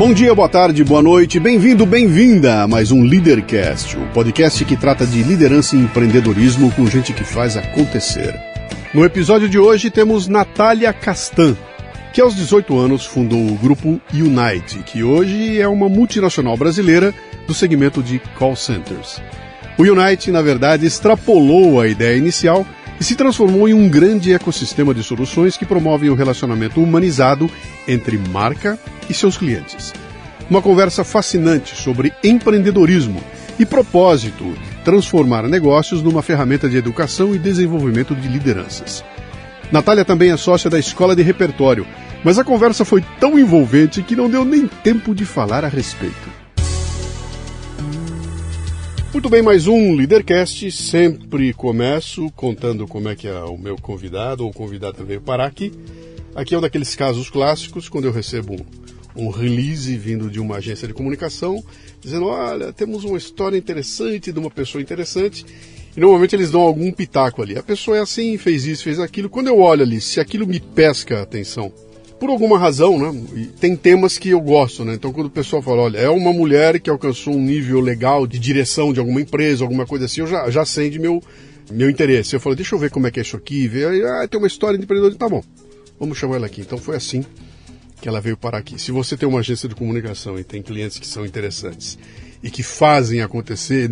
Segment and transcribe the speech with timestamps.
[0.00, 4.74] Bom dia, boa tarde, boa noite, bem-vindo, bem-vinda a mais um Leadercast, o podcast que
[4.74, 8.34] trata de liderança e empreendedorismo com gente que faz acontecer.
[8.94, 11.54] No episódio de hoje temos Natália Castan,
[12.14, 17.12] que aos 18 anos fundou o grupo Unite, que hoje é uma multinacional brasileira
[17.46, 19.20] do segmento de call centers.
[19.76, 22.66] O Unite, na verdade, extrapolou a ideia inicial
[23.00, 27.50] e se transformou em um grande ecossistema de soluções que promovem o relacionamento humanizado
[27.88, 28.78] entre marca
[29.08, 29.94] e seus clientes.
[30.50, 33.22] Uma conversa fascinante sobre empreendedorismo
[33.58, 39.02] e propósito transformar negócios numa ferramenta de educação e desenvolvimento de lideranças.
[39.72, 41.86] Natália também é sócia da Escola de Repertório,
[42.22, 46.39] mas a conversa foi tão envolvente que não deu nem tempo de falar a respeito.
[49.12, 50.70] Muito bem, mais um Leadercast.
[50.70, 55.72] Sempre começo contando como é que é o meu convidado ou convidada veio parar aqui.
[56.32, 60.58] Aqui é um daqueles casos clássicos, quando eu recebo um, um release vindo de uma
[60.58, 61.60] agência de comunicação,
[62.00, 65.44] dizendo: olha, temos uma história interessante de uma pessoa interessante.
[65.96, 67.58] E normalmente eles dão algum pitaco ali.
[67.58, 69.28] A pessoa é assim, fez isso, fez aquilo.
[69.28, 71.72] Quando eu olho ali, se aquilo me pesca a atenção,
[72.20, 73.24] por alguma razão, né?
[73.34, 74.92] E tem temas que eu gosto, né?
[74.94, 78.38] Então quando o pessoal fala, olha, é uma mulher que alcançou um nível legal de
[78.38, 81.22] direção de alguma empresa, alguma coisa assim, eu já, já acende meu,
[81.72, 82.36] meu interesse.
[82.36, 84.46] Eu falo, deixa eu ver como é que é isso aqui, ver, ah, tem uma
[84.46, 85.42] história de empreendedor, tá bom,
[85.98, 86.60] vamos chamar ela aqui.
[86.60, 87.24] Então foi assim
[88.02, 88.78] que ela veio parar aqui.
[88.78, 91.98] Se você tem uma agência de comunicação e tem clientes que são interessantes
[92.42, 93.90] e que fazem acontecer,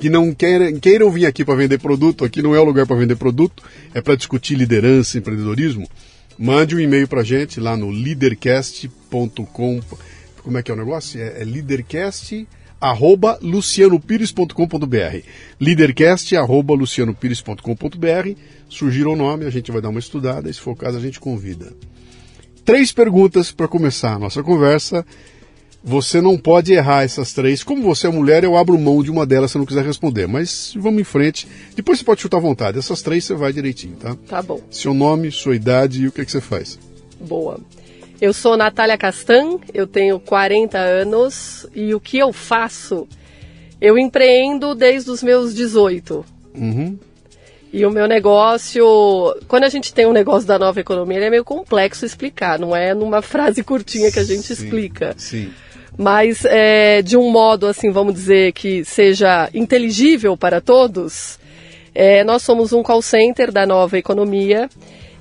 [0.00, 2.96] que não queiram, queiram vir aqui para vender produto, aqui não é o lugar para
[2.96, 3.62] vender produto,
[3.94, 5.88] é para discutir liderança, empreendedorismo,
[6.38, 9.80] mande um e-mail para a gente lá no leadercast.com.
[10.42, 11.20] Como é que é o negócio?
[11.20, 12.46] É, é leadercast
[12.80, 18.38] arroba lucianopires.com.br arroba lucianopires.com.br
[18.68, 21.00] surgiram o nome, a gente vai dar uma estudada e se for o caso a
[21.00, 21.74] gente convida
[22.68, 25.02] três perguntas para começar a nossa conversa.
[25.88, 27.64] Você não pode errar essas três.
[27.64, 30.28] Como você é mulher, eu abro mão de uma delas se não quiser responder.
[30.28, 31.48] Mas vamos em frente.
[31.74, 32.78] Depois você pode chutar à vontade.
[32.78, 34.14] Essas três você vai direitinho, tá?
[34.28, 34.60] Tá bom.
[34.70, 36.78] Seu nome, sua idade e o que, é que você faz.
[37.18, 37.58] Boa.
[38.20, 43.08] Eu sou Natália Castan, eu tenho 40 anos e o que eu faço?
[43.80, 46.22] Eu empreendo desde os meus 18.
[46.54, 46.98] Uhum.
[47.72, 48.84] E o meu negócio,
[49.46, 52.76] quando a gente tem um negócio da nova economia, ele é meio complexo explicar, não
[52.76, 55.14] é numa frase curtinha que a gente sim, explica.
[55.16, 55.50] Sim.
[55.96, 61.38] Mas é, de um modo, assim, vamos dizer, que seja inteligível para todos,
[61.94, 64.68] é, nós somos um call center da nova economia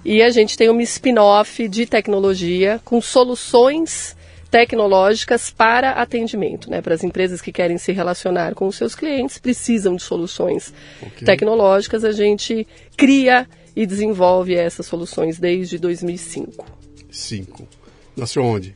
[0.05, 4.15] e a gente tem uma spin-off de tecnologia com soluções
[4.49, 6.81] tecnológicas para atendimento, né?
[6.81, 11.25] Para as empresas que querem se relacionar com os seus clientes, precisam de soluções okay.
[11.25, 12.65] tecnológicas, a gente
[12.95, 16.65] cria e desenvolve essas soluções desde 2005.
[17.11, 17.67] Cinco.
[18.15, 18.73] Nasceu onde?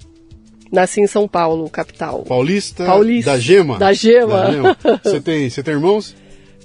[0.72, 2.24] Nasci em São Paulo, capital.
[2.24, 2.86] Paulista?
[2.86, 3.32] Paulista.
[3.32, 3.78] Da Gema?
[3.78, 4.38] Da Gema.
[4.44, 4.78] Da Gema.
[5.04, 6.16] Você tem, você tem irmãos?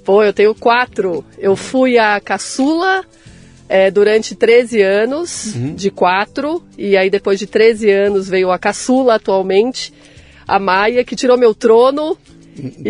[0.05, 1.25] Pô, eu tenho quatro.
[1.37, 3.03] Eu fui a caçula
[3.67, 5.75] é, durante 13 anos, Uhum.
[5.75, 9.93] de quatro, e aí depois de 13 anos veio a caçula atualmente,
[10.47, 12.17] a Maia, que tirou meu trono.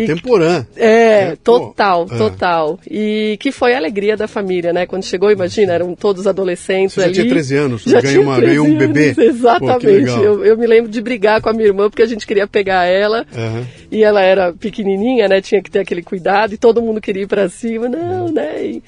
[0.06, 0.66] Temporã.
[0.76, 2.16] É, É, pô, total, é.
[2.18, 2.80] total.
[2.90, 4.86] E que foi a alegria da família, né?
[4.86, 7.14] Quando chegou, imagina, eram todos adolescentes Você já ali.
[7.14, 9.04] tinha 13 anos, já ganhou uma- 13 ganhou um bebê.
[9.04, 9.86] anos, Pô, Exatamente.
[9.86, 10.22] legal.
[10.24, 12.84] eu, eu me lembro de brigar com a minha irmã porque a gente queria pegar
[12.86, 13.26] ela.
[13.36, 13.66] Aham.
[13.90, 15.40] E ela era pequenininha, né?
[15.40, 17.88] Tinha que ter aquele cuidado e todo mundo queria ir pra cima.
[17.88, 18.64] Não, né?
[18.64, 18.82] E,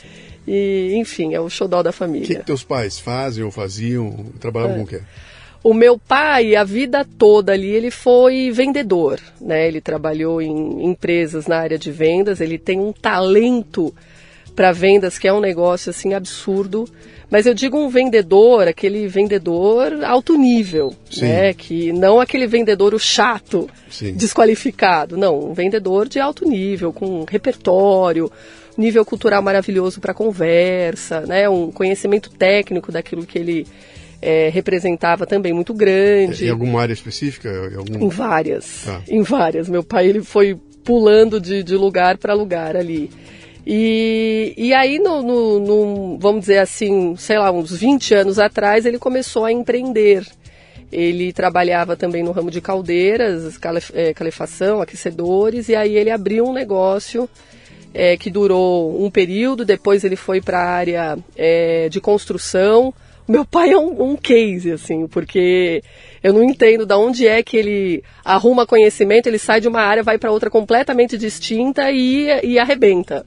[0.46, 2.26] e, enfim, é o xodó da O que, família.
[2.38, 4.14] que teus pais fazem ou faziam?
[4.40, 5.00] Trabalhavam com o quê?
[5.62, 9.68] O meu pai, a vida toda ali, ele foi vendedor, né?
[9.68, 13.94] Ele trabalhou em empresas na área de vendas, ele tem um talento
[14.56, 16.88] para vendas que é um negócio assim absurdo.
[17.30, 21.26] Mas eu digo um vendedor, aquele vendedor alto nível, Sim.
[21.26, 21.54] né?
[21.54, 24.14] Que não aquele vendedor o chato, Sim.
[24.14, 28.32] desqualificado, não, um vendedor de alto nível, com repertório,
[28.76, 31.48] nível cultural maravilhoso para conversa, né?
[31.48, 33.66] Um conhecimento técnico daquilo que ele
[34.22, 36.46] eh, representava também muito grande.
[36.46, 37.48] Em alguma área específica?
[37.72, 38.06] Em algum...
[38.06, 39.02] Em várias, Tá.
[39.08, 39.68] em várias.
[39.68, 43.10] Meu pai ele foi pulando de, de lugar para lugar ali.
[43.66, 48.86] E, e aí, no, no- no- vamos dizer assim, sei lá, uns 20 anos atrás,
[48.86, 50.26] ele começou a empreender.
[50.90, 56.46] Ele trabalhava também no ramo de caldeiras, calef- eh, calefação, aquecedores, e aí ele abriu
[56.46, 57.28] um negócio
[57.94, 62.92] eh, que durou um período, depois ele foi para a área eh, de construção.
[63.30, 65.82] Meu pai é um, um case, assim, porque
[66.22, 70.02] eu não entendo de onde é que ele arruma conhecimento, ele sai de uma área,
[70.02, 73.24] vai para outra completamente distinta e, e arrebenta.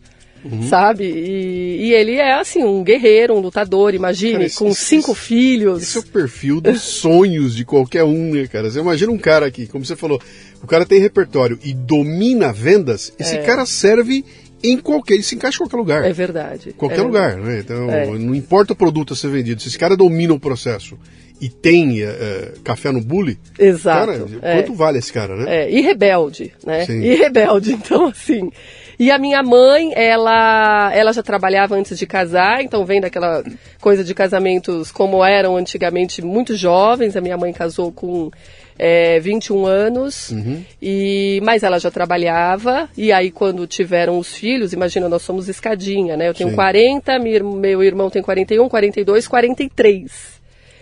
[0.67, 1.05] Sabe?
[1.05, 5.13] E, e ele é assim, um guerreiro, um lutador, imagine, Cara, esse- com esse- cinco
[5.13, 5.81] filhos.
[5.81, 8.69] Esse é o perfil dos sonhos de qualquer um, né, cara?
[8.69, 10.21] Você imagina um cara aqui, como você falou,
[10.61, 14.25] o cara tem repertório e domina vendas, esse cara serve
[14.63, 16.03] em qualquer, ele se encaixa em qualquer lugar.
[16.05, 16.73] É verdade.
[16.73, 17.59] Qualquer é lugar, né?
[17.59, 18.05] Então, É.
[18.05, 20.97] não importa o produto a ser vendido, se esse cara domina o processo
[21.41, 24.11] e tem eh, café no bule, Exato.
[24.11, 24.55] cara, é.
[24.55, 25.63] quanto vale esse cara, né?
[25.63, 26.85] É, e rebelde, né?
[26.85, 27.01] Sim.
[27.01, 28.49] E rebelde, então assim.
[28.97, 33.43] E a minha mãe, ela, ela já trabalhava antes de casar, então vem daquela
[33.81, 37.17] coisa de casamentos como eram antigamente muito jovens.
[37.17, 38.31] A minha mãe casou com
[38.77, 40.33] é, 21 anos,
[40.81, 46.17] e, mas ela já trabalhava, e aí quando tiveram os filhos, imagina, nós somos escadinha,
[46.17, 46.27] né?
[46.29, 46.55] Eu tenho Sim.
[46.55, 50.41] 40, minha ir- meu irmão tem 41, 42, 43.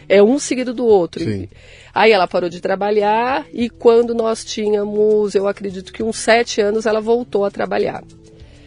[0.10, 1.24] É um seguido do outro.
[1.24, 1.48] Sim.
[1.94, 6.86] Aí ela parou de trabalhar e quando nós tínhamos, eu acredito que uns sete anos,
[6.86, 8.02] ela voltou a trabalhar.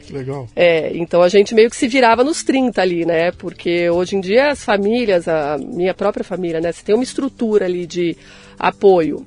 [0.07, 0.47] Que legal.
[0.55, 3.31] É, então a gente meio que se virava nos 30 ali, né?
[3.33, 6.71] Porque hoje em dia as famílias, a minha própria família, né?
[6.73, 8.15] Você tem uma estrutura ali de
[8.59, 9.27] apoio.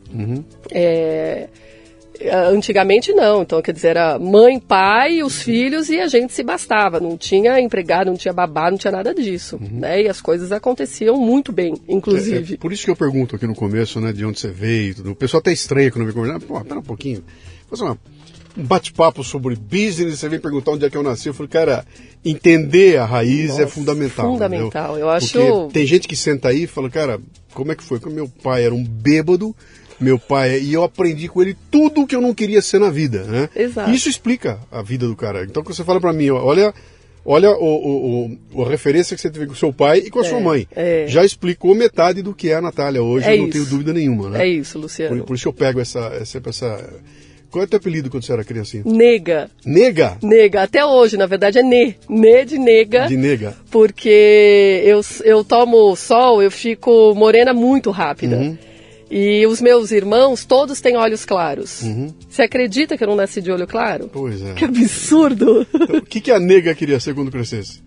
[0.71, 1.47] É,
[2.51, 6.99] antigamente não, então quer dizer, era mãe, pai, os filhos e a gente se bastava.
[6.99, 10.03] Não tinha empregado, não tinha babá, não tinha nada disso, né?
[10.03, 12.53] E as coisas aconteciam muito bem, inclusive.
[12.53, 14.95] É, é por isso que eu pergunto aqui no começo, né, de onde você veio.
[14.95, 15.11] Tudo.
[15.11, 16.39] O pessoal até estranha quando vem conversar.
[16.39, 17.23] Pô, pera um pouquinho.
[17.69, 17.97] Fazer uma,
[18.57, 21.27] um bate-papo sobre business, você vem perguntar onde é que eu nasci.
[21.27, 21.85] Eu falei, cara,
[22.29, 24.31] entender a raiz é Nossa, fundamental.
[24.31, 24.85] fundamental.
[24.91, 25.05] entendeu?
[25.07, 27.19] Eu acho- Porque tem gente que senta aí e fala, cara,
[27.53, 27.99] como é que foi?
[27.99, 29.55] Porque meu pai era um bêbado.
[29.99, 32.91] Meu pai, e eu aprendi com ele tudo o que eu não queria ser na
[32.91, 33.49] vida, né?
[33.55, 33.89] Exato.
[33.89, 35.43] Isso explica a vida do cara.
[35.43, 36.71] Então, quando você fala pra mim, olha,
[37.25, 40.23] olha o, o- o- a referência que você teve com seu pai e com a
[40.23, 40.67] sua mãe.
[40.75, 41.05] é.
[41.07, 43.53] Já explicou metade do que é a Natália hoje, É eu não isso.
[43.53, 44.43] tenho dúvida nenhuma, né?
[44.43, 45.17] É isso, Luciano.
[45.17, 46.93] Por, por isso que eu pego essa, essa, essa.
[47.49, 48.83] Qual é o teu apelido quando você era criancinha?
[48.85, 49.49] Nega.
[49.65, 50.17] Nega?
[50.21, 51.95] Nega, até hoje, na verdade é ne.
[52.09, 53.07] Ne de nega.
[53.07, 53.55] De nega.
[53.71, 58.57] Porque eu, eu tomo sol, eu fico morena muito rápida.
[59.09, 61.81] E os meus irmãos, todos têm olhos claros.
[62.29, 64.09] Você acredita que eu não nasci de olho claro?
[64.11, 64.53] Pois é.
[64.53, 65.65] Que absurdo!
[65.73, 67.81] Então, o que, que a nega queria ser quando crescesse?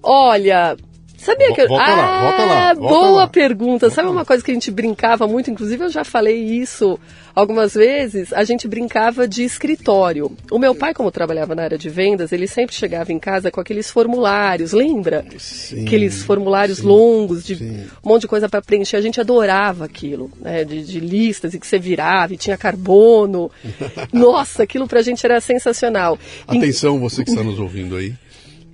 [0.00, 0.76] Olha,
[1.24, 1.68] sabia que eu...
[1.68, 3.26] volta lá, ah, volta lá, volta boa lá.
[3.26, 3.90] pergunta.
[3.90, 6.98] Sabe uma coisa que a gente brincava muito, inclusive eu já falei isso
[7.34, 10.30] algumas vezes, a gente brincava de escritório.
[10.50, 13.60] O meu pai, como trabalhava na área de vendas, ele sempre chegava em casa com
[13.60, 15.24] aqueles formulários, lembra?
[15.36, 17.86] Sim, Aqueles formulários sim, longos, de sim.
[18.02, 18.96] um monte de coisa para preencher.
[18.96, 20.64] A gente adorava aquilo, né?
[20.64, 23.50] De, de listas e que você virava e tinha carbono.
[24.12, 26.18] Nossa, aquilo pra gente era sensacional.
[26.46, 28.14] Atenção, você que está nos ouvindo aí.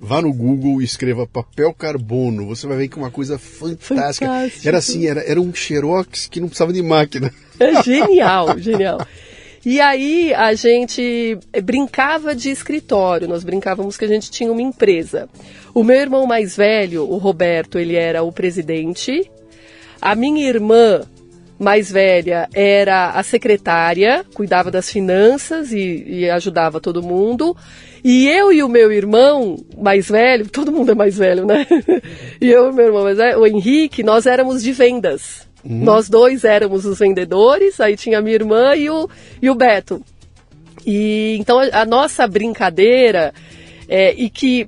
[0.03, 2.47] Vá no Google e escreva papel carbono.
[2.47, 4.25] Você vai ver que é uma coisa fantástica.
[4.25, 4.67] Fantástico.
[4.67, 7.31] Era assim, era, era um xerox que não precisava de máquina.
[7.59, 8.97] É genial, genial.
[9.63, 15.29] E aí a gente brincava de escritório, nós brincávamos que a gente tinha uma empresa.
[15.71, 19.29] O meu irmão mais velho, o Roberto, ele era o presidente.
[20.01, 21.03] A minha irmã,
[21.61, 27.55] mais velha era a secretária, cuidava das finanças e, e, ajudava todo mundo.
[28.03, 31.67] E eu e o meu irmão mais velho, todo mundo é mais velho, né?
[32.41, 35.47] e eu e meu irmão mais velho, o Henrique, nós éramos de vendas.
[35.63, 35.83] Uhum.
[35.83, 39.07] Nós dois éramos os vendedores, aí tinha a minha irmã e o,
[39.39, 40.03] e o Beto.
[40.83, 43.31] E então a, a nossa brincadeira
[43.91, 44.65] é, e que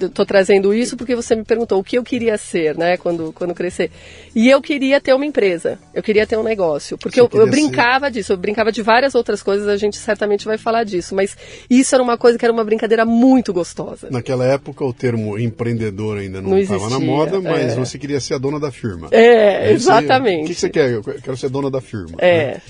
[0.00, 3.32] estou é, trazendo isso porque você me perguntou o que eu queria ser, né, quando,
[3.32, 3.90] quando crescer.
[4.32, 8.06] E eu queria ter uma empresa, eu queria ter um negócio, porque eu, eu, brincava
[8.06, 8.12] ser...
[8.12, 11.36] disso, eu brincava de várias outras coisas, a gente certamente vai falar disso, mas
[11.68, 14.06] isso era uma coisa que era uma brincadeira muito gostosa.
[14.08, 17.74] Naquela época o termo empreendedor ainda não estava na moda, mas é.
[17.74, 19.08] você queria ser a dona da firma.
[19.10, 20.44] É, exatamente.
[20.44, 20.92] o que você quer?
[20.92, 22.14] Eu quero ser dona da firma.
[22.18, 22.52] É.
[22.52, 22.60] Né?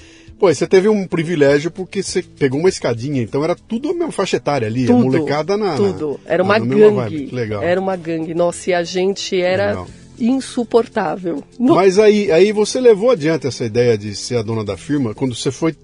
[0.41, 4.11] Pô, você teve um privilégio porque você pegou uma escadinha, então era tudo a mesma
[4.11, 5.77] faixa etária ali, tudo, a molecada na.
[5.77, 6.19] Tudo.
[6.25, 7.27] Era uma gangue.
[7.27, 7.63] Legal.
[7.63, 8.33] Era uma gangue.
[8.33, 9.69] Nossa, e a gente era.
[9.69, 9.87] Legal.
[10.19, 11.43] Insuportável.
[11.59, 15.35] Mas aí, aí você levou adiante essa ideia de ser a dona da firma, quando
[15.35, 15.75] você foi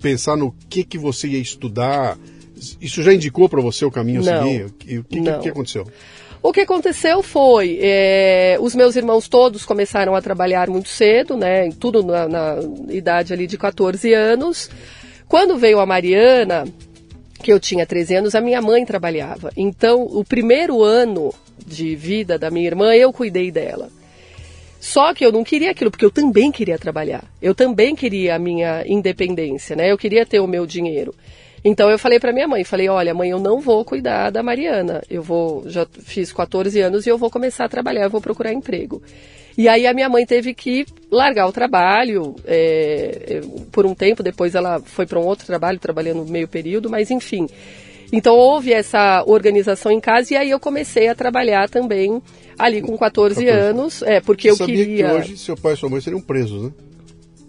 [0.00, 2.18] pensar no que, que você ia estudar,
[2.80, 4.66] isso já indicou para você o caminho a seguir?
[4.86, 5.86] E o que, que, que aconteceu?
[6.44, 11.70] O que aconteceu foi, é, os meus irmãos todos começaram a trabalhar muito cedo, né?
[11.80, 12.58] Tudo na, na
[12.90, 14.68] idade ali de 14 anos.
[15.26, 16.66] Quando veio a Mariana,
[17.42, 19.50] que eu tinha 13 anos, a minha mãe trabalhava.
[19.56, 21.32] Então, o primeiro ano
[21.66, 23.88] de vida da minha irmã, eu cuidei dela.
[24.78, 27.24] Só que eu não queria aquilo, porque eu também queria trabalhar.
[27.40, 29.90] Eu também queria a minha independência, né?
[29.90, 31.14] Eu queria ter o meu dinheiro.
[31.64, 35.02] Então eu falei para minha mãe, falei, olha, mãe, eu não vou cuidar da Mariana.
[35.08, 38.52] Eu vou, já fiz 14 anos e eu vou começar a trabalhar, eu vou procurar
[38.52, 39.02] emprego.
[39.56, 43.40] E aí a minha mãe teve que largar o trabalho é,
[43.72, 47.48] por um tempo, depois ela foi para um outro trabalho, trabalhando meio período, mas enfim.
[48.12, 52.20] Então houve essa organização em casa e aí eu comecei a trabalhar também
[52.58, 53.48] ali com 14, 14.
[53.48, 55.08] anos, é, porque Você eu queria...
[55.08, 56.72] que hoje seu pai e sua mãe seriam presos, né?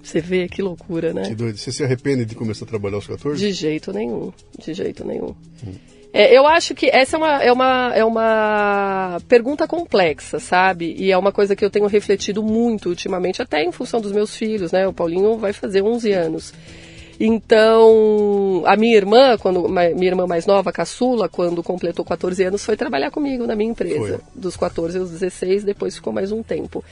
[0.06, 1.24] Você vê que loucura, né?
[1.24, 1.58] Que doido.
[1.58, 3.40] Você se arrepende de começar a trabalhar aos 14?
[3.44, 4.32] De jeito nenhum.
[4.64, 5.34] De jeito nenhum.
[5.66, 5.74] Hum.
[6.14, 10.96] É, eu acho que essa é uma, é, uma, é uma pergunta complexa, sabe?
[10.96, 14.36] E é uma coisa que eu tenho refletido muito ultimamente, até em função dos meus
[14.36, 14.88] filhos, né?
[14.88, 16.54] O Paulinho vai fazer 11 anos.
[17.20, 22.78] Então, a minha irmã, quando minha irmã mais nova, caçula, quando completou 14 anos, foi
[22.78, 24.20] trabalhar comigo na minha empresa.
[24.20, 24.42] Foi.
[24.42, 26.84] Dos 14 aos 16, depois ficou mais um tempo.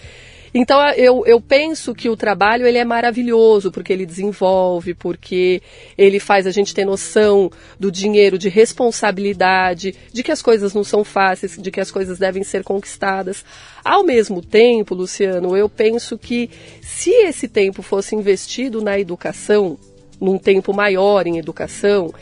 [0.53, 5.62] Então eu, eu penso que o trabalho ele é maravilhoso porque ele desenvolve, porque
[5.98, 10.83] ele faz a gente ter noção do dinheiro, de responsabilidade, de que as coisas não
[10.83, 13.43] são fáceis, de que as coisas devem ser conquistadas.
[13.83, 19.77] Ao mesmo tempo, Luciano, eu penso que se esse tempo fosse investido na educação,
[20.22, 22.13] num tempo maior em educação,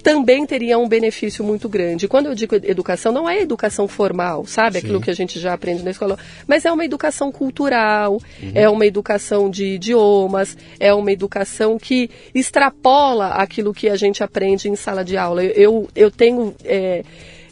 [0.00, 2.08] também teria um benefício muito grande.
[2.08, 4.72] Quando eu digo educação, não é educação formal, sabe?
[4.72, 4.78] Sim.
[4.78, 8.52] Aquilo que a gente já aprende na escola, mas é uma educação cultural, uhum.
[8.54, 14.68] é uma educação de idiomas, é uma educação que extrapola aquilo que a gente aprende
[14.68, 15.44] em sala de aula.
[15.44, 16.54] Eu, eu tenho.
[16.64, 17.04] É,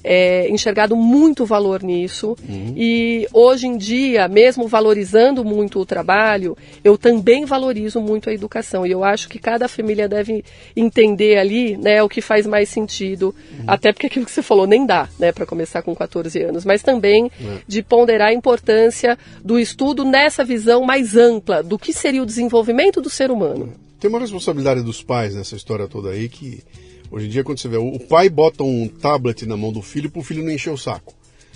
[0.03, 2.37] é, enxergado muito valor nisso.
[2.49, 2.75] Uhum.
[2.77, 8.87] E hoje em dia, mesmo valorizando muito o trabalho, eu também valorizo muito a educação.
[8.87, 10.45] E eu acho que cada família deve
[10.77, 13.35] entender ali né, o que faz mais sentido.
[13.53, 13.65] Uhum.
[13.67, 16.65] Até porque aquilo que você falou nem dá né, para começar com 14 anos.
[16.65, 17.59] Mas também uhum.
[17.67, 23.01] de ponderar a importância do estudo nessa visão mais ampla do que seria o desenvolvimento
[23.01, 23.73] do ser humano.
[24.01, 26.63] Tem uma responsabilidade dos pais nessa história toda aí que
[27.11, 30.11] Hoje em dia, quando você vê, o pai bota um tablet na mão do filho
[30.11, 31.15] para o filho não encher o saco.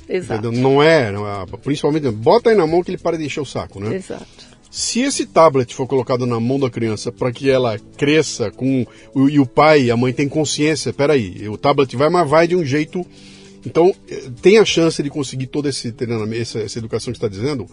[0.09, 0.47] Exato.
[0.47, 0.61] Entendeu?
[0.61, 1.13] Não é,
[1.63, 3.97] principalmente, bota aí na mão que ele para de encher o saco, né?
[3.97, 4.53] Exato.
[4.71, 8.87] Se esse tablet for colocado na mão da criança para que ela cresça com
[9.29, 12.57] e o pai e a mãe tem consciência, peraí, o tablet vai, mas vai de
[12.57, 13.05] um jeito.
[13.67, 17.29] Então, eh, tem a chance de conseguir toda esse treinamento, essa, essa educação que está
[17.29, 17.67] dizendo,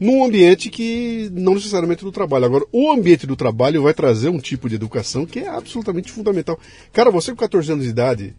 [0.00, 2.44] num ambiente que não necessariamente do trabalho.
[2.44, 6.58] Agora, o ambiente do trabalho vai trazer um tipo de educação que é absolutamente fundamental.
[6.92, 8.34] Cara, você com 14 anos de idade,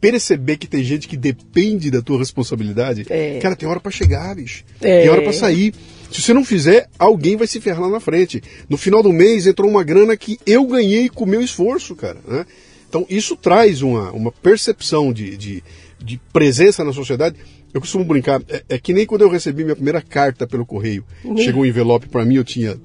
[0.00, 3.38] perceber que tem gente que depende da tua responsabilidade, é.
[3.40, 4.64] cara, tem hora para chegar, bicho.
[4.80, 5.02] É.
[5.02, 5.74] Tem hora para sair.
[6.10, 8.42] Se você não fizer, alguém vai se ferrar lá na frente.
[8.68, 12.18] No final do mês entrou uma grana que eu ganhei com o meu esforço, cara.
[12.26, 12.46] Né?
[12.88, 15.62] Então isso traz uma, uma percepção de, de,
[16.02, 17.36] de presença na sociedade
[17.72, 21.04] eu costumo brincar, é, é, que nem quando eu recebi minha primeira carta pelo correio.
[21.24, 21.36] Uhum.
[21.36, 22.78] Chegou um envelope para mim, eu tinha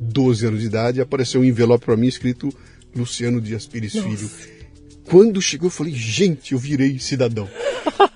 [0.00, 2.50] 12 anos de idade, apareceu um envelope para mim escrito
[2.94, 4.08] Luciano Dias Pires Nossa.
[4.08, 4.30] Filho.
[5.04, 7.48] Quando chegou, eu falei, gente, eu virei cidadão.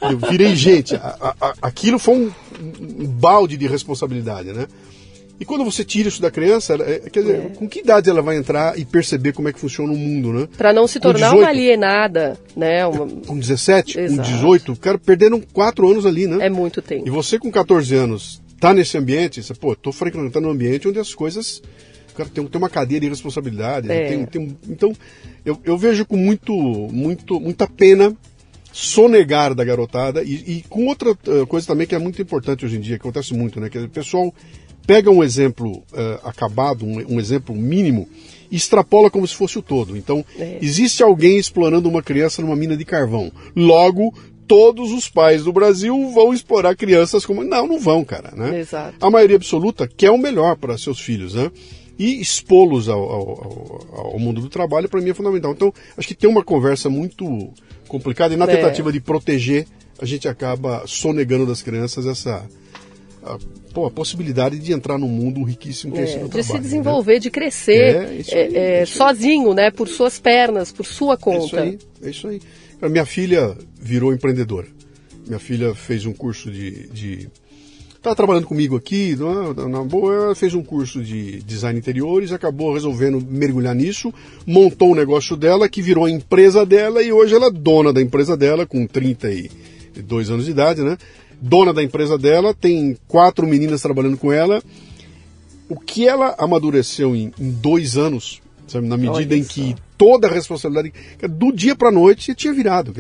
[0.03, 0.95] Eu virei gente.
[0.95, 4.67] A, a, aquilo foi um, um balde de responsabilidade, né?
[5.41, 7.49] E quando você tira isso da criança, é, quer dizer, é.
[7.51, 10.49] com que idade ela vai entrar e perceber como é que funciona o mundo, né?
[10.57, 12.87] Para não se tornar 18, uma alienada, né?
[12.87, 13.07] Uma...
[13.09, 14.29] Com 17, Exato.
[14.29, 16.47] com 18, cara, perderam 4 anos ali, né?
[16.47, 17.07] É muito tempo.
[17.07, 21.01] E você com 14 anos tá nesse ambiente, você, pô, tô frequentando um ambiente onde
[21.01, 21.61] as coisas
[22.13, 23.91] cara tem, tem uma cadeia de responsabilidade.
[23.91, 24.09] É.
[24.09, 24.93] Tem, tem, então,
[25.45, 28.15] eu, eu vejo com muito, muito, muita pena
[28.73, 32.77] sonegar da garotada e, e com outra uh, coisa também que é muito importante hoje
[32.77, 33.69] em dia, que acontece muito, né?
[33.69, 34.33] Que o pessoal
[34.87, 38.09] pega um exemplo uh, acabado, um, um, exemplo mínimo,
[38.51, 39.97] e extrapola como se fosse o todo.
[39.97, 40.59] Então, É.
[40.61, 43.33] existe alguém explorando uma criança numa mina de carvão.
[43.57, 44.13] Logo,
[44.47, 47.43] todos os pais do Brasil vão explorar crianças como.
[47.45, 48.33] Não, não vão, cara.
[48.37, 48.61] Né?
[48.61, 48.95] Exato.
[49.01, 51.51] A maioria absoluta quer o melhor para seus filhos, né?
[51.99, 55.53] E expô-los ao, ao, ao- mundo do trabalho, para mim, é fundamental.
[55.53, 57.25] Então, acho que tem uma conversa muito
[57.87, 58.57] complicada e na É.
[58.57, 59.67] tentativa de proteger,
[60.01, 62.45] a gente acaba sonegando das crianças essa.
[63.25, 63.39] A,
[63.73, 66.45] pô, a possibilidade de entrar num mundo riquíssimo que é, esse É, do de trabalho.
[66.47, 66.61] se né?
[66.61, 69.71] desenvolver, de crescer É, é, aí, é, sozinho, né?
[69.71, 71.61] Por suas pernas, por sua É isso conta.
[71.61, 72.41] aí, é isso aí.
[72.81, 74.67] A minha filha virou empreendedora.
[75.27, 76.89] Minha filha fez um curso de.
[76.89, 77.29] de...
[77.97, 83.25] Estava trabalhando comigo aqui, na, na boa, fez um curso de design interiores, acabou resolvendo
[83.25, 84.13] mergulhar nisso,
[84.45, 88.03] montou o negócio dela, que virou a empresa dela, e hoje ela é dona da
[88.03, 90.99] empresa dela, com 32 anos de idade, né?
[91.45, 94.63] Dona da empresa dela, tem quatro meninas trabalhando com ela.
[95.69, 100.31] O que ela amadureceu em, em dois anos, sabe, na medida em que toda a
[100.31, 100.93] responsabilidade
[101.29, 102.95] do dia para noite tinha virado.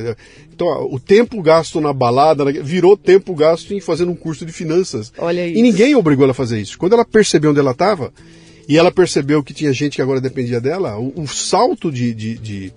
[0.52, 4.52] Então, o tempo gasto na balada né, virou tempo gasto em fazendo um curso de
[4.52, 5.12] finanças.
[5.18, 5.62] Olha E isso.
[5.62, 6.76] ninguém obrigou ela a fazer isso.
[6.76, 8.12] Quando ela percebeu onde ela estava,
[8.68, 12.38] e ela percebeu que tinha gente que agora dependia dela, o, o salto de, de,
[12.38, 12.72] de,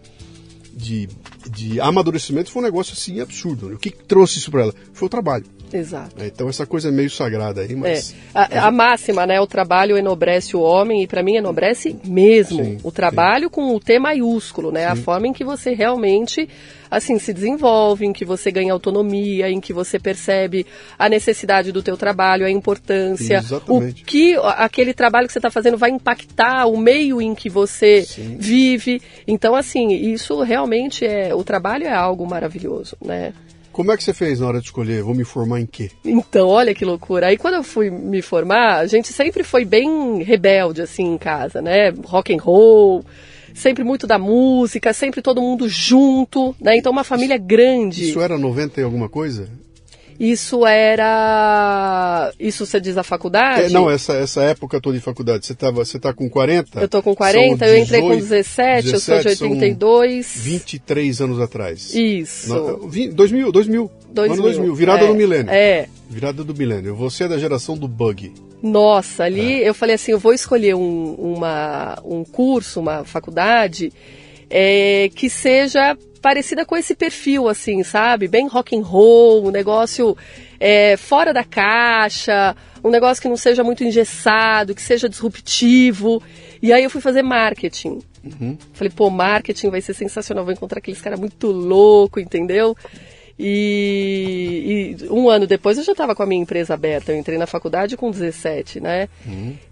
[0.76, 1.10] de,
[1.52, 3.74] de amadurecimento foi um negócio assim absurdo.
[3.74, 4.76] O que trouxe isso para ela?
[4.94, 5.46] Foi o trabalho.
[5.74, 6.18] Exato.
[6.18, 6.28] né?
[6.28, 7.76] Então, essa coisa é meio sagrada aí, É.
[7.76, 8.16] mas.
[8.34, 9.40] A, a máxima, né?
[9.40, 12.64] O trabalho enobrece o homem e para mim enobrece mesmo.
[12.64, 14.86] Sim, o trabalho com o T maiúsculo, né?
[14.86, 16.48] A forma em que você realmente
[16.90, 20.66] assim se desenvolve, em que você ganha autonomia, em que você percebe
[20.98, 24.04] a necessidade do teu trabalho, a importância, Exatamente.
[24.04, 28.04] o que aquele trabalho que você está fazendo vai impactar o meio em que você
[28.04, 28.38] Sim.
[28.40, 29.02] vive.
[29.28, 33.34] Então assim, isso realmente é o trabalho é algo maravilhoso, né?
[33.76, 35.04] Como é que você fez na hora de escolher?
[35.04, 35.92] Vou me formar em quê?
[36.06, 37.28] Então, olha que loucura.
[37.28, 41.62] Aí quando eu fui me formar, a gente sempre foi bem rebelde assim em casa,
[41.62, 41.90] né?
[42.06, 43.04] Rock and roll,
[43.54, 46.78] sempre muito da música, sempre todo mundo junto, né?
[46.78, 48.08] Então uma família grande.
[48.08, 49.50] Isso era 90 e alguma coisa?
[50.20, 53.64] Isso era isso você diz a faculdade?
[53.66, 55.46] É, não, essa, essa época toda de faculdade.
[55.46, 56.80] Você, tava, você tá com 40?
[56.80, 59.50] Eu tô com 40, São eu entrei com 18, 17, eu sou de 17, são
[59.52, 60.32] 82.
[60.38, 61.94] 23 anos atrás.
[61.94, 62.50] Isso.
[62.54, 63.92] Na- vi- 2000, 2000.
[64.12, 64.34] 2000.
[64.34, 65.52] Ano 2000, virada É, do milênio.
[65.52, 65.88] É.
[66.10, 66.96] Virada do milênio.
[66.96, 68.32] Você é da geração do bug.
[68.64, 69.26] Nossa, É.
[69.26, 73.92] ali eu falei assim, eu vou escolher um, uma, um curso, uma faculdade
[74.50, 78.28] é, que seja parecida com esse perfil, assim, sabe?
[78.28, 80.18] Bem rock and roll, um negócio
[80.60, 86.24] é, fora da caixa, um negócio que não seja muito engessado, que seja disruptivo.
[86.64, 88.02] E aí eu fui fazer marketing.
[88.74, 92.76] Falei, pô, marketing vai ser sensacional, vou encontrar aqueles caras muito louco, entendeu?
[93.38, 97.12] E, e um ano depois eu já estava com a minha empresa aberta.
[97.12, 99.10] Eu entrei na faculdade com 17, né?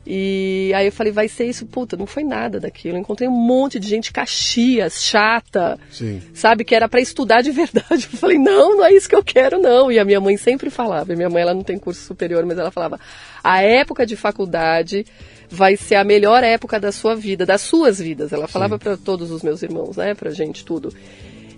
[0.05, 2.97] E aí eu falei, vai ser isso, puta, não foi nada daquilo.
[2.97, 6.21] Eu encontrei um monte de gente caxias, chata, Sim.
[6.33, 8.09] sabe, que era para estudar de verdade.
[8.11, 9.89] Eu falei, não, não é isso que eu quero, não.
[9.89, 12.57] E a minha mãe sempre falava, e minha mãe ela não tem curso superior, mas
[12.57, 12.99] ela falava,
[13.41, 15.05] a época de faculdade
[15.49, 18.33] vai ser a melhor época da sua vida, das suas vidas.
[18.33, 20.93] Ela falava para todos os meus irmãos, né, pra gente tudo.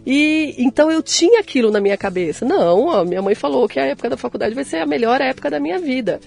[0.05, 2.45] E então eu tinha aquilo na minha cabeça.
[2.45, 5.49] Não, ó, minha mãe falou que a época da faculdade vai ser a melhor época
[5.49, 6.19] da minha vida.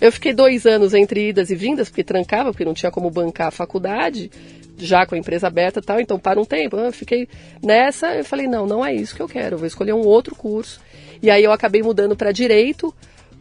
[0.00, 3.48] Eu fiquei dois anos entre idas e vindas, porque trancava, porque não tinha como bancar
[3.48, 4.30] a faculdade,
[4.76, 6.76] já com a empresa aberta e tal, então para um tempo.
[6.76, 7.28] Eu fiquei
[7.62, 10.34] nessa, eu falei, não, não é isso que eu quero, eu vou escolher um outro
[10.34, 10.80] curso.
[11.22, 12.94] E aí eu acabei mudando para direito,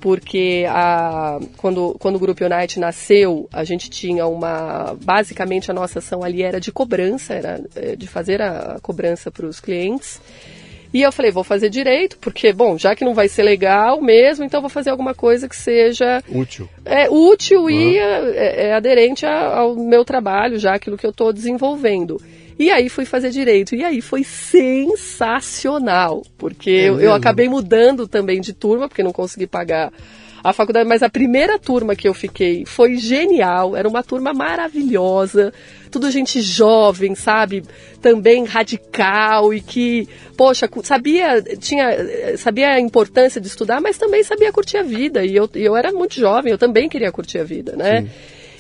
[0.05, 4.95] porque a, quando, quando o Grupo Unite nasceu, a gente tinha uma.
[5.03, 9.47] Basicamente, a nossa ação ali era de cobrança, era eh, de fazer a cobrança para
[9.47, 10.21] os clientes.
[10.93, 14.45] E eu falei, vou fazer direito, porque, bom, já que não vai ser legal mesmo,
[14.45, 16.69] então vou fazer alguma coisa que seja Útil.
[16.85, 21.33] é útil e é, é aderente a- ao meu trabalho, já aquilo que eu estou
[21.33, 22.21] desenvolvendo.
[22.57, 23.75] E aí fui fazer direito.
[23.75, 27.13] E aí foi sensacional, porque eu, eu mesmo?
[27.13, 29.91] acabei mudando também de turma, porque não consegui pagar
[30.45, 35.51] a faculdade, mas a primeira turma que eu fiquei foi genial, era uma turma maravilhosa,
[35.89, 37.63] tudo gente jovem, sabe?
[37.99, 44.53] Também radical e que, poxa, sabia, tinha, sabia a importância de estudar, mas também sabia
[44.53, 45.25] curtir a vida.
[45.25, 48.07] E eu, e eu era muito jovem, eu também queria curtir a vida, né?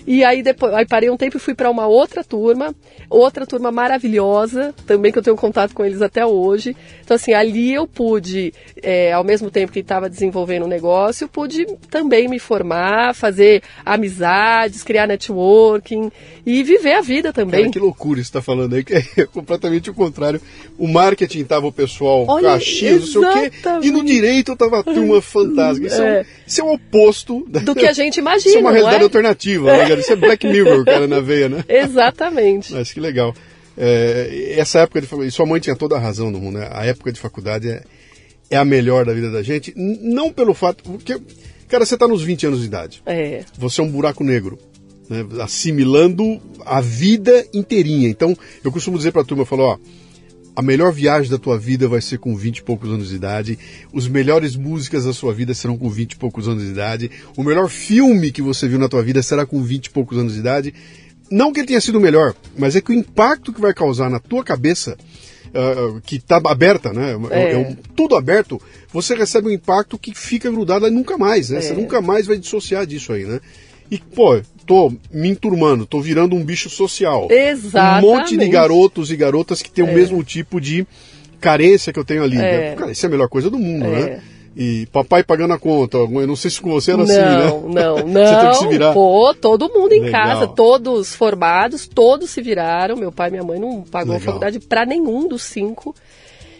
[0.07, 2.75] E aí depois, aí parei um tempo e fui para uma outra turma,
[3.09, 6.75] outra turma maravilhosa, também que eu tenho contato com eles até hoje.
[7.03, 11.27] Então assim, ali eu pude, é, ao mesmo tempo que estava desenvolvendo o um negócio,
[11.27, 16.11] pude também me formar, fazer amizades, criar networking
[16.45, 17.61] e viver a vida também.
[17.61, 20.39] Cara, que loucura está falando aí, que é completamente o contrário.
[20.77, 24.81] O marketing estava o pessoal Olha, Caxias, não sei o quê, e no direito estava
[24.81, 25.87] a turma fantástica.
[25.87, 28.35] Isso é, é, isso é o oposto do que a gente imagina.
[28.45, 29.03] Isso é uma realidade é?
[29.03, 29.94] alternativa, né?
[29.99, 31.63] Isso é Black Mirror, cara, na veia, né?
[31.67, 32.73] Exatamente.
[32.73, 33.33] Mas que legal.
[33.77, 36.69] É, essa época de faculdade, sua mãe tinha toda a razão no mundo, né?
[36.71, 37.83] A época de faculdade é,
[38.49, 40.83] é a melhor da vida da gente, não pelo fato.
[40.83, 41.19] Porque,
[41.67, 43.01] cara, você está nos 20 anos de idade.
[43.05, 43.43] É.
[43.57, 44.57] Você é um buraco negro.
[45.07, 48.09] Né, assimilando a vida inteirinha.
[48.09, 49.77] Então, eu costumo dizer para a turma, eu falo, ó,
[50.55, 53.59] a melhor viagem da tua vida vai ser com 20 e poucos anos de idade.
[53.91, 57.11] Os melhores músicas da sua vida serão com 20 e poucos anos de idade.
[57.35, 60.33] O melhor filme que você viu na tua vida será com 20 e poucos anos
[60.33, 60.73] de idade.
[61.29, 64.09] Não que ele tenha sido o melhor, mas é que o impacto que vai causar
[64.09, 64.95] na tua cabeça,
[65.47, 67.17] uh, que está aberta, né?
[67.31, 67.51] É.
[67.53, 68.61] É um, tudo aberto,
[68.93, 71.57] você recebe um impacto que fica grudado aí nunca mais, né?
[71.57, 71.61] É.
[71.61, 73.41] Você nunca mais vai dissociar disso aí, né?
[73.89, 77.27] E, pô, tô me enturmando, tô virando um bicho social.
[77.29, 78.05] Exatamente.
[78.05, 79.89] Um monte de garotos e garotas que têm é.
[79.89, 80.85] o mesmo tipo de
[81.39, 82.37] carência que eu tenho ali.
[82.37, 82.75] É.
[82.75, 84.01] Cara, isso é a melhor coisa do mundo, né?
[84.01, 84.05] é.
[84.05, 84.21] né?
[84.57, 85.97] E papai pagando a conta.
[85.97, 87.45] Eu não sei se com você era não, assim, né?
[87.45, 88.93] Não, não, Você teve que se virar.
[88.93, 90.23] Pô, todo mundo em Legal.
[90.23, 92.95] casa, todos formados, todos se viraram.
[92.95, 94.17] Meu pai e minha mãe não pagou Legal.
[94.17, 95.93] a faculdade para nenhum dos cinco.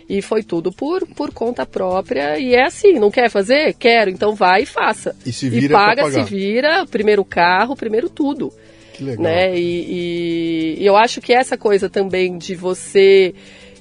[0.07, 2.37] E foi tudo por, por conta própria.
[2.37, 3.73] E é assim, não quer fazer?
[3.73, 5.15] Quero, então vai e faça.
[5.25, 8.53] E se vira E paga, se vira, primeiro carro, primeiro tudo.
[8.93, 9.23] Que legal.
[9.23, 9.57] Né?
[9.57, 13.33] E, e, e eu acho que essa coisa também de você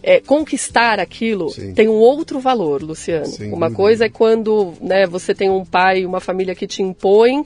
[0.02, 1.72] é, conquistar aquilo Sim.
[1.72, 3.26] tem um outro valor, Luciano.
[3.26, 3.76] Sem uma dúvida.
[3.76, 7.44] coisa é quando né, você tem um pai, uma família que te impõe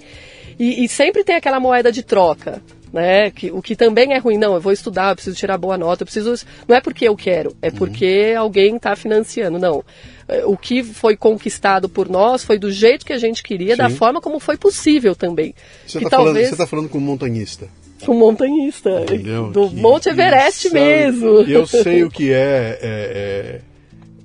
[0.58, 2.62] e, e sempre tem aquela moeda de troca
[2.92, 3.30] né?
[3.30, 6.02] Que, o que também é ruim, não, eu vou estudar, eu preciso tirar boa nota,
[6.02, 6.34] eu preciso.
[6.66, 7.74] Não é porque eu quero, é uhum.
[7.74, 8.40] porque uhum.
[8.40, 9.84] alguém está financiando, não.
[10.28, 13.78] É, o que foi conquistado por nós foi do jeito que a gente queria, Sim.
[13.82, 15.54] da forma como foi possível também.
[15.86, 16.46] Você está talvez...
[16.46, 17.68] falando, tá falando com um montanhista.
[18.06, 19.02] Um montanhista.
[19.02, 19.50] Entendeu?
[19.50, 21.40] Do que Monte Everest mesmo.
[21.40, 23.60] Eu sei o que é, é, é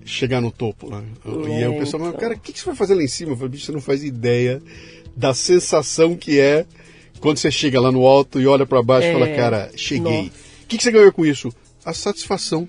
[0.05, 0.89] chegar no topo.
[0.89, 1.03] Né?
[1.25, 3.07] É, e aí o pessoal fala, cara, o que, que você vai fazer lá em
[3.07, 3.31] cima?
[3.31, 4.61] Eu falei, bicho, você não faz ideia
[5.15, 6.65] da sensação que é
[7.23, 9.35] quando você chega lá no alto e olha para baixo e fala, é.
[9.35, 10.27] cara, cheguei.
[10.63, 11.53] O que, que você ganhou com isso?
[11.85, 12.67] A satisfação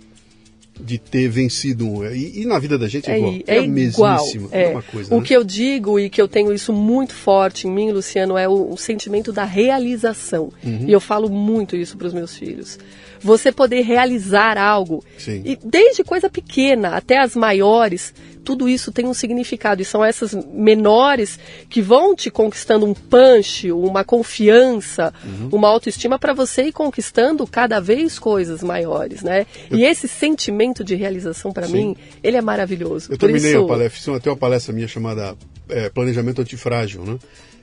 [0.80, 3.34] de ter vencido e, e, na vida da gente é, é igual.
[3.34, 4.48] É, é, é mesmíssimo.
[4.52, 4.68] É.
[4.68, 5.26] uma coisa, o né?
[5.26, 8.72] que eu digo e que eu tenho isso muito forte em mim, Luciano, é o,
[8.72, 10.52] o sentimento da realização.
[10.62, 10.84] Uhum.
[10.86, 12.78] E eu falo muito isso para os meus filhos.
[13.24, 15.42] Você poder realizar algo, Sim.
[15.46, 18.12] e desde coisa pequena até as maiores,
[18.44, 21.38] tudo isso tem um significado e são essas menores
[21.70, 25.48] que vão te conquistando um punch, uma confiança, uhum.
[25.52, 29.46] uma autoestima para você ir conquistando cada vez coisas maiores, né?
[29.70, 29.78] Eu...
[29.78, 33.10] E esse sentimento de realização para mim, ele é maravilhoso.
[33.10, 33.64] Eu Por terminei isso...
[33.64, 35.34] a palestra, fiz até uma palestra minha chamada
[35.68, 37.18] é, Planejamento Antifrágil, né?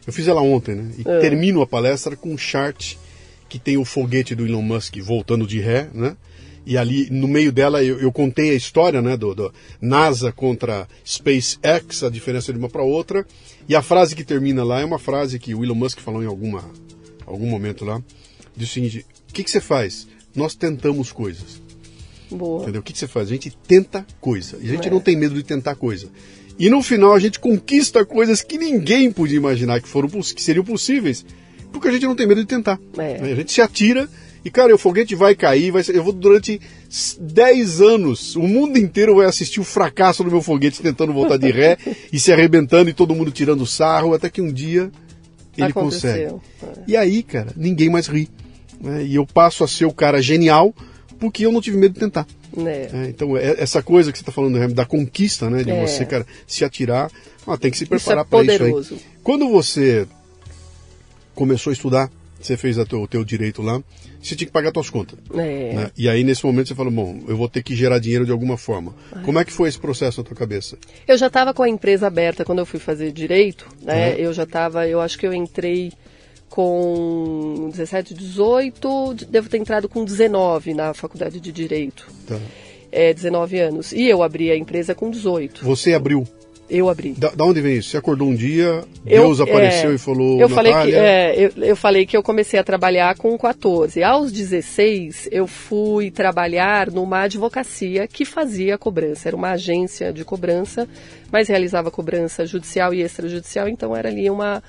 [0.05, 0.91] Eu fiz ela ontem, né?
[0.97, 1.19] E é.
[1.19, 2.95] termino a palestra com um chart
[3.51, 6.15] que tem o foguete do Elon Musk voltando de ré, né?
[6.65, 10.87] e ali no meio dela eu, eu contei a história né, do, do, NASA contra
[11.05, 13.27] SpaceX, a diferença de uma para outra,
[13.67, 16.27] e a frase que termina lá é uma frase que o Elon Musk falou em
[16.27, 16.63] alguma,
[17.25, 18.01] algum momento lá,
[18.55, 20.07] diz o seguinte, o que, que você faz?
[20.33, 21.61] Nós tentamos coisas.
[22.31, 22.63] Boa.
[22.63, 22.79] Entendeu?
[22.79, 23.27] O que, que você faz?
[23.27, 24.91] A gente tenta coisa, e a gente é.
[24.91, 26.07] não tem medo de tentar coisa.
[26.57, 30.63] E no final a gente conquista coisas que ninguém podia imaginar que, foram, que seriam
[30.63, 31.25] possíveis,
[31.71, 32.79] porque a gente não tem medo de tentar.
[32.97, 33.19] É.
[33.21, 34.09] A gente se atira
[34.43, 36.59] e, cara, o foguete vai cair, vai ser, eu vou durante
[37.19, 41.51] 10 anos, o mundo inteiro vai assistir o fracasso do meu foguete tentando voltar de
[41.51, 41.77] ré
[42.11, 44.91] e se arrebentando e todo mundo tirando sarro, até que um dia
[45.57, 46.41] ele Aconteceu.
[46.59, 46.81] consegue.
[46.81, 46.83] É.
[46.87, 48.29] E aí, cara, ninguém mais ri.
[48.79, 49.03] Né?
[49.05, 50.73] E eu passo a ser o cara genial
[51.19, 52.25] porque eu não tive medo de tentar.
[52.57, 52.89] É.
[52.91, 55.63] É, então, é, essa coisa que você está falando da conquista, né?
[55.63, 55.85] De é.
[55.85, 57.11] você, cara, se atirar,
[57.45, 58.99] ah, tem que se preparar para isso aí.
[59.23, 60.07] Quando você
[61.41, 62.07] começou a estudar,
[62.39, 63.81] você fez o teu, teu direito lá,
[64.21, 65.17] você tinha que pagar suas contas.
[65.33, 65.73] É.
[65.73, 65.91] Né?
[65.97, 68.57] E aí, nesse momento, você falou, bom, eu vou ter que gerar dinheiro de alguma
[68.57, 68.93] forma.
[69.11, 69.23] Ai.
[69.23, 70.77] Como é que foi esse processo na tua cabeça?
[71.07, 74.13] Eu já estava com a empresa aberta quando eu fui fazer direito, né?
[74.19, 75.91] Eu já estava, eu acho que eu entrei
[76.47, 82.07] com 17, 18, devo ter entrado com 19 na faculdade de Direito.
[82.27, 82.37] Tá.
[82.91, 83.91] É, 19 anos.
[83.93, 85.65] E eu abri a empresa com 18.
[85.65, 86.27] Você abriu?
[86.73, 87.11] Eu abri.
[87.11, 87.89] Da, da, onde vem isso?
[87.89, 90.39] Você acordou um dia, eu, Deus apareceu é, e falou.
[90.39, 94.01] Eu falei, que, é, eu, eu, falei que eu comecei a trabalhar com 14.
[94.01, 99.27] Aos 16, eu fui trabalhar numa advocacia que fazia cobrança.
[99.27, 100.87] Era uma agência de cobrança,
[101.29, 104.63] mas realizava cobrança judicial e extrajudicial, então era ali uma,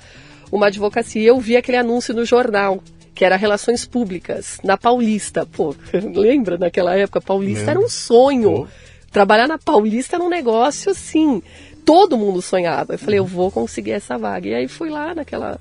[0.50, 1.22] uma advocacia.
[1.22, 2.82] Eu vi aquele anúncio no jornal
[3.14, 5.46] que era Relações Públicas, na Paulista.
[5.46, 5.72] Pô,
[6.16, 7.20] lembra naquela época?
[7.20, 8.50] Paulista era um sonho.
[8.50, 8.68] Pô.
[9.12, 11.42] Trabalhar na Paulista era um negócio assim.
[11.84, 12.94] Todo mundo sonhava.
[12.94, 14.48] Eu falei, eu vou conseguir essa vaga.
[14.48, 15.60] E aí fui lá naquela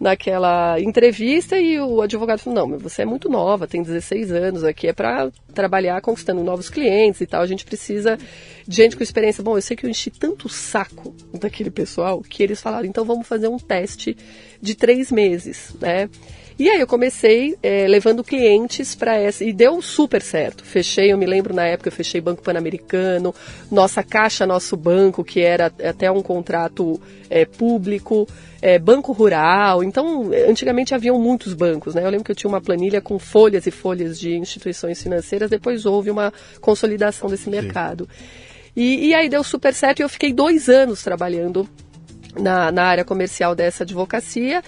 [0.00, 4.86] naquela entrevista e o advogado falou: Não, você é muito nova, tem 16 anos, aqui
[4.86, 7.42] é para trabalhar conquistando novos clientes e tal.
[7.42, 8.18] A gente precisa
[8.66, 9.42] de gente com experiência.
[9.42, 13.26] Bom, eu sei que eu enchi tanto saco daquele pessoal que eles falaram: Então vamos
[13.26, 14.16] fazer um teste
[14.60, 16.08] de três meses, né?
[16.58, 20.64] E aí eu comecei é, levando clientes para essa e deu super certo.
[20.64, 23.32] Fechei, eu me lembro na época eu fechei Banco Pan-Americano,
[23.70, 28.26] nossa Caixa Nosso Banco, que era até um contrato é, público,
[28.60, 29.84] é, Banco Rural.
[29.84, 32.02] Então, antigamente haviam muitos bancos, né?
[32.04, 35.48] Eu lembro que eu tinha uma planilha com folhas e folhas de instituições financeiras.
[35.48, 38.08] Depois houve uma consolidação desse mercado.
[38.74, 41.68] E, e aí deu super certo e eu fiquei dois anos trabalhando
[42.36, 44.60] na, na área comercial dessa advocacia.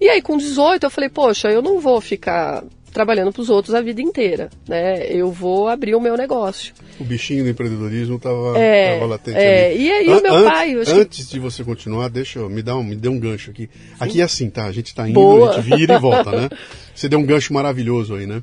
[0.00, 2.64] E aí, com 18, eu falei, poxa, eu não vou ficar
[2.96, 5.06] trabalhando para os outros a vida inteira, né?
[5.06, 6.72] Eu vou abrir o meu negócio.
[6.98, 9.84] O bichinho do empreendedorismo estava é, latente é, ali.
[9.84, 10.74] E aí o meu antes, pai...
[10.74, 13.68] Antes de você continuar, deixa eu, me dá um, me dê um gancho aqui.
[13.70, 13.94] Sim.
[14.00, 14.64] Aqui é assim, tá?
[14.64, 15.50] A gente está indo, Boa.
[15.50, 16.48] a gente vira e volta, né?
[16.94, 18.42] Você deu um gancho maravilhoso aí, né?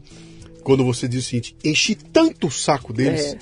[0.63, 3.37] Quando você diz o seguinte, enchi tanto o saco deles, é.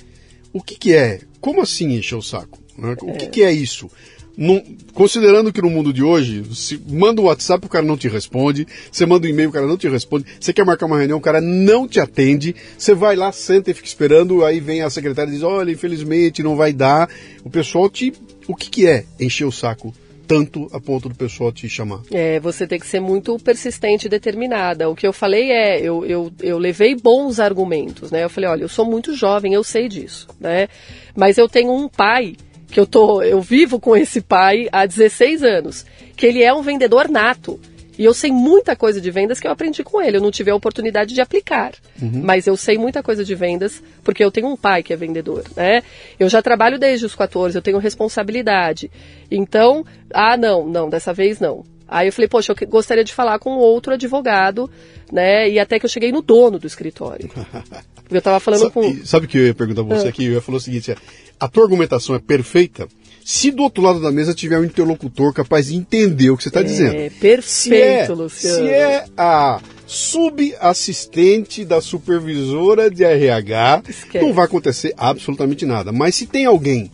[0.50, 1.20] o que que é?
[1.42, 2.58] Como assim encher o saco?
[2.76, 2.96] Né?
[3.02, 3.90] O que que é isso?
[4.36, 4.62] Num,
[4.94, 8.66] considerando que no mundo de hoje, se manda um WhatsApp, o cara não te responde,
[8.90, 11.22] você manda um e-mail, o cara não te responde, você quer marcar uma reunião, o
[11.22, 15.30] cara não te atende, você vai lá, senta e fica esperando, aí vem a secretária
[15.30, 17.08] e diz, olha, infelizmente não vai dar.
[17.44, 18.12] O pessoal te.
[18.48, 19.94] O que, que é encher o saco?
[20.26, 22.00] tanto a ponto do pessoal te chamar.
[22.10, 24.88] É, você tem que ser muito persistente e determinada.
[24.88, 28.24] O que eu falei é, eu, eu, eu levei bons argumentos, né?
[28.24, 30.68] Eu falei, olha, eu sou muito jovem, eu sei disso, né?
[31.14, 32.36] Mas eu tenho um pai
[32.72, 35.84] que eu tô, eu vivo com esse pai há 16 anos,
[36.16, 37.60] que ele é um vendedor nato.
[37.98, 40.16] E eu sei muita coisa de vendas que eu aprendi com ele.
[40.16, 42.22] Eu não tive a oportunidade de aplicar, uhum.
[42.24, 45.44] mas eu sei muita coisa de vendas porque eu tenho um pai que é vendedor,
[45.54, 45.82] né?
[46.18, 48.90] Eu já trabalho desde os 14, eu tenho responsabilidade.
[49.30, 51.64] Então, ah, não, não, dessa vez não.
[51.86, 54.70] Aí eu falei, poxa, eu gostaria de falar com outro advogado,
[55.12, 55.50] né?
[55.50, 57.30] E até que eu cheguei no dono do escritório.
[58.16, 59.04] eu estava falando sabe, com.
[59.04, 60.10] Sabe o que eu ia perguntar pra você ah.
[60.10, 60.24] aqui?
[60.24, 60.96] Eu ia falar o seguinte: é,
[61.38, 62.88] a tua argumentação é perfeita
[63.24, 66.48] se do outro lado da mesa tiver um interlocutor capaz de entender o que você
[66.48, 67.10] está é, dizendo.
[67.20, 68.66] Perfeito, se é, Luciano.
[68.66, 74.24] Se é a subassistente da supervisora de RH, Esquece.
[74.24, 75.92] não vai acontecer absolutamente nada.
[75.92, 76.90] Mas se tem alguém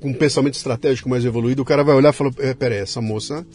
[0.00, 3.00] com um pensamento estratégico mais evoluído, o cara vai olhar e falar: é, peraí, essa
[3.00, 3.46] moça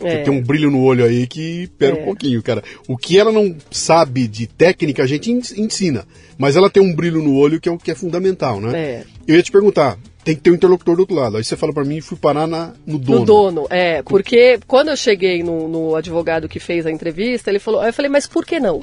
[0.00, 0.22] é.
[0.22, 2.00] Tem um brilho no olho aí que pera é.
[2.00, 2.62] um pouquinho, cara.
[2.88, 6.06] O que ela não sabe de técnica, a gente ensina.
[6.38, 8.78] Mas ela tem um brilho no olho que é o que é fundamental, né?
[8.78, 9.04] É.
[9.26, 11.36] Eu ia te perguntar, tem que ter um interlocutor do outro lado.
[11.36, 13.20] Aí você fala para mim e fui parar na, no dono.
[13.20, 14.02] No dono, é.
[14.02, 18.10] Porque quando eu cheguei no, no, advogado que fez a entrevista, ele falou, eu falei,
[18.10, 18.82] mas por que não?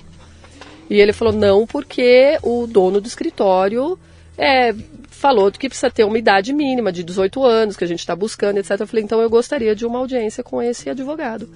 [0.89, 3.97] E ele falou, não, porque o dono do escritório
[4.37, 4.73] é,
[5.19, 8.57] falou que precisa ter uma idade mínima de 18 anos, que a gente está buscando,
[8.57, 8.79] etc.
[8.79, 11.49] Eu falei, então eu gostaria de uma audiência com esse advogado.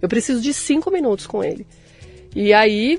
[0.00, 1.66] Eu preciso de cinco minutos com ele.
[2.34, 2.98] E aí,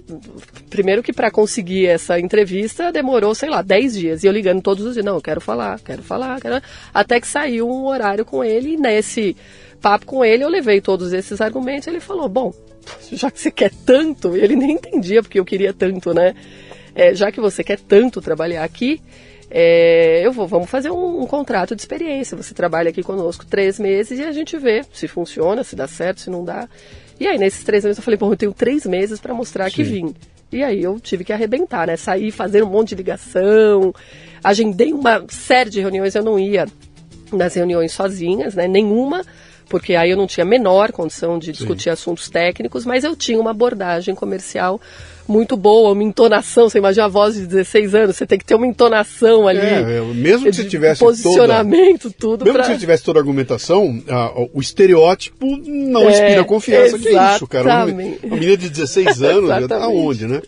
[0.69, 4.23] primeiro que para conseguir essa entrevista demorou, sei lá, 10 dias.
[4.23, 6.61] E eu ligando todos os dias, não, eu quero falar, quero falar, quero...
[6.93, 9.35] até que saiu um horário com ele e nesse
[9.81, 11.87] papo com ele eu levei todos esses argumentos.
[11.87, 12.53] Ele falou, bom,
[13.11, 16.35] já que você quer tanto, ele nem entendia porque eu queria tanto, né?
[16.93, 19.01] É, já que você quer tanto trabalhar aqui,
[19.55, 22.35] é, eu vou, vamos fazer um, um, contrato de experiência.
[22.35, 26.21] Você trabalha aqui conosco três meses e a gente vê se funciona, se dá certo,
[26.21, 26.67] se não dá.
[27.19, 29.75] E aí, nesses três meses, eu falei, bom, eu tenho três meses para mostrar Sim.
[29.75, 30.15] que vim.
[30.51, 31.95] E aí eu tive que arrebentar, né?
[31.95, 33.93] Sair, fazer um monte de ligação.
[34.43, 36.65] Agendei uma série de reuniões, eu não ia
[37.31, 38.67] nas reuniões sozinhas, né?
[38.67, 39.23] Nenhuma,
[39.69, 41.89] porque aí eu não tinha a menor condição de discutir Sim.
[41.91, 44.81] assuntos técnicos, mas eu tinha uma abordagem comercial
[45.27, 46.69] muito boa, uma entonação.
[46.69, 49.59] Você imagina a voz de 16 anos, você tem que ter uma entonação ali.
[49.59, 52.45] É, é mesmo que você tivesse posicionamento, toda, tudo.
[52.45, 52.63] Mesmo pra...
[52.63, 56.99] que você tivesse toda a argumentação, a, o estereótipo não é, inspira confiança.
[56.99, 57.85] Que é isso, cara?
[57.85, 57.85] Uma,
[58.23, 60.41] uma menina de 16 anos, aonde, né?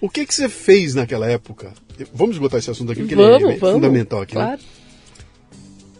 [0.00, 1.72] O que, que você fez naquela época?
[2.12, 4.40] Vamos esgotar esse assunto aqui, porque vamos, ele é, vamos, fundamental aqui, né?
[4.42, 4.60] claro.
[4.60, 4.66] né?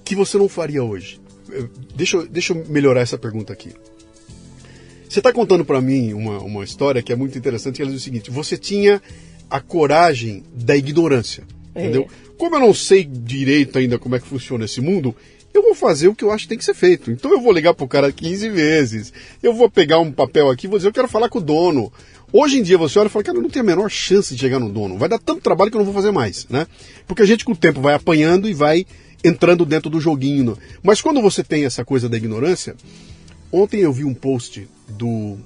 [0.04, 1.20] Que você não faria hoje?
[1.94, 3.72] Deixa, deixa eu melhorar essa pergunta aqui.
[5.14, 8.00] Você está contando para mim uma, uma história que é muito interessante, que ela diz
[8.00, 9.00] o seguinte: você tinha
[9.48, 11.82] a coragem da ignorância, é.
[11.82, 12.08] entendeu?
[12.36, 15.14] Como eu não sei direito ainda como é que funciona esse mundo,
[15.54, 17.12] eu vou fazer o que eu acho que tem que ser feito.
[17.12, 20.68] Então eu vou ligar pro cara 15 vezes, eu vou pegar um papel aqui e
[20.68, 21.92] vou dizer, eu quero falar com o dono.
[22.32, 24.40] Hoje em dia você olha e fala, cara, eu não tenho a menor chance de
[24.40, 24.98] chegar no dono.
[24.98, 26.66] Vai dar tanto trabalho que eu não vou fazer mais, né?
[27.06, 28.84] Porque a gente com o tempo vai apanhando e vai
[29.22, 30.58] entrando dentro do joguinho.
[30.82, 32.74] Mas quando você tem essa coisa da ignorância,
[33.52, 35.38] ontem eu vi um post do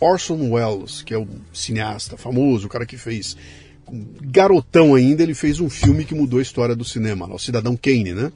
[0.00, 3.36] Orson Welles, que é um cineasta famoso, o cara que fez
[4.22, 8.14] garotão ainda, ele fez um filme que mudou a história do cinema, o Cidadão Kane,
[8.14, 8.32] né?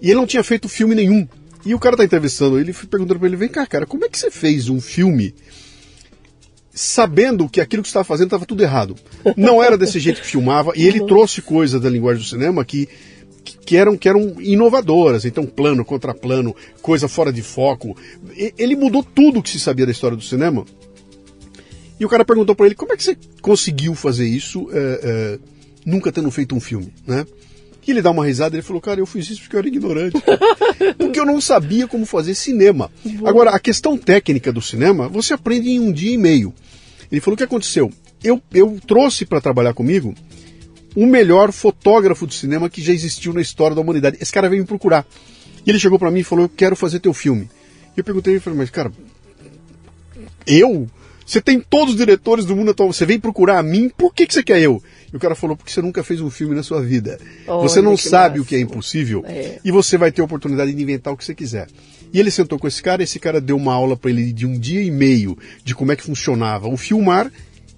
[0.00, 1.26] E ele não tinha feito filme nenhum.
[1.64, 4.18] E o cara tá entrevistando ele, perguntando para ele: vem cá, cara, como é que
[4.18, 5.34] você fez um filme
[6.72, 8.96] sabendo que aquilo que você estava fazendo estava tudo errado?
[9.36, 12.88] Não era desse jeito que filmava, e ele trouxe coisas da linguagem do cinema que,
[13.70, 15.24] que, eram, que eram inovadoras.
[15.24, 17.96] Então, plano, contraplano, coisa fora de foco.
[18.58, 20.66] Ele mudou tudo que se sabia da história do cinema.
[22.00, 25.38] E o cara perguntou para ele: como é que você conseguiu fazer isso é, é,
[25.86, 27.24] nunca tendo feito um filme, né?
[27.86, 30.16] E ele dá uma risada e falou, cara, eu fiz isso porque eu era ignorante.
[30.98, 32.90] porque eu não sabia como fazer cinema.
[33.24, 36.52] Agora, a questão técnica do cinema, você aprende em um dia e meio.
[37.10, 37.90] Ele falou o que aconteceu.
[38.22, 40.14] Eu, eu trouxe para trabalhar comigo
[40.94, 44.18] o melhor fotógrafo de cinema que já existiu na história da humanidade.
[44.20, 45.06] Esse cara veio me procurar.
[45.64, 47.48] E ele chegou para mim e falou, eu quero fazer teu filme.
[47.96, 48.92] E eu perguntei, ele falou, mas cara,
[50.46, 50.88] eu?
[51.24, 54.26] Você tem todos os diretores do mundo atual, você vem procurar a mim, por que,
[54.26, 54.82] que você quer eu?
[55.12, 57.20] E o cara falou, porque você nunca fez um filme na sua vida.
[57.46, 59.60] Olha, você não sabe o que é impossível é.
[59.64, 61.68] e você vai ter a oportunidade de inventar o que você quiser.
[62.12, 64.58] E ele sentou com esse cara, esse cara deu uma aula para ele de um
[64.58, 67.30] dia e meio de como é que funcionava o filmar,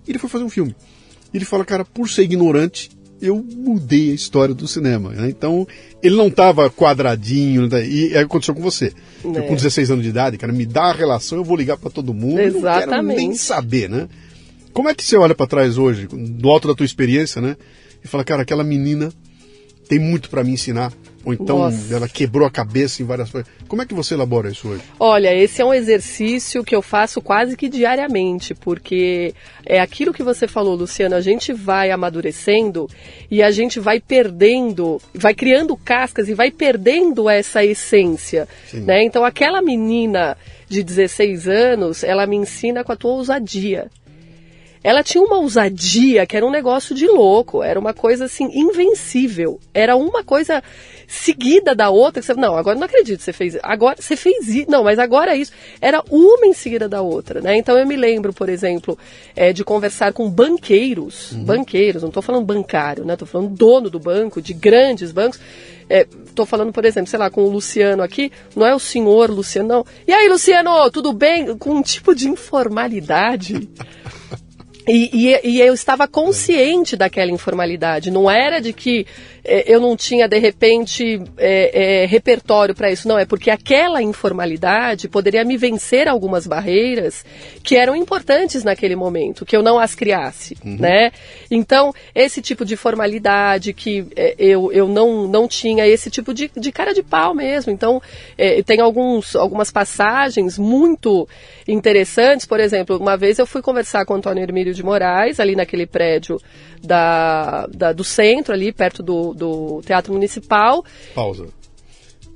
[0.07, 0.75] e ele foi fazer um filme.
[1.33, 2.91] E ele fala, cara, por ser ignorante,
[3.23, 5.11] eu mudei a história do cinema.
[5.11, 5.29] Né?
[5.29, 5.67] Então,
[6.03, 7.87] ele não estava quadradinho, né?
[7.87, 8.93] e aconteceu com você.
[9.25, 9.39] É.
[9.39, 11.89] Eu, com 16 anos de idade, cara, me dá a relação, eu vou ligar para
[11.89, 12.87] todo mundo, Exatamente.
[12.87, 14.09] não quero nem saber, né?
[14.73, 17.57] Como é que você olha para trás hoje, do alto da tua experiência, né?
[18.03, 19.13] E fala, cara, aquela menina
[19.89, 20.93] tem muito para me ensinar.
[21.25, 21.95] Ou então Nossa.
[21.95, 23.51] ela quebrou a cabeça em várias coisas.
[23.69, 24.83] Como é que você elabora isso hoje?
[24.99, 30.23] Olha, esse é um exercício que eu faço quase que diariamente, porque é aquilo que
[30.23, 32.89] você falou, Luciano, a gente vai amadurecendo
[33.31, 38.49] e a gente vai perdendo, vai criando cascas e vai perdendo essa essência.
[38.73, 39.05] Né?
[39.05, 40.37] Então aquela menina
[40.69, 43.91] de 16 anos, ela me ensina com a tua ousadia
[44.83, 49.61] ela tinha uma ousadia que era um negócio de louco, era uma coisa assim invencível,
[49.73, 50.63] era uma coisa
[51.13, 52.21] seguida da outra.
[52.21, 55.35] Que você, não, agora não acredito, você fez, agora você fez isso, não, mas agora
[55.35, 55.53] é isso.
[55.81, 57.57] Era uma em seguida da outra, né?
[57.57, 58.99] Então eu me lembro, por exemplo,
[59.37, 61.45] é, de conversar com banqueiros, uhum.
[61.45, 63.13] banqueiros, não estou falando bancário, né?
[63.13, 65.39] Estou falando dono do banco, de grandes bancos.
[65.89, 69.31] Estou é, falando, por exemplo, sei lá, com o Luciano aqui, não é o senhor
[69.31, 69.87] Luciano, não.
[70.07, 71.57] E aí, Luciano, tudo bem?
[71.59, 73.69] Com um tipo de informalidade.
[74.89, 78.11] E, e, e, eu estava consciente daquela informalidade.
[78.11, 79.07] Não era de que
[79.45, 83.09] eu não tinha, de repente, é, é, repertório para isso.
[83.09, 87.25] Não, é porque aquela informalidade poderia me vencer algumas barreiras
[87.63, 90.77] que eram importantes naquele momento, que eu não as criasse, uhum.
[90.79, 91.11] né?
[91.51, 96.51] Então, esse tipo de formalidade que é, eu, eu não, não tinha, esse tipo de,
[96.57, 97.73] de cara de pau mesmo.
[97.73, 98.01] Então,
[98.39, 101.29] é, tem alguns, algumas passagens muito
[101.67, 102.47] interessantes.
[102.47, 105.87] Por exemplo, uma vez eu fui conversar com o Antônio Hermílio de Moraes, ali naquele
[105.87, 106.41] prédio
[106.83, 110.85] da, da, do centro, ali perto do, do Teatro Municipal.
[111.15, 111.47] Pausa.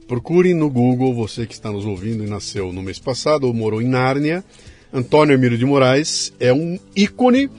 [0.06, 3.82] Procure no Google, você que está nos ouvindo e nasceu no mês passado ou morou
[3.82, 4.44] em Nárnia.
[4.92, 7.50] Antônio Emílio de Moraes é um ícone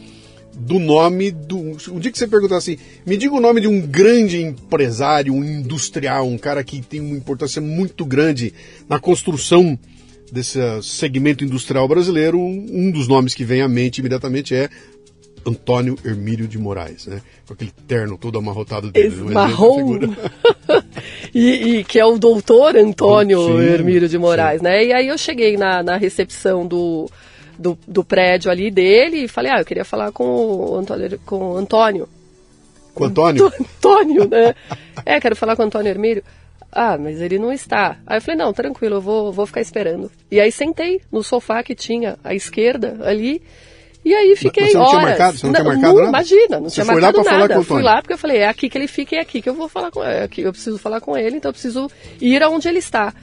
[0.54, 1.58] do nome do.
[1.91, 5.43] Um dia que você perguntar assim, me diga o nome de um grande empresário, um
[5.43, 8.54] industrial, um cara que tem uma importância muito grande
[8.89, 9.78] na construção
[10.32, 14.69] desse segmento industrial brasileiro, um dos nomes que vem à mente imediatamente é
[15.48, 17.22] Antônio Hermílio de Moraes, né?
[17.48, 19.08] Com aquele terno todo amarrotado dele.
[19.08, 19.98] Esse marrom.
[21.34, 24.66] e, e, que é o doutor Antônio sim, Hermílio de Moraes, sim.
[24.66, 24.86] né?
[24.86, 27.10] E aí eu cheguei na, na recepção do,
[27.58, 31.20] do, do, prédio ali dele e falei, ah, eu queria falar com o Antônio.
[31.26, 32.10] Com o Antônio.
[32.94, 33.46] Com o Antônio?
[33.58, 34.54] Antônio, né?
[35.06, 36.24] é, quero falar com o Antônio Hermílio.
[36.70, 37.98] Ah, mas ele não está.
[38.06, 40.12] Aí eu falei, não, tranquilo, eu vou, vou ficar esperando.
[40.30, 43.42] E aí sentei no sofá que tinha à esquerda ali
[44.08, 44.91] e aí fiquei você não horas.
[44.91, 45.38] tinha marcado?
[45.38, 46.10] Você não, não tinha marcado nada?
[46.10, 47.54] Imagina, não você tinha marcado nada.
[47.54, 49.50] Eu fui lá porque eu falei, é aqui que ele fica e é aqui que
[49.50, 50.13] eu vou falar com ele.
[50.13, 51.89] É aqui eu preciso falar com ele, então eu preciso
[52.22, 53.13] ir aonde ele está.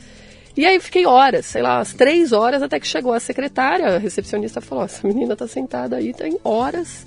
[0.57, 3.99] E aí fiquei horas, sei lá, umas três horas até que chegou a secretária, a
[3.99, 7.04] recepcionista falou, essa menina tá sentada aí, tem horas,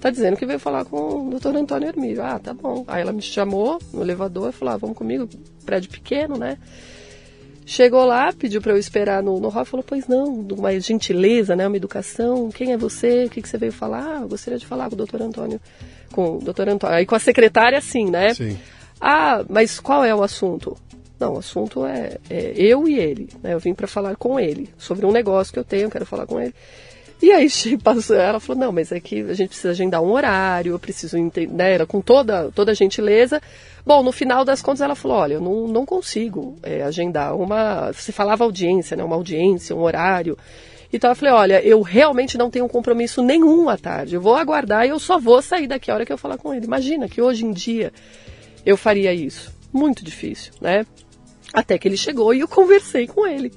[0.00, 2.22] tá dizendo que veio falar com o doutor Antônio Hermílio.
[2.22, 2.84] Ah, tá bom.
[2.86, 5.28] Aí ela me chamou no elevador e falou, ah, vamos comigo,
[5.64, 6.56] prédio pequeno, né?
[7.66, 11.66] Chegou lá, pediu para eu esperar no, no hall, falou, pois não, uma gentileza, né,
[11.66, 14.18] uma educação, quem é você, o que, que você veio falar?
[14.18, 15.58] Ah, eu gostaria de falar com o doutor Antônio,
[16.12, 18.34] com o doutor Antônio, aí com a secretária assim, né?
[18.34, 18.58] Sim.
[19.00, 20.76] Ah, mas qual é o assunto?
[21.18, 24.68] Não, o assunto é, é eu e ele, né, eu vim para falar com ele,
[24.76, 26.54] sobre um negócio que eu tenho, quero falar com ele.
[27.24, 27.48] E aí
[27.82, 31.16] passou, ela falou, não, mas é que a gente precisa agendar um horário, eu preciso
[31.16, 33.40] entender, né, era com toda, toda a gentileza.
[33.84, 37.90] Bom, no final das contas ela falou, olha, eu não, não consigo é, agendar uma,
[37.92, 40.36] você falava audiência, né, uma audiência, um horário.
[40.92, 44.84] Então eu falei, olha, eu realmente não tenho compromisso nenhum à tarde, eu vou aguardar
[44.84, 46.66] e eu só vou sair daqui a hora que eu falar com ele.
[46.66, 47.90] Imagina que hoje em dia
[48.66, 49.50] eu faria isso.
[49.72, 50.84] Muito difícil, né?
[51.54, 53.50] Até que ele chegou e eu conversei com ele.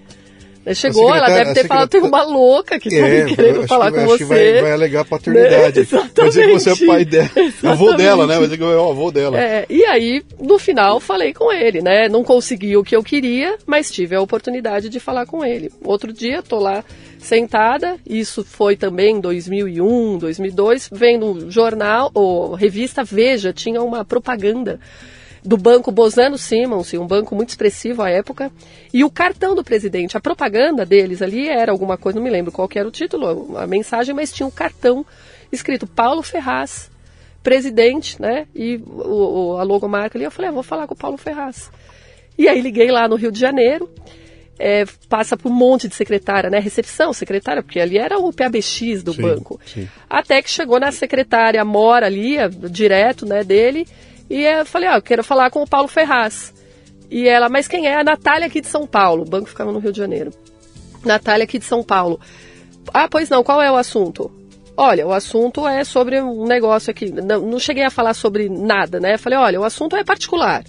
[0.73, 4.05] Chegou, ela deve ter falado, tem uma louca que tá é, querendo falar que, com
[4.05, 4.25] você.
[4.25, 5.79] vai, vai alegar paternidade.
[5.79, 6.09] Né?
[6.15, 7.29] Vai dizer que você é pai dela.
[7.63, 8.35] É o avô dela, né?
[8.35, 9.39] Vai dizer que é o avô dela.
[9.39, 12.07] É, e aí, no final, falei com ele, né?
[12.07, 15.71] Não consegui o que eu queria, mas tive a oportunidade de falar com ele.
[15.83, 16.83] Outro dia, tô lá
[17.19, 24.05] sentada, isso foi também em 2001, 2002, vendo um jornal, ou revista Veja, tinha uma
[24.05, 24.79] propaganda
[25.47, 28.51] do banco Bozano Simmons, um banco muito expressivo à época,
[28.93, 30.17] e o cartão do presidente.
[30.17, 33.65] A propaganda deles ali era alguma coisa, não me lembro qual era o título, a
[33.65, 35.05] mensagem, mas tinha um cartão
[35.49, 36.91] escrito Paulo Ferraz,
[37.41, 38.45] presidente, né?
[38.53, 41.71] E o, o, a logomarca ali, eu falei, ah, vou falar com o Paulo Ferraz.
[42.37, 43.89] E aí liguei lá no Rio de Janeiro,
[44.59, 46.59] é, passa por um monte de secretária, né?
[46.59, 49.61] Recepção, secretária, porque ali era o PABX do sim, banco.
[49.65, 49.87] Sim.
[50.09, 52.35] Até que chegou na secretária mora ali,
[52.69, 53.87] direto, né, dele,
[54.29, 56.53] e eu falei, ah, eu quero falar com o Paulo Ferraz.
[57.09, 57.99] E ela, mas quem é?
[57.99, 59.23] A Natália aqui de São Paulo.
[59.23, 60.31] O banco ficava no Rio de Janeiro.
[61.05, 62.19] Natália aqui de São Paulo.
[62.93, 64.31] Ah, pois não, qual é o assunto?
[64.75, 67.11] Olha, o assunto é sobre um negócio aqui.
[67.11, 69.17] Não, não cheguei a falar sobre nada, né?
[69.17, 70.63] Falei, olha, o assunto é particular.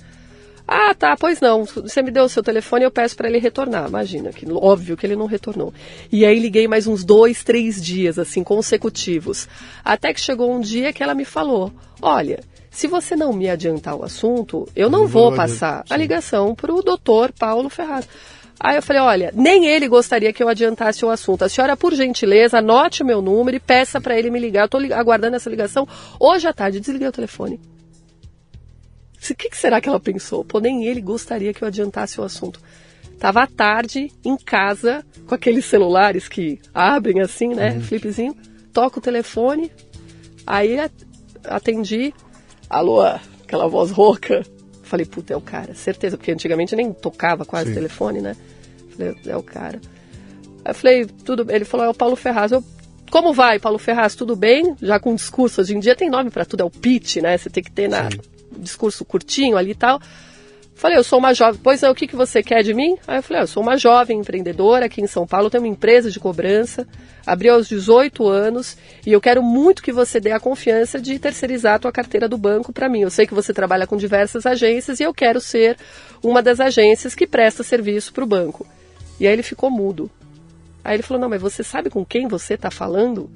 [0.67, 1.65] Ah, tá, pois não.
[1.65, 3.89] Você me deu o seu telefone, eu peço para ele retornar.
[3.89, 5.73] Imagina, que óbvio que ele não retornou.
[6.13, 9.49] E aí liguei mais uns dois, três dias, assim, consecutivos.
[9.85, 12.41] Até que chegou um dia que ela me falou: Olha,
[12.79, 16.81] se você não me adiantar o assunto, eu não, vou passar a ligação para o
[16.81, 18.09] doutor Paulo Ferraz.
[18.61, 21.43] Aí eu falei, olha, nem ele gostaria que eu adiantasse o assunto.
[21.43, 24.61] A senhora, por gentileza, anote o meu número e peça para ele me ligar.
[24.61, 25.89] Eu estou aguardando essa ligação
[26.21, 26.79] hoje à tarde.
[26.79, 27.61] Desliguei o telefone.
[29.17, 30.45] O que, que, será que ela pensou?
[30.45, 32.61] Pô, nem ele gostaria que eu adiantasse o assunto.
[33.19, 37.73] Tava à tarde, em casa, com aqueles celulares que abrem assim, né?
[37.73, 37.81] Uhum.
[37.81, 38.37] Flipzinho.
[38.73, 39.69] Toco o telefone.
[40.47, 40.77] Aí
[41.43, 42.15] atendi.
[42.69, 44.45] Alô, aquela voz rouca.
[44.83, 47.75] Falei, puta, é o cara, certeza, porque antigamente nem tocava quase Sim.
[47.75, 48.37] telefone, né?
[48.97, 49.81] Falei, é o cara.
[50.65, 52.53] Aí falei, tudo Ele falou, é o Paulo Ferraz.
[52.53, 52.65] Eu,
[53.11, 54.15] como vai, Paulo Ferraz?
[54.15, 54.75] Tudo bem?
[54.81, 57.37] Já com discurso, hoje em dia tem nome para tudo, é o pitch, né?
[57.37, 58.09] Você tem que ter na,
[58.59, 60.01] discurso curtinho ali e tal.
[60.79, 61.61] Falei, eu sou uma jovem.
[61.61, 62.97] Pois é, o que, que você quer de mim?
[63.05, 65.69] Aí eu falei, ah, eu sou uma jovem empreendedora aqui em São Paulo, tenho uma
[65.69, 66.87] empresa de cobrança,
[67.27, 71.75] abri aos 18 anos e eu quero muito que você dê a confiança de terceirizar
[71.75, 73.01] a tua carteira do banco para mim.
[73.01, 75.77] Eu sei que você trabalha com diversas agências e eu quero ser
[76.23, 78.65] uma das agências que presta serviço para o banco.
[79.19, 80.09] E aí ele ficou mudo.
[80.85, 83.29] Aí ele falou, não, mas você sabe com quem você está falando?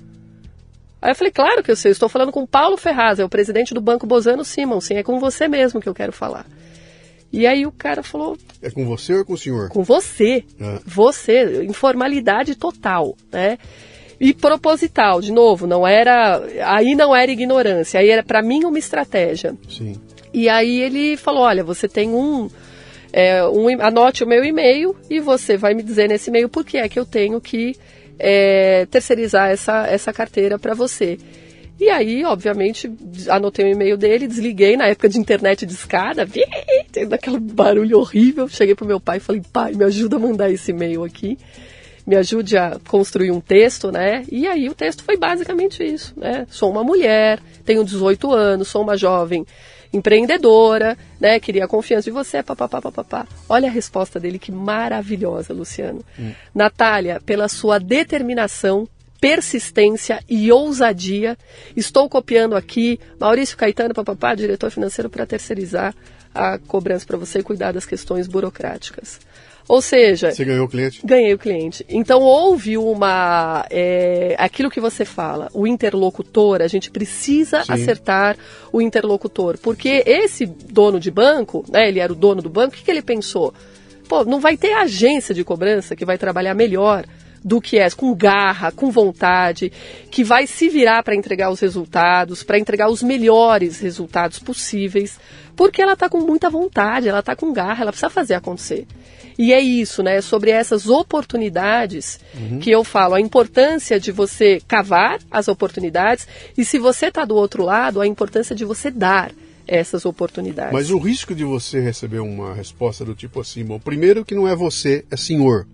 [1.03, 3.28] Aí eu falei, claro que eu sei, eu estou falando com Paulo Ferraz, é o
[3.28, 6.47] presidente do Banco Bozano Simonsen, é com você mesmo que eu quero falar.
[7.33, 8.37] E aí o cara falou.
[8.61, 9.68] É com você ou é com o senhor?
[9.70, 10.45] Com você.
[10.61, 10.78] É.
[10.85, 11.64] Você.
[11.64, 13.59] Informalidade total, né?
[14.20, 16.41] E proposital, de novo, não era.
[16.64, 19.57] Aí não era ignorância, aí era para mim uma estratégia.
[19.68, 19.97] Sim.
[20.33, 22.49] E aí ele falou: olha, você tem um.
[23.12, 26.78] É, um anote o meu e-mail e você vai me dizer nesse e-mail por que
[26.78, 27.76] é que eu tenho que
[28.18, 31.18] é, terceirizar essa, essa carteira para você.
[31.83, 32.89] E aí, obviamente,
[33.28, 36.24] anotei o e-mail dele, desliguei na época de internet de escada,
[36.93, 38.47] tendo aquele barulho horrível.
[38.47, 41.37] Cheguei pro meu pai e falei, pai, me ajuda a mandar esse e-mail aqui.
[42.07, 44.24] Me ajude a construir um texto, né?
[44.30, 46.47] E aí o texto foi basicamente isso, né?
[46.49, 49.45] Sou uma mulher, tenho 18 anos, sou uma jovem
[49.93, 51.41] empreendedora, né?
[51.41, 53.26] Queria a confiança de você, papapá, papapá.
[53.49, 56.05] Olha a resposta dele, que maravilhosa, Luciano.
[56.16, 56.30] Hum.
[56.55, 58.87] Natália, pela sua determinação
[59.23, 61.39] persistência e ousadia.
[61.77, 65.95] Estou copiando aqui Maurício Caetano, papapá, diretor financeiro, para terceirizar
[66.35, 69.20] a cobrança para você e cuidar das questões burocráticas.
[69.68, 70.33] Ou seja.
[70.33, 71.01] Você ganhou o cliente?
[71.05, 71.87] Ganhei o cliente.
[71.89, 73.64] Então houve uma.
[73.70, 77.75] É, aquilo que você fala, o interlocutor, a gente precisa Sim.
[77.75, 78.37] acertar
[78.73, 79.57] o interlocutor.
[79.57, 82.91] Porque esse dono de banco, né, ele era o dono do banco, o que, que
[82.91, 83.55] ele pensou?
[84.09, 87.05] Pô, não vai ter agência de cobrança que vai trabalhar melhor
[87.45, 89.72] do que é, com garra, com vontade,
[90.11, 95.18] que vai se virar para entregar os resultados, para entregar os melhores resultados possíveis,
[95.57, 98.86] porque ela está com muita vontade, ela está com garra, ela precisa fazer acontecer.
[99.38, 100.20] E é isso, né?
[100.20, 102.59] Sobre essas oportunidades uhum.
[102.59, 107.34] que eu falo, a importância de você cavar as oportunidades e se você está do
[107.34, 109.32] outro lado, a importância de você dar
[109.66, 110.72] essas oportunidades.
[110.72, 114.47] Mas o risco de você receber uma resposta do tipo assim, bom, primeiro que não
[114.47, 115.66] é você, é senhor.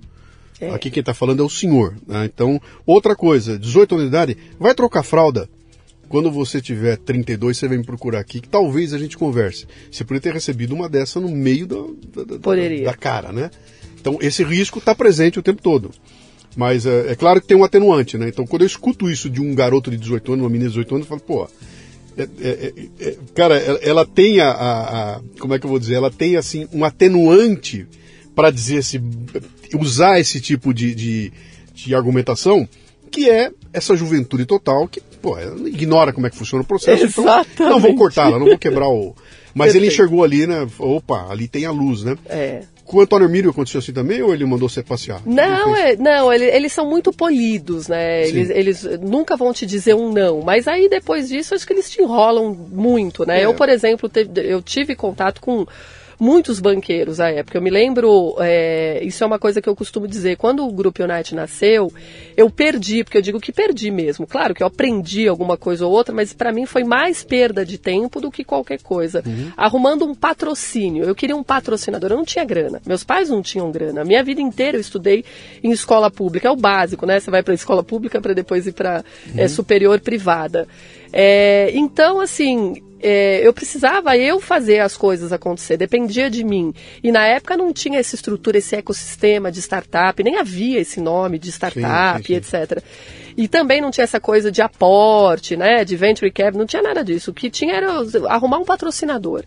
[0.61, 0.71] É.
[0.71, 1.95] Aqui quem está falando é o senhor.
[2.07, 2.25] Né?
[2.25, 5.49] Então, outra coisa, 18 anos de idade, vai trocar fralda.
[6.09, 9.67] Quando você tiver 32, você vem me procurar aqui, que talvez a gente converse.
[9.91, 12.87] Você poderia ter recebido uma dessa no meio da, da, poderia.
[12.87, 13.51] da cara, né?
[14.01, 15.91] Então, esse risco está presente o tempo todo.
[16.57, 18.29] Mas é, é, claro que tem um atenuante, né?
[18.29, 20.95] Então, quando eu escuto isso de um garoto de 18 anos, uma menina de 18
[20.95, 21.49] anos, eu falo, pô,
[22.17, 25.71] é, é, é, é cara, ela, ela tem a, a, a, Como é que eu
[25.71, 25.95] vou dizer?
[25.95, 27.87] Ela tem, assim, um atenuante
[28.39, 29.03] para dizer se
[29.75, 31.33] usar esse tipo de, de,
[31.75, 32.69] de, argumentação,
[33.11, 35.37] que é essa juventude total que pô,
[35.67, 37.03] ignora como é que funciona o processo.
[37.03, 37.51] Exatamente.
[37.55, 39.13] Então, não vou cortá-la, não vou quebrar o.
[39.53, 39.77] Mas Perfeito.
[39.77, 40.69] ele enxergou ali, né?
[40.79, 42.17] Opa, ali tem a luz, né?
[42.29, 42.63] É.
[42.85, 45.21] Com o Antônio Mírio aconteceu assim também ou ele mandou você passear?
[45.27, 48.25] Não, é, não ele, eles são muito polidos, né?
[48.25, 50.43] Eles, eles, nunca vão te dizer um não.
[50.43, 53.41] Mas aí depois disso, acho que eles te enrolam muito, né?
[53.41, 53.47] É.
[53.47, 55.67] Eu, por exemplo, te, eu tive contato com
[56.19, 57.57] muitos banqueiros à época.
[57.57, 61.03] Eu me lembro, é, isso é uma coisa que eu costumo dizer, quando o Grupo
[61.03, 61.93] Unite nasceu,
[62.37, 64.27] eu perdi, porque eu digo que perdi mesmo.
[64.27, 67.79] Claro que eu aprendi alguma coisa ou outra, mas para mim foi mais perda de
[67.79, 69.23] tempo do que qualquer coisa.
[69.25, 69.53] Uhum.
[69.57, 71.05] Arrumando um patrocínio.
[71.05, 72.81] Eu queria um patrocinador, eu não tinha grana.
[72.87, 74.05] Meus pais não tinham grana.
[74.05, 75.25] Minha vida inteira eu estudei
[75.63, 77.21] em escola pública, é o básico, né?
[77.21, 79.45] Você vai para escola pública para depois ir para é, uhum.
[79.45, 80.67] é, superior privada.
[81.13, 86.75] É, então, assim, é, eu precisava eu fazer as coisas acontecer, dependia de mim.
[87.03, 91.39] E na época não tinha essa estrutura, esse ecossistema de startup, nem havia esse nome
[91.39, 92.57] de startup, sim, sim, sim.
[92.57, 92.83] etc.
[93.37, 97.05] E também não tinha essa coisa de aporte, né, de venture capital, não tinha nada
[97.05, 97.31] disso.
[97.31, 97.89] O que tinha era
[98.29, 99.45] arrumar um patrocinador.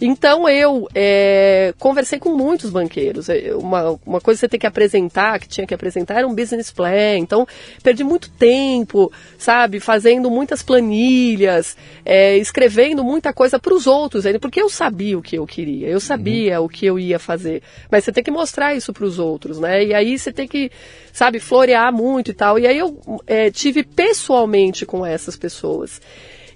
[0.00, 3.28] Então eu é, conversei com muitos banqueiros.
[3.28, 6.34] É, uma, uma coisa que você tem que apresentar, que tinha que apresentar, era um
[6.34, 7.18] business plan.
[7.18, 7.46] Então
[7.82, 14.62] perdi muito tempo, sabe, fazendo muitas planilhas, é, escrevendo muita coisa para os outros, porque
[14.62, 16.66] eu sabia o que eu queria, eu sabia uhum.
[16.66, 17.62] o que eu ia fazer.
[17.90, 19.84] Mas você tem que mostrar isso para os outros, né?
[19.84, 20.70] E aí você tem que,
[21.12, 22.58] sabe, florear muito e tal.
[22.58, 26.00] E aí eu é, tive pessoalmente com essas pessoas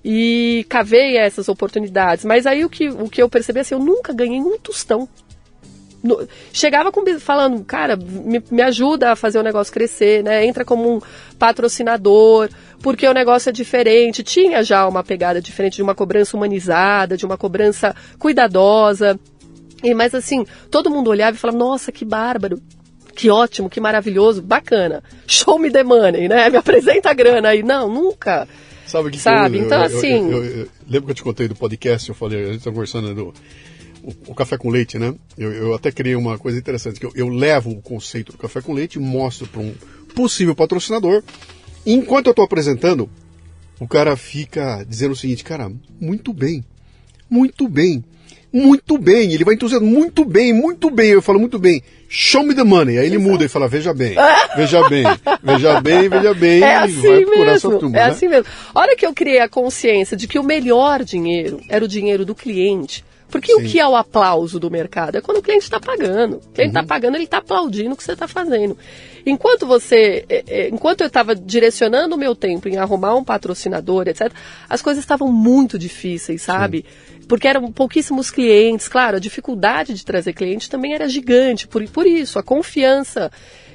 [0.05, 2.25] e cavei essas oportunidades.
[2.25, 5.09] Mas aí o que, o que eu percebi assim, eu nunca ganhei um tostão.
[6.03, 10.45] No, chegava com, falando, cara, me, me ajuda a fazer o negócio crescer, né?
[10.45, 11.01] Entra como um
[11.39, 12.51] patrocinador,
[12.83, 14.23] porque o negócio é diferente.
[14.23, 19.19] Tinha já uma pegada diferente de uma cobrança humanizada, de uma cobrança cuidadosa.
[19.83, 22.61] E, mas assim, todo mundo olhava e falava, nossa, que bárbaro,
[23.15, 25.03] que ótimo, que maravilhoso, bacana.
[25.27, 26.51] Show me the money, né?
[26.51, 27.63] Me apresenta a grana aí.
[27.63, 28.47] Não, nunca.
[28.87, 29.59] Sabe que Sabe?
[29.59, 30.31] Eu, então, eu, assim.
[30.31, 32.09] Eu, lembra que eu te contei do podcast?
[32.09, 33.35] Eu falei, a gente está conversando do
[34.05, 35.15] o, o, café com leite, né?
[35.37, 38.99] Eu, até criei uma coisa interessante, que eu, levo o conceito do café com leite
[38.99, 39.75] mostro para um
[40.15, 41.23] possível patrocinador.
[41.87, 43.09] Enquanto eu estou apresentando,
[43.81, 46.63] o cara fica dizendo o seguinte, cara, muito bem,
[47.31, 48.05] muito bem
[48.55, 51.11] muito bem, ele vai entusiasmar muito bem, muito bem.
[51.11, 52.99] Eu falo muito bem, show me the money.
[52.99, 53.31] Aí ele Exato.
[53.33, 54.15] muda e fala, veja bem,
[54.55, 55.05] veja bem,
[55.43, 56.63] veja bem, veja bem.
[56.63, 58.11] É assim vai mesmo, turma, é né?
[58.11, 58.47] assim mesmo.
[58.73, 62.25] A hora que eu criei a consciência de que o melhor dinheiro era o dinheiro
[62.25, 63.61] do cliente, porque Sim.
[63.61, 65.17] o que é o aplauso do mercado?
[65.17, 66.37] É quando o cliente está pagando.
[66.37, 66.87] O cliente está uhum.
[66.87, 68.79] pagando, ele está aplaudindo o que você está fazendo.
[69.27, 74.07] Enquanto você, é, é, enquanto eu estava direcionando o meu tempo em arrumar um patrocinador,
[74.07, 74.31] etc.,
[74.69, 76.85] as coisas estavam muito difíceis, sabe?
[76.87, 78.89] Sim porque eram pouquíssimos clientes.
[78.89, 81.67] Claro, a dificuldade de trazer cliente também era gigante.
[81.67, 83.31] Por, por isso, a confiança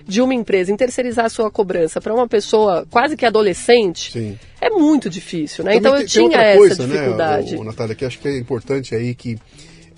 [0.09, 4.39] de uma empresa em terceirizar a sua cobrança para uma pessoa quase que adolescente Sim.
[4.59, 5.75] é muito difícil, né?
[5.75, 7.51] então eu tinha essa coisa, né, dificuldade.
[7.53, 9.37] Né, o, Natália, que acho que é importante aí que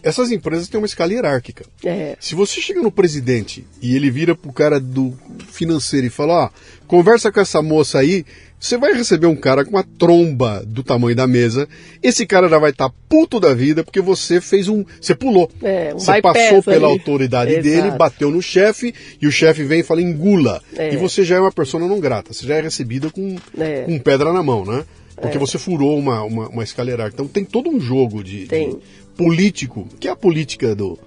[0.03, 1.65] essas empresas têm uma escala hierárquica.
[1.83, 2.15] É.
[2.19, 5.13] Se você chega no presidente e ele vira pro cara do
[5.49, 6.51] financeiro e fala, ó, ah,
[6.87, 8.25] conversa com essa moça aí,
[8.61, 11.67] você vai receber um cara com uma tromba do tamanho da mesa.
[12.01, 14.85] Esse cara já vai estar tá puto da vida porque você fez um.
[15.01, 15.49] Você pulou.
[15.63, 16.99] É, um você passou pela ali.
[16.99, 17.63] autoridade Exato.
[17.63, 20.61] dele, bateu no chefe e o chefe vem e fala engula.
[20.77, 20.93] É.
[20.93, 22.33] E você já é uma pessoa não grata.
[22.33, 23.81] Você já é recebida com, é.
[23.81, 24.83] com pedra na mão, né?
[25.15, 25.39] Porque é.
[25.39, 27.07] você furou uma, uma, uma escalera.
[27.07, 28.77] Então tem todo um jogo de, de,
[29.24, 30.97] político, que é a política do,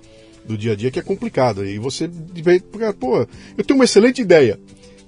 [0.45, 1.65] do dia a dia, que é complicado.
[1.65, 2.09] E você
[2.99, 4.59] pô, eu tenho uma excelente ideia.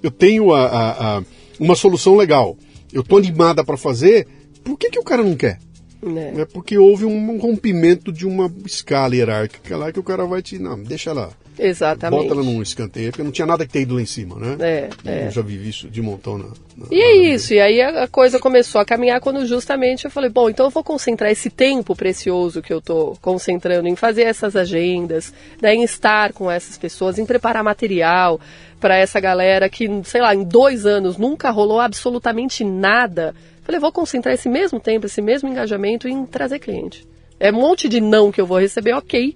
[0.03, 1.23] Eu tenho a, a, a
[1.59, 2.57] uma solução legal,
[2.93, 4.27] eu estou animada para fazer,
[4.63, 5.59] por que, que o cara não quer?
[6.05, 6.43] É.
[6.43, 10.59] é porque houve um rompimento de uma escala hierárquica lá que o cara vai te.
[10.59, 11.31] Não, deixa lá.
[11.59, 12.23] Exatamente.
[12.23, 14.57] Bota ela num escanteio, porque não tinha nada que ter ido lá em cima, né?
[14.61, 15.27] É, é.
[15.27, 16.45] Eu já vivi isso de montão na.
[16.77, 20.31] na e é isso, e aí a coisa começou a caminhar quando justamente eu falei,
[20.31, 24.55] bom, então eu vou concentrar esse tempo precioso que eu estou concentrando em fazer essas
[24.55, 28.41] agendas, né, em estar com essas pessoas, em preparar material
[28.79, 33.35] para essa galera que, sei lá, em dois anos nunca rolou absolutamente nada.
[33.63, 37.07] Falei, vou concentrar esse mesmo tempo, esse mesmo engajamento em trazer cliente.
[37.41, 39.35] É um monte de não que eu vou receber, ok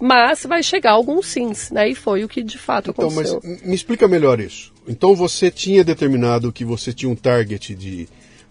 [0.00, 1.88] mas vai chegar alguns sims, né?
[1.88, 3.40] E foi o que de fato então, aconteceu.
[3.42, 4.72] Mas me explica melhor isso.
[4.86, 8.08] Então você tinha determinado que você tinha um target de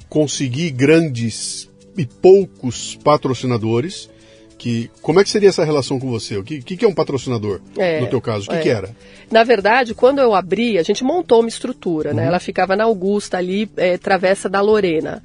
[0.09, 4.09] conseguir grandes e poucos patrocinadores.
[4.57, 6.37] Que, como é que seria essa relação com você?
[6.37, 8.45] O que, que, é um patrocinador é, no teu caso?
[8.45, 8.61] O que, é.
[8.61, 8.95] que, era?
[9.29, 12.21] Na verdade, quando eu abri, a gente montou uma estrutura, né?
[12.21, 12.21] uhum.
[12.21, 12.27] né?
[12.27, 15.21] Ela ficava na Augusta ali, é, travessa da Lorena.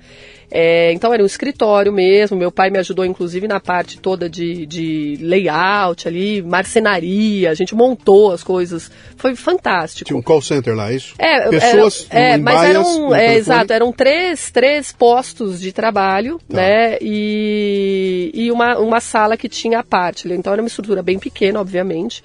[0.51, 2.37] É, então era um escritório mesmo.
[2.37, 7.51] Meu pai me ajudou, inclusive, na parte toda de, de layout ali, marcenaria.
[7.51, 8.91] A gente montou as coisas.
[9.17, 10.09] Foi fantástico.
[10.09, 11.15] Tinha um call center lá, é isso?
[11.19, 16.57] É, Pessoas era, é, mas eram, é, exato, eram três, três postos de trabalho, tá.
[16.57, 16.99] né?
[17.01, 20.29] E, e uma, uma sala que tinha a parte.
[20.29, 22.25] Então era uma estrutura bem pequena, obviamente.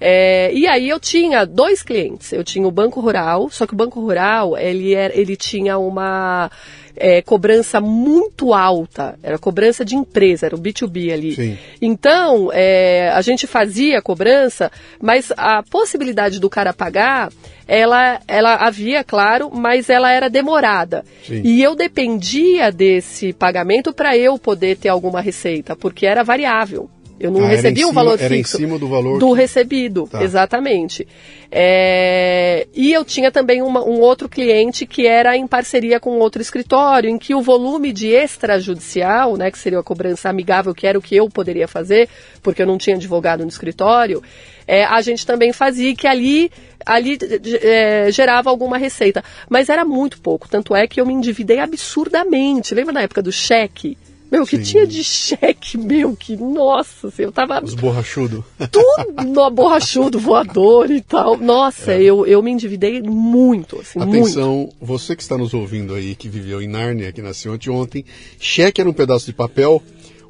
[0.00, 2.32] É, e aí eu tinha dois clientes.
[2.32, 6.50] Eu tinha o Banco Rural, só que o Banco Rural ele, era, ele tinha uma
[6.96, 11.34] é, cobrança muito alta, era cobrança de empresa, era o B2B ali.
[11.34, 11.58] Sim.
[11.80, 14.70] Então, é, a gente fazia a cobrança,
[15.00, 17.30] mas a possibilidade do cara pagar,
[17.66, 21.04] ela, ela havia, claro, mas ela era demorada.
[21.26, 21.42] Sim.
[21.44, 26.88] E eu dependia desse pagamento para eu poder ter alguma receita, porque era variável.
[27.18, 28.56] Eu não ah, recebia um cima, valor era fixo.
[28.56, 29.40] Era em cima do valor do que...
[29.40, 30.22] recebido, tá.
[30.22, 31.06] exatamente.
[31.50, 32.66] É...
[32.74, 37.08] E eu tinha também uma, um outro cliente que era em parceria com outro escritório,
[37.08, 41.02] em que o volume de extrajudicial, né, que seria a cobrança amigável, que era o
[41.02, 42.08] que eu poderia fazer,
[42.42, 44.22] porque eu não tinha advogado no escritório,
[44.66, 46.50] é, a gente também fazia que ali
[46.84, 47.18] ali
[47.62, 49.24] é, gerava alguma receita.
[49.48, 50.48] Mas era muito pouco.
[50.48, 52.74] Tanto é que eu me endividei absurdamente.
[52.74, 53.96] Lembra na época do cheque?
[54.34, 54.62] Meu, que Sim.
[54.64, 57.62] tinha de cheque, meu, que nossa, assim, eu tava.
[57.62, 58.44] Os borrachudo.
[58.70, 61.36] Tudo no borrachudo, voador e tal.
[61.36, 62.02] Nossa, é.
[62.02, 64.74] eu, eu me endividei muito, assim, Atenção, muito.
[64.80, 68.04] você que está nos ouvindo aí, que viveu em Nárnia, que nasceu anteontem,
[68.40, 69.80] cheque era um pedaço de papel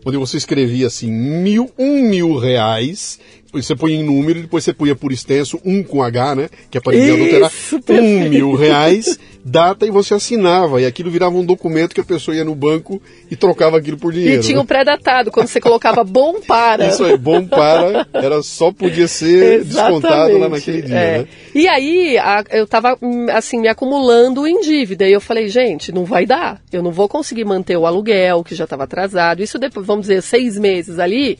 [0.05, 3.19] onde você escrevia assim, mil, um mil reais,
[3.63, 6.49] você põe em número, depois você punha por extenso, um com H, né?
[6.71, 7.53] Que é para ninguém adulterar,
[7.91, 10.81] um mil reais, data e você assinava.
[10.81, 13.01] E aquilo virava um documento que a pessoa ia no banco
[13.31, 14.41] e trocava aquilo por dinheiro.
[14.41, 16.89] E tinha o um pré-datado, quando você colocava bom para.
[16.89, 21.19] Isso aí, bom para, era só podia ser descontado lá naquele dia, é.
[21.19, 21.29] né?
[21.55, 22.99] E aí, a, eu tava,
[23.33, 25.07] assim, me acumulando em dívida.
[25.07, 26.61] E eu falei, gente, não vai dar.
[26.73, 29.43] Eu não vou conseguir manter o aluguel, que já estava atrasado.
[29.43, 31.39] Isso depois, vamos dizer, seis meses ali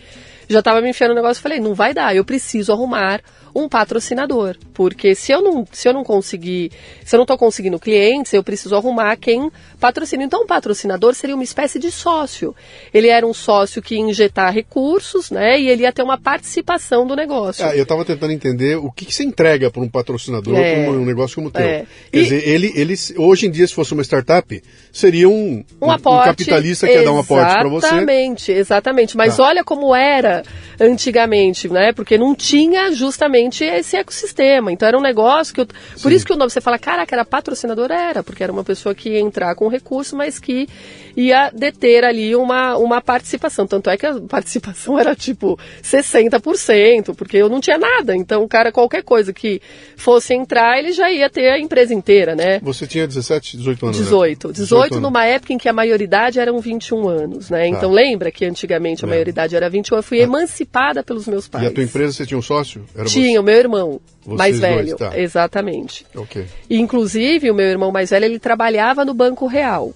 [0.49, 3.21] já estava me enfiando no negócio e falei, não vai dar, eu preciso arrumar
[3.55, 4.57] um patrocinador.
[4.73, 6.73] Porque se eu não, se eu não conseguir,
[7.05, 10.25] se eu não estou conseguindo clientes, eu preciso arrumar quem patrocina.
[10.25, 12.55] Então, um patrocinador seria uma espécie de sócio.
[12.93, 15.61] Ele era um sócio que ia injetar recursos, né?
[15.61, 17.65] E ele ia ter uma participação do negócio.
[17.65, 20.93] Ah, eu estava tentando entender o que, que você entrega para um patrocinador é, para
[20.93, 21.63] um negócio como o teu.
[21.63, 21.87] É.
[22.11, 25.91] Quer e, dizer, ele, ele, hoje em dia, se fosse uma startup, seria um, um,
[25.91, 27.87] aporte, um capitalista que ia dar um aporte para você.
[27.87, 29.17] Exatamente, exatamente.
[29.17, 29.45] Mas tá.
[29.45, 30.43] olha como era
[30.81, 31.93] antigamente, né?
[31.93, 34.73] Porque não tinha justamente esse ecossistema.
[34.73, 35.67] Então era um negócio que eu,
[36.03, 38.95] por isso que o nome você fala, caraca, era patrocinador era, porque era uma pessoa
[38.95, 40.69] que ia entrar com recurso, mas que
[41.17, 43.67] ia deter ali uma, uma participação.
[43.67, 48.17] Tanto é que a participação era tipo 60%, porque eu não tinha nada.
[48.17, 49.61] Então o cara qualquer coisa que
[49.97, 52.59] fosse entrar, ele já ia ter a empresa inteira, né?
[52.63, 53.99] Você tinha 17, 18 anos?
[53.99, 54.49] 18.
[54.49, 54.55] Né?
[54.55, 57.61] 18, 18 numa época em que a maioridade eram 21 anos, né?
[57.61, 57.69] Tá.
[57.69, 60.25] Então lembra que antigamente a maioridade era 21, eu fui ah.
[60.25, 61.65] emancipada pelos meus pais.
[61.65, 62.85] E a tua empresa você tinha um sócio?
[62.95, 64.97] Era tinha, tinha, o meu irmão Vocês mais velho.
[64.97, 65.19] Dois, tá.
[65.19, 66.07] Exatamente.
[66.15, 66.47] Okay.
[66.71, 69.93] Inclusive, o meu irmão mais velho, ele trabalhava no Banco Real.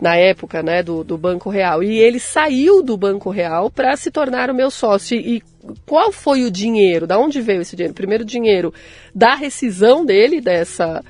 [0.00, 1.82] Na época, né, do, do Banco Real.
[1.82, 5.16] E ele saiu do Banco Real para se tornar o meu sócio.
[5.16, 5.42] E, e
[5.86, 7.06] qual foi o dinheiro?
[7.06, 7.94] Da onde veio esse dinheiro?
[7.94, 8.74] Primeiro, o dinheiro
[9.14, 11.02] da rescisão dele, dessa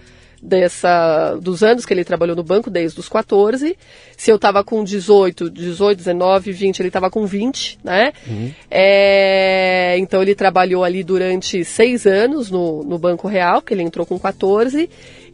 [0.42, 3.76] dessa dos anos que ele trabalhou no banco, desde os 14.
[4.16, 8.12] Se eu estava com 18, 18, 19, 20, ele estava com 20, né?
[8.26, 8.52] Uhum.
[8.70, 14.06] É, então ele trabalhou ali durante seis anos no, no Banco Real, que ele entrou
[14.06, 14.88] com 14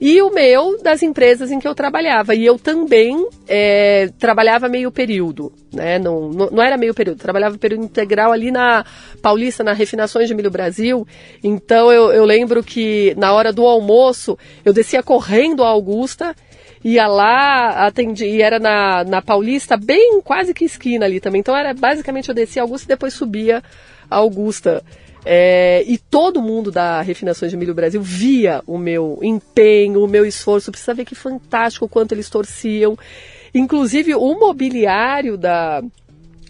[0.05, 2.35] e o meu das empresas em que eu trabalhava.
[2.35, 5.97] E eu também é, trabalhava meio período, né?
[5.97, 8.85] Não, não, não, era meio período, trabalhava período integral ali na
[9.23, 11.07] Paulista, na Refinações de Milho Brasil.
[11.41, 16.35] Então eu, eu lembro que na hora do almoço eu descia correndo a Augusta
[16.85, 21.39] ia lá, atendi, e era na, na Paulista, bem quase que esquina ali também.
[21.39, 23.63] Então era basicamente eu descia Augusta e depois subia
[24.11, 24.83] Augusta.
[25.25, 30.27] É, e todo mundo da Refinações de Milho Brasil via o meu empenho, o meu
[30.27, 30.71] esforço.
[30.71, 32.99] Precisa ver que fantástico o quanto eles torciam.
[33.55, 35.83] Inclusive, o mobiliário da,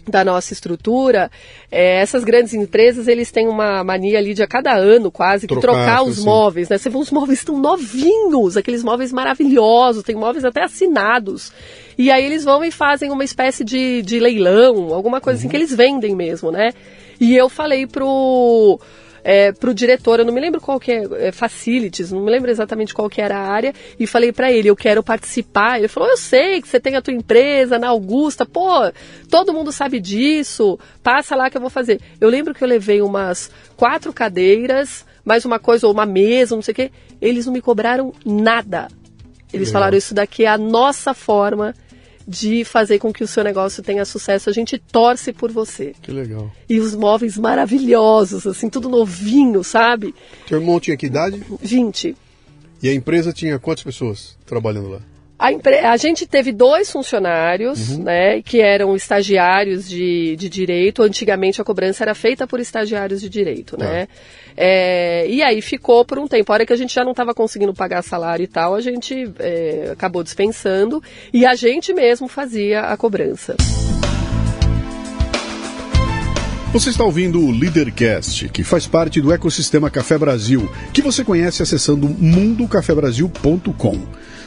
[0.07, 1.29] da nossa estrutura,
[1.71, 5.55] é, essas grandes empresas, eles têm uma mania ali de a cada ano quase que
[5.55, 6.77] trocar, trocar os móveis, né?
[6.77, 11.51] Você vê os móveis estão novinhos, aqueles móveis maravilhosos, tem móveis até assinados.
[11.97, 15.49] E aí eles vão e fazem uma espécie de, de leilão, alguma coisa assim uhum.
[15.49, 16.71] assim que eles vendem mesmo, né?
[17.19, 18.79] E eu falei pro
[19.23, 22.29] é, para o diretor, eu não me lembro qual que é, é, facilities, não me
[22.29, 25.79] lembro exatamente qual que era a área, e falei para ele, eu quero participar.
[25.79, 28.91] Ele falou, eu sei que você tem a tua empresa na Augusta, pô,
[29.29, 32.01] todo mundo sabe disso, passa lá que eu vou fazer.
[32.19, 36.61] Eu lembro que eu levei umas quatro cadeiras, mais uma coisa, ou uma mesa, não
[36.61, 36.91] sei o quê,
[37.21, 38.89] eles não me cobraram nada.
[39.53, 41.75] Eles falaram, isso daqui é a nossa forma
[42.27, 44.49] de fazer com que o seu negócio tenha sucesso.
[44.49, 45.93] A gente torce por você.
[46.01, 46.51] Que legal.
[46.69, 50.13] E os móveis maravilhosos, assim, tudo novinho, sabe?
[50.47, 51.43] Teu irmão tinha que idade?
[51.61, 52.15] 20.
[52.81, 55.01] E a empresa tinha quantas pessoas trabalhando lá?
[55.43, 55.79] A, empre...
[55.79, 58.03] a gente teve dois funcionários, uhum.
[58.03, 61.03] né, que eram estagiários de, de direito.
[61.03, 63.83] Antigamente a cobrança era feita por estagiários de direito, tá.
[63.83, 64.07] né?
[64.55, 66.49] É, e aí ficou por um tempo.
[66.49, 69.33] A hora que a gente já não estava conseguindo pagar salário e tal, a gente
[69.37, 73.57] é, acabou dispensando e a gente mesmo fazia a cobrança.
[76.71, 81.61] Você está ouvindo o Leadercast, que faz parte do ecossistema Café Brasil, que você conhece
[81.61, 84.23] acessando mundocafebrasil.com.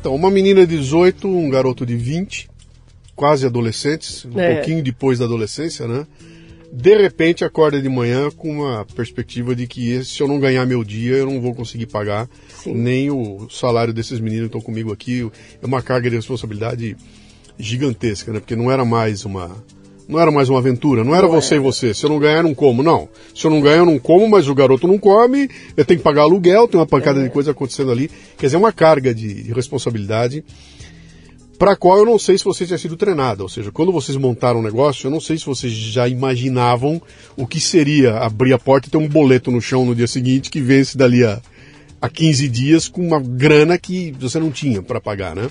[0.00, 2.48] Então, uma menina de 18, um garoto de 20,
[3.14, 4.54] quase adolescentes, um é.
[4.54, 6.06] pouquinho depois da adolescência, né?
[6.72, 10.82] De repente acorda de manhã com uma perspectiva de que se eu não ganhar meu
[10.82, 12.72] dia, eu não vou conseguir pagar Sim.
[12.72, 15.30] nem o salário desses meninos que estão comigo aqui.
[15.60, 16.96] É uma carga de responsabilidade
[17.58, 18.40] gigantesca, né?
[18.40, 19.54] Porque não era mais uma
[20.10, 21.56] não era mais uma aventura, não era não você é.
[21.58, 21.94] e você.
[21.94, 22.82] Se eu não ganhar, eu não como.
[22.82, 23.08] Não.
[23.34, 26.04] Se eu não ganhar, eu não como, mas o garoto não come, eu tenho que
[26.04, 27.24] pagar aluguel, tem uma pancada é.
[27.24, 28.10] de coisa acontecendo ali.
[28.36, 30.44] Quer dizer, é uma carga de, de responsabilidade
[31.60, 33.42] para a qual eu não sei se você tinha sido treinada.
[33.42, 37.00] Ou seja, quando vocês montaram o negócio, eu não sei se vocês já imaginavam
[37.36, 40.50] o que seria abrir a porta e ter um boleto no chão no dia seguinte
[40.50, 41.38] que vence dali a,
[42.00, 45.50] a 15 dias com uma grana que você não tinha para pagar, né?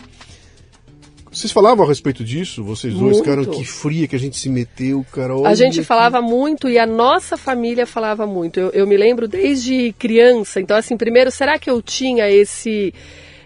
[1.39, 3.23] Vocês falavam a respeito disso, vocês dois, muito.
[3.23, 5.33] cara, que fria que a gente se meteu, cara.
[5.45, 8.59] A gente falava muito e a nossa família falava muito.
[8.59, 10.59] Eu, eu me lembro desde criança.
[10.59, 12.93] Então, assim, primeiro, será que eu tinha esse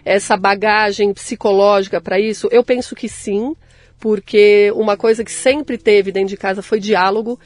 [0.04, 2.48] essa bagagem psicológica para isso?
[2.50, 3.54] Eu penso que sim,
[4.00, 7.38] porque uma coisa que sempre teve dentro de casa foi diálogo.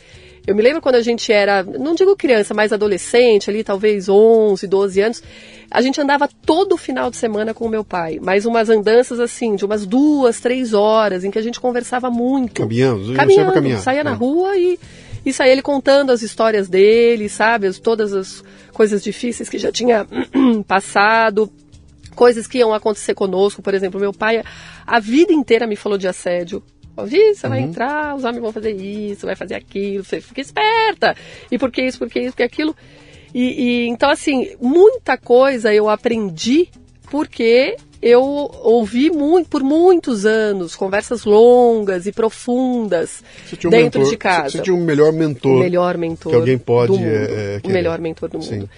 [0.49, 4.67] Eu me lembro quando a gente era, não digo criança, mas adolescente, ali talvez 11,
[4.67, 5.23] 12 anos,
[5.71, 9.57] a gente andava todo final de semana com o meu pai, mas umas andanças assim,
[9.57, 12.63] de umas duas, três horas, em que a gente conversava muito.
[12.63, 13.81] Caminhando, caminhando, caminhar.
[13.81, 14.05] saía é.
[14.05, 14.81] na rua e,
[15.23, 18.43] e saía ele contando as histórias dele, sabe, as, todas as
[18.73, 20.07] coisas difíceis que já tinha
[20.67, 21.53] passado
[22.17, 24.43] coisas que iam acontecer conosco, por exemplo, meu pai
[24.87, 26.63] a vida inteira me falou de assédio,
[27.07, 27.51] Você uhum.
[27.51, 31.15] vai entrar, os homens vão fazer isso, vai fazer aquilo, você fica esperta.
[31.51, 32.75] E por que isso, por que isso, por que aquilo?
[33.35, 36.69] E, e, então, assim, muita coisa eu aprendi
[37.11, 43.23] porque eu ouvi muito, por muitos anos conversas longas e profundas
[43.53, 44.51] um dentro mentor, de casa.
[44.51, 45.57] Você tinha um melhor mentor.
[45.57, 46.31] O melhor mentor.
[46.31, 46.93] Que alguém pode.
[46.93, 48.49] Do mundo, é, é, o melhor mentor do mundo.
[48.49, 48.69] Sim.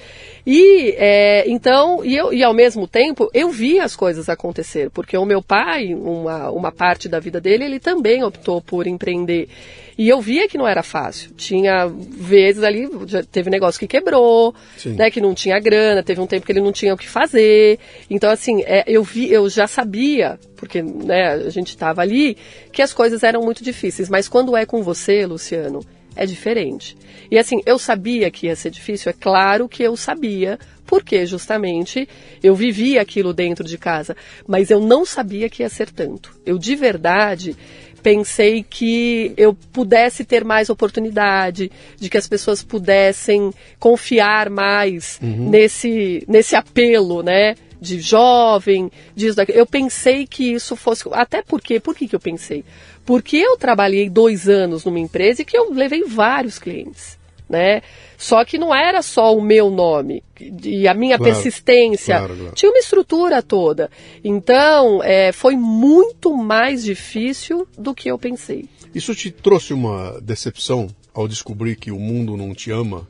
[0.52, 5.16] E é, então, e, eu, e ao mesmo tempo, eu vi as coisas acontecer, porque
[5.16, 9.48] o meu pai, uma, uma parte da vida dele, ele também optou por empreender.
[9.96, 11.30] E eu via que não era fácil.
[11.36, 12.88] Tinha vezes ali,
[13.30, 14.52] teve negócio que quebrou,
[14.86, 17.78] né, que não tinha grana, teve um tempo que ele não tinha o que fazer.
[18.10, 22.36] Então, assim, é, eu vi, eu já sabia, porque né, a gente estava ali,
[22.72, 24.08] que as coisas eram muito difíceis.
[24.08, 25.80] Mas quando é com você, Luciano,
[26.20, 26.98] é diferente.
[27.30, 32.06] E assim, eu sabia que ia ser difícil, é claro que eu sabia, porque justamente
[32.42, 34.14] eu vivia aquilo dentro de casa,
[34.46, 36.38] mas eu não sabia que ia ser tanto.
[36.44, 37.56] Eu de verdade
[38.02, 45.48] pensei que eu pudesse ter mais oportunidade, de que as pessoas pudessem confiar mais uhum.
[45.48, 47.54] nesse, nesse apelo, né?
[47.80, 49.56] De jovem, disso, daquilo.
[49.56, 51.04] Eu pensei que isso fosse.
[51.12, 52.62] Até porque, por que, que eu pensei?
[53.10, 57.18] Porque eu trabalhei dois anos numa empresa e que eu levei vários clientes.
[57.48, 57.82] Né?
[58.16, 60.22] Só que não era só o meu nome
[60.62, 62.18] e a minha claro, persistência.
[62.18, 62.54] Claro, claro.
[62.54, 63.90] Tinha uma estrutura toda.
[64.22, 68.68] Então, é, foi muito mais difícil do que eu pensei.
[68.94, 73.08] Isso te trouxe uma decepção ao descobrir que o mundo não te ama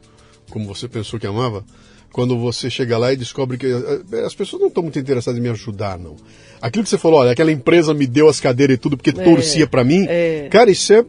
[0.49, 1.63] como você pensou que amava?
[2.13, 5.43] Quando você chega lá e descobre que eh, as pessoas não estão muito interessadas em
[5.43, 6.17] me ajudar, não.
[6.61, 9.25] Aquilo que você falou, olha, aquela empresa me deu as cadeiras e tudo porque é,
[9.25, 10.07] torcia para mim.
[10.09, 10.49] É.
[10.51, 11.05] Cara, isso é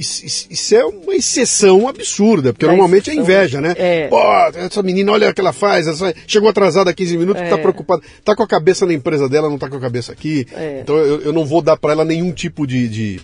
[0.00, 3.74] isso, é uma exceção absurda, porque normalmente é inveja, né?
[3.76, 4.08] É.
[4.08, 4.18] Pô,
[4.54, 7.50] essa menina, olha o que ela faz, essa, chegou atrasada 15 minutos, tá é.
[7.50, 10.46] tá preocupada, tá com a cabeça na empresa dela, não tá com a cabeça aqui.
[10.54, 10.80] É.
[10.80, 13.20] Então eu, eu, não vou dar para ela nenhum tipo de, de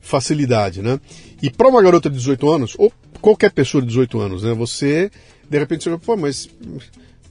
[0.00, 0.98] facilidade, né?
[1.40, 4.52] E para uma garota de 18 anos, ou qualquer pessoa de 18 anos, né?
[4.54, 5.10] Você,
[5.48, 6.48] de repente, você pô, mas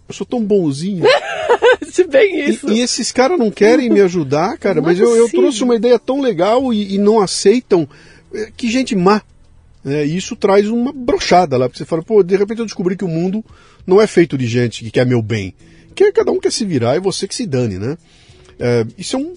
[0.07, 1.03] eu sou tão bonzinho.
[1.89, 2.69] Se bem isso.
[2.69, 5.75] E, e esses caras não querem me ajudar, cara, não mas eu, eu, trouxe uma
[5.75, 7.87] ideia tão legal e, e não aceitam.
[8.33, 9.21] É, que gente má.
[9.85, 12.97] É, e isso traz uma brochada lá, porque você fala, pô, de repente eu descobri
[12.97, 13.45] que o mundo
[13.85, 15.53] não é feito de gente que quer meu bem.
[15.93, 17.97] Que cada um quer se virar e você que se dane, né?
[18.59, 19.33] É, isso é um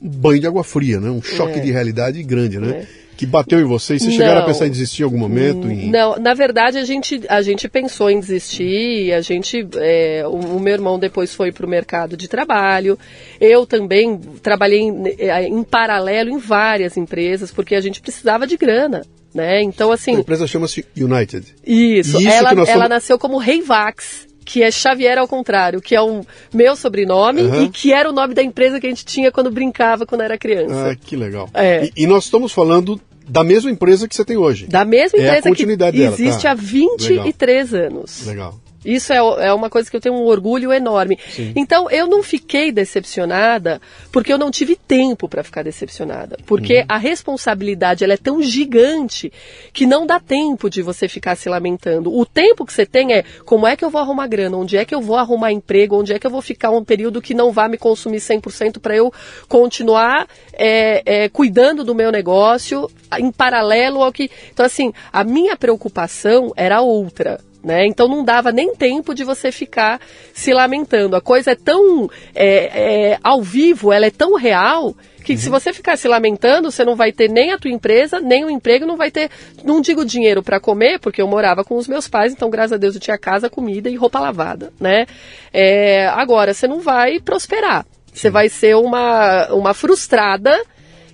[0.00, 1.10] banho de água fria, né?
[1.10, 1.60] Um choque é.
[1.60, 2.86] de realidade grande, né?
[3.18, 4.00] Que bateu em vocês?
[4.00, 5.68] Vocês chegaram a pensar em desistir em algum momento?
[5.68, 5.90] Em...
[5.90, 10.60] Não, na verdade a gente, a gente pensou em desistir, a gente, é, o, o,
[10.60, 12.96] meu irmão depois foi para o mercado de trabalho,
[13.40, 18.56] eu também trabalhei em, é, em, paralelo em várias empresas, porque a gente precisava de
[18.56, 19.02] grana.
[19.34, 19.62] Né?
[19.62, 20.16] Então, assim.
[20.16, 21.54] A empresa chama-se United.
[21.66, 26.24] Isso, isso ela, ela nasceu como Reivax que é Xavier ao contrário, que é o
[26.54, 27.64] meu sobrenome uhum.
[27.64, 30.38] e que era o nome da empresa que a gente tinha quando brincava quando era
[30.38, 30.92] criança.
[30.92, 31.50] Ah, que legal.
[31.52, 31.84] É.
[31.84, 32.98] E, e, nós estamos falando
[33.28, 34.66] da mesma empresa que você tem hoje.
[34.66, 36.50] Da mesma empresa é a continuidade que dela, existe tá?
[36.52, 37.86] há 23 Legal.
[37.86, 38.26] anos.
[38.26, 38.60] Legal.
[38.88, 41.18] Isso é, é uma coisa que eu tenho um orgulho enorme.
[41.30, 41.52] Sim.
[41.54, 43.80] Então, eu não fiquei decepcionada
[44.10, 46.36] porque eu não tive tempo para ficar decepcionada.
[46.46, 46.86] Porque uhum.
[46.88, 49.32] a responsabilidade ela é tão gigante
[49.72, 52.14] que não dá tempo de você ficar se lamentando.
[52.16, 54.84] O tempo que você tem é como é que eu vou arrumar grana, onde é
[54.84, 57.52] que eu vou arrumar emprego, onde é que eu vou ficar um período que não
[57.52, 59.12] vá me consumir 100% para eu
[59.48, 64.30] continuar é, é, cuidando do meu negócio em paralelo ao que.
[64.52, 67.40] Então, assim, a minha preocupação era outra.
[67.62, 67.86] Né?
[67.86, 70.00] Então não dava nem tempo de você ficar
[70.32, 71.16] se lamentando.
[71.16, 74.94] A coisa é tão é, é, ao vivo, ela é tão real
[75.28, 75.38] que uhum.
[75.38, 78.50] se você ficar se lamentando, você não vai ter nem a tua empresa, nem o
[78.50, 79.30] emprego, não vai ter,
[79.62, 82.76] não digo dinheiro para comer, porque eu morava com os meus pais, então graças a
[82.78, 85.04] Deus eu tinha casa, comida e roupa lavada, né?
[85.52, 90.58] É, agora você não vai prosperar, você vai ser uma, uma frustrada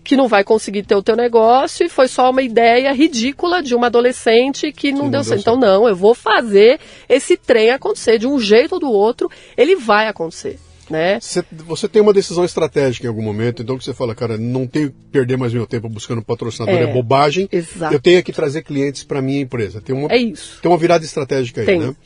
[0.05, 3.75] que não vai conseguir ter o teu negócio e foi só uma ideia ridícula de
[3.75, 5.41] uma adolescente que não, deu, certo.
[5.41, 6.79] Então, não, eu vou fazer
[7.09, 10.59] esse trem acontecer de um jeito ou do outro, ele vai acontecer.
[10.91, 11.19] Né?
[11.67, 14.91] Você tem uma decisão estratégica em algum momento, então que você fala, cara, não tenho
[14.91, 17.49] que perder mais meu tempo buscando patrocinador, é, é bobagem.
[17.51, 17.95] Exato.
[17.95, 19.81] Eu tenho que trazer clientes para minha empresa.
[19.81, 20.59] Tem uma, é isso.
[20.61, 21.81] Tem uma virada estratégica aí, tem.
[21.81, 21.97] né?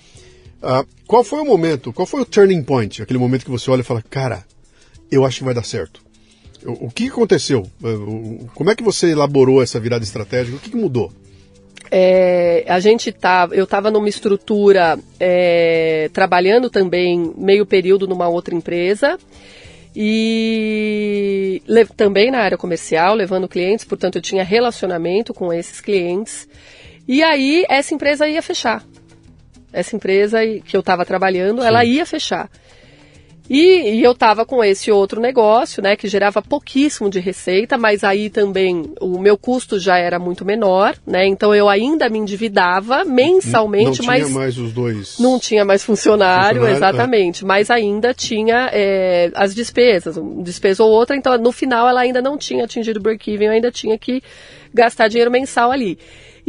[0.62, 3.02] Ah, qual foi o momento, qual foi o turning point?
[3.02, 4.44] Aquele momento que você olha e fala, cara,
[5.10, 6.00] eu acho que vai dar certo.
[6.72, 7.66] O, que aconteceu?
[8.54, 10.56] Como é que você elaborou essa virada estratégica?
[10.56, 11.10] O que, mudou?
[11.90, 18.54] É, a gente tá, eu estava numa estrutura é, trabalhando também meio período numa outra
[18.54, 19.18] empresa
[19.96, 26.46] e le, também na área comercial, levando clientes, portanto eu tinha relacionamento com esses clientes.
[27.06, 28.84] E aí essa empresa ia fechar.
[29.72, 31.66] Essa empresa que eu estava trabalhando, Sim.
[31.66, 32.50] ela ia fechar.
[33.48, 38.04] E, e eu estava com esse outro negócio, né, que gerava pouquíssimo de receita, mas
[38.04, 43.04] aí também o meu custo já era muito menor, né, então eu ainda me endividava
[43.04, 45.18] mensalmente, não, não mas tinha mais os dois.
[45.18, 46.76] Não tinha mais funcionário, funcionário é.
[46.76, 47.46] exatamente, é.
[47.46, 52.20] mas ainda tinha é, as despesas, uma despesa ou outra, então no final ela ainda
[52.20, 54.22] não tinha atingido o break-even, eu ainda tinha que
[54.74, 55.98] gastar dinheiro mensal ali.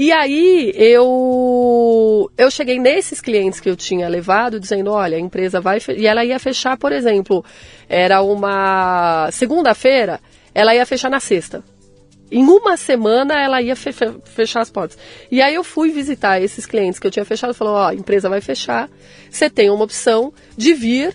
[0.02, 5.60] E aí eu eu cheguei nesses clientes que eu tinha levado dizendo, olha, a empresa
[5.60, 7.44] vai e ela ia fechar, por exemplo,
[7.90, 10.22] era uma segunda-feira,
[10.56, 11.62] ela ia fechar na sexta.
[12.32, 13.92] Em uma semana ela ia fe
[14.24, 14.98] fechar as portas.
[15.30, 18.30] E aí eu fui visitar esses clientes que eu tinha fechado falou, ó, a empresa
[18.30, 18.90] vai fechar,
[19.30, 21.14] você tem uma opção de vir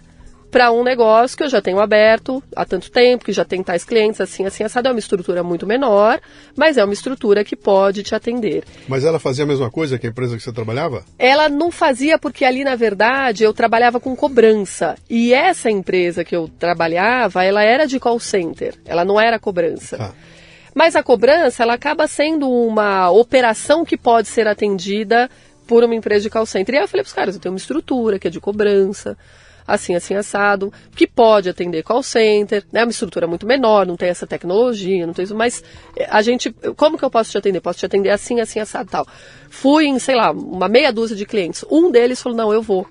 [0.55, 3.85] para um negócio que eu já tenho aberto há tanto tempo, que já tem tais
[3.85, 4.87] clientes, assim, assim, assado.
[4.87, 6.21] É uma estrutura muito menor,
[6.55, 8.63] mas é uma estrutura que pode te atender.
[8.87, 11.05] Mas ela fazia a mesma coisa que a empresa que você trabalhava?
[11.19, 14.95] Ela não fazia porque ali, na verdade, eu trabalhava com cobrança.
[15.11, 19.97] E essa empresa que eu trabalhava, ela era de call center, ela não era cobrança.
[19.99, 20.13] Ah.
[20.73, 25.29] Mas a cobrança, ela acaba sendo uma operação que pode ser atendida
[25.67, 26.77] por uma empresa de call center.
[26.77, 29.19] E aí eu falei para os caras, eu tenho uma estrutura que é de cobrança,
[29.67, 32.83] assim, assim, assado, que pode atender call center, né?
[32.85, 35.63] Uma estrutura muito menor, não tem essa tecnologia, não tem isso, mas
[35.97, 37.61] eh, a gente, como que eu posso te atender?
[37.61, 39.07] Posso te atender assim, assim, assado, tal.
[39.49, 41.65] Fui em, sei lá, uma meia dúzia de clientes.
[41.71, 42.87] Um deles falou, não, eu vou.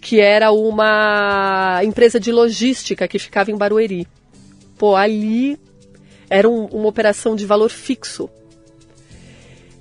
[0.00, 4.06] Que era uma empresa de logística que ficava em Barueri.
[4.76, 5.58] Pô, ali
[6.28, 8.28] era um, uma operação de valor fixo.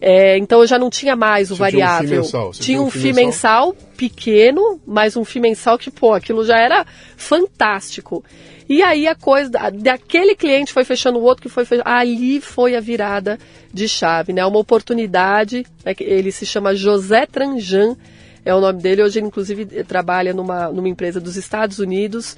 [0.04, 2.08] É, então eu já não tinha mais o Você tinha um variável.
[2.08, 6.58] FII mensal, tinha um FII mensal pequeno, mas um FII mensal que, pô, aquilo já
[6.58, 6.84] era
[7.16, 8.26] fantástico.
[8.68, 11.88] E aí a coisa, daquele cliente foi fechando o outro que foi fechando.
[11.88, 13.38] Ali foi a virada
[13.72, 14.44] de chave, né?
[14.44, 15.94] Uma oportunidade, né?
[16.00, 17.96] Ele se chama José Tranjan,
[18.44, 19.04] é o nome dele.
[19.04, 22.36] Hoje ele, inclusive, trabalha numa, numa empresa dos Estados Unidos.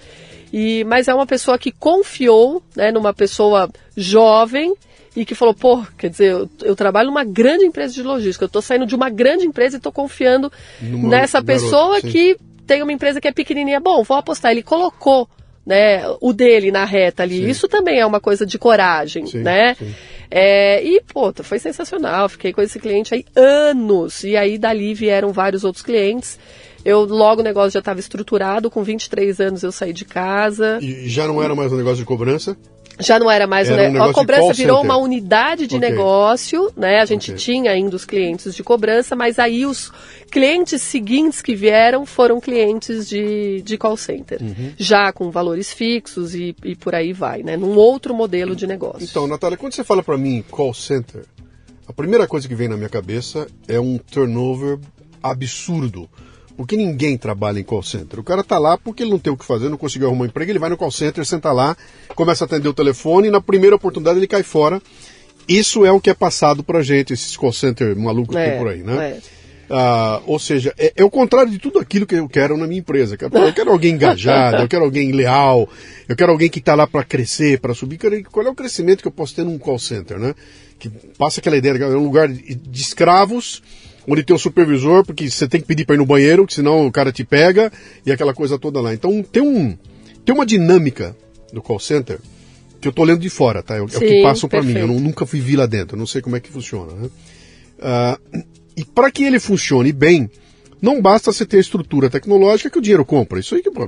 [0.51, 4.76] E, mas é uma pessoa que confiou né, numa pessoa jovem
[5.16, 8.47] e que falou, pô, quer dizer, eu, eu trabalho numa grande empresa de logística, eu
[8.47, 10.51] estou saindo de uma grande empresa e estou confiando
[10.82, 12.09] Numa nessa pessoa sim.
[12.09, 13.80] que tem uma empresa que é pequenininha.
[13.80, 14.51] Bom, vou apostar.
[14.51, 15.28] Ele colocou
[15.66, 17.38] né, o dele na reta ali.
[17.38, 17.49] Sim.
[17.49, 19.76] Isso também é uma coisa de coragem, Sim, né?
[19.76, 19.93] sim.
[20.36, 22.28] É, e, pô, foi sensacional.
[22.28, 24.24] Fiquei com esse cliente aí anos.
[24.24, 26.39] E aí, dali vieram vários outros clientes.
[26.84, 28.72] Eu, logo, o negócio já estava estruturado.
[28.72, 30.80] Com 23 anos, eu saí de casa.
[30.82, 32.57] E já não era mais um negócio de cobrança?
[32.99, 34.91] Já não era mais Era um ne- negócio A cobrança virou center.
[34.91, 35.89] uma unidade de Ok.
[35.89, 36.99] negócio, né?
[37.01, 37.43] A gente Ok.
[37.43, 39.91] tinha ainda os clientes de cobrança, mas aí os
[40.29, 44.41] clientes seguintes que vieram foram clientes de, de call center.
[44.41, 44.73] Uhum.
[44.77, 47.57] Já com valores fixos e, e por aí vai, né?
[47.57, 49.03] Num outro modelo de negócio.
[49.03, 51.25] Então, Natália, quando você fala para mim call center,
[51.87, 54.77] a primeira coisa que vem na minha cabeça é um turnover
[55.21, 56.09] absurdo.
[56.56, 58.20] Porque ninguém trabalha em call center.
[58.20, 60.28] O cara tá lá porque ele não tem o que fazer, não conseguiu arrumar um
[60.28, 61.76] emprego, ele vai no call center, senta lá,
[62.16, 64.82] começa a atender o telefone e na primeira oportunidade ele cai fora.
[65.47, 68.60] Isso é o que é passado pra gente, esses call center malucos que É, tem
[68.60, 69.10] por aí, né?
[69.10, 69.20] é.
[69.76, 72.80] Ah, ou seja, é, é o contrário de tudo aquilo que eu quero na minha
[72.82, 73.18] empresa.
[73.20, 75.68] Eu quero alguém engajado, eu quero alguém leal,
[76.08, 77.97] eu quero alguém que está lá para crescer, para subir.
[78.32, 80.36] Qual é o crescimento que eu posso ter num call center, né?
[80.78, 83.64] Que passa aquela ideia, de- é um lugar de escravos,
[84.08, 86.86] onde tem um supervisor, porque você tem que pedir para ir no banheiro, que senão
[86.88, 87.72] o cara te pega,
[88.06, 88.93] e aquela coisa toda lá.
[88.93, 89.78] Então tem, um,
[90.26, 91.16] tem uma dinâmica
[91.51, 92.20] no call center
[92.82, 93.76] que eu tô olhando de fora, tá?
[93.76, 94.74] É, o- é o que Sim, passam para mim.
[94.78, 97.10] Eu não- nunca fui vi lá dentro, não sei como é que funciona, né?
[97.82, 98.20] Ah,
[98.76, 100.30] e para que ele funcione bem,
[100.82, 103.39] não basta você ter a estrutura tecnológica que o dinheiro compra.
[103.39, 103.88] Isso aí que pô,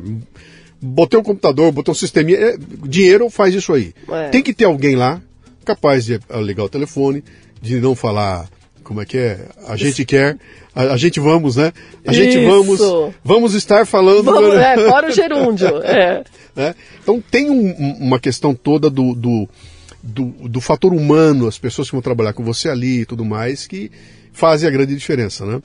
[0.82, 2.58] botei um computador, botei um sisteminha, é,
[2.88, 3.94] dinheiro faz isso aí.
[4.10, 4.30] É.
[4.30, 5.22] Tem que ter alguém lá
[5.66, 7.24] capaz de ligar o telefone,
[7.62, 8.48] de não falar
[8.86, 10.38] como é que é, a gente quer,
[10.74, 11.74] a, a gente vamos, né?
[12.08, 12.48] A gente Isso.
[12.50, 14.24] vamos, vamos estar falando.
[14.24, 15.82] Vamos, é, fora o gerúndio.
[15.84, 16.24] É.
[16.56, 16.76] né?
[17.04, 19.50] Então tem um- uma questão toda do, do,
[20.02, 23.68] do, do fator humano, as pessoas que vão trabalhar com você ali e tudo mais,
[23.68, 23.92] que
[24.32, 25.62] fazem a grande diferença, né?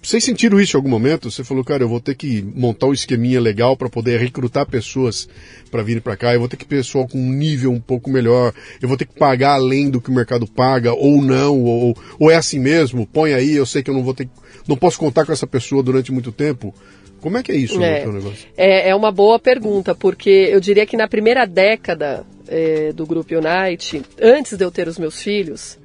[0.00, 1.30] Vocês sentiram isso em algum momento?
[1.30, 5.28] Você falou, cara, eu vou ter que montar um esqueminha legal para poder recrutar pessoas
[5.70, 8.08] para virem para cá, eu vou ter que ter pessoal com um nível um pouco
[8.08, 11.96] melhor, eu vou ter que pagar além do que o mercado paga, ou não, ou,
[12.18, 14.28] ou é assim mesmo, põe aí, eu sei que eu não vou ter,
[14.66, 16.74] não posso contar com essa pessoa durante muito tempo.
[17.20, 18.06] Como é que é isso É.
[18.06, 18.46] no negócio?
[18.56, 23.34] É, é uma boa pergunta, porque eu diria que na primeira década é, do Grupo
[23.34, 25.78] Unite, antes de eu ter os meus filhos,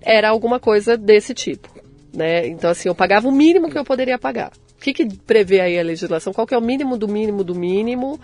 [0.00, 1.75] era alguma coisa desse tipo.
[2.16, 2.46] Né?
[2.48, 4.50] Então, assim, eu pagava o mínimo que eu poderia pagar.
[4.78, 6.32] O que, que prevê aí a legislação?
[6.32, 8.18] Qual que é o mínimo do mínimo do mínimo?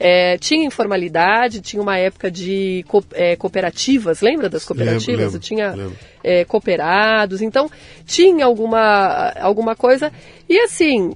[0.00, 5.18] É, tinha informalidade, tinha uma época de co- é, cooperativas, lembra das cooperativas?
[5.20, 5.96] lembro, Eu tinha lembro.
[6.22, 7.70] é, cooperados, então
[8.06, 10.10] tinha alguma, alguma coisa.
[10.48, 11.12] E assim,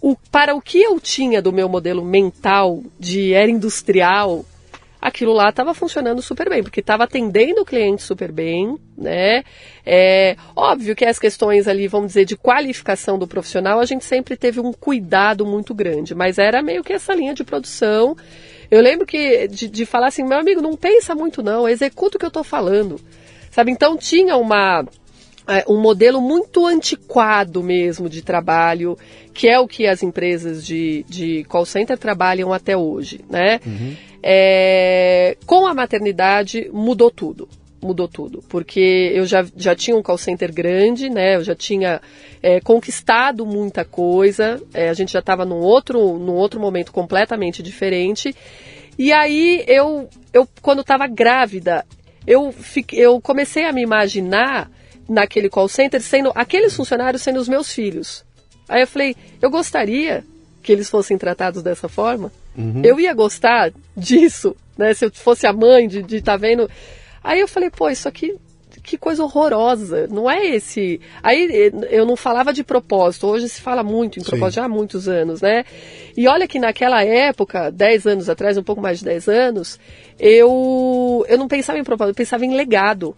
[0.00, 4.44] o, para o que eu tinha do meu modelo mental de era industrial,
[5.00, 9.44] aquilo lá estava funcionando super bem, porque estava atendendo o cliente super bem, né?
[9.86, 14.36] É, óbvio que as questões ali, vamos dizer, de qualificação do profissional, a gente sempre
[14.36, 18.16] teve um cuidado muito grande, mas era meio que essa linha de produção.
[18.70, 22.18] Eu lembro que de, de falar assim, meu amigo, não pensa muito não, executa o
[22.18, 23.00] que eu estou falando.
[23.50, 24.84] Sabe, então tinha uma
[25.48, 28.98] é, um modelo muito antiquado mesmo de trabalho,
[29.32, 33.58] que é o que as empresas de, de call center trabalham até hoje, né?
[34.22, 37.48] É, com a maternidade mudou tudo.
[37.80, 41.36] Mudou tudo, porque eu já, já tinha um call center grande, né?
[41.36, 42.00] Eu já tinha
[42.42, 47.62] é, conquistado muita coisa, é, a gente já estava num outro, num outro momento completamente
[47.62, 48.34] diferente.
[48.98, 51.86] E aí eu, eu quando estava grávida,
[52.26, 52.52] eu,
[52.92, 54.68] eu comecei a me imaginar
[55.08, 58.24] naquele call center sendo aqueles funcionários sendo os meus filhos.
[58.68, 60.24] Aí eu falei, eu gostaria
[60.62, 62.30] que eles fossem tratados dessa forma.
[62.82, 64.92] Eu ia gostar disso, né?
[64.94, 66.68] Se eu fosse a mãe de estar tá vendo.
[67.22, 68.36] Aí eu falei, pô, isso aqui
[68.88, 70.06] que coisa horrorosa.
[70.08, 71.00] Não é esse.
[71.22, 74.60] Aí eu não falava de propósito, hoje se fala muito em propósito, Sim.
[74.60, 75.64] já há muitos anos, né?
[76.16, 79.78] E olha que naquela época, 10 anos atrás, um pouco mais de 10 anos,
[80.18, 83.14] eu, eu não pensava em propósito, eu pensava em legado.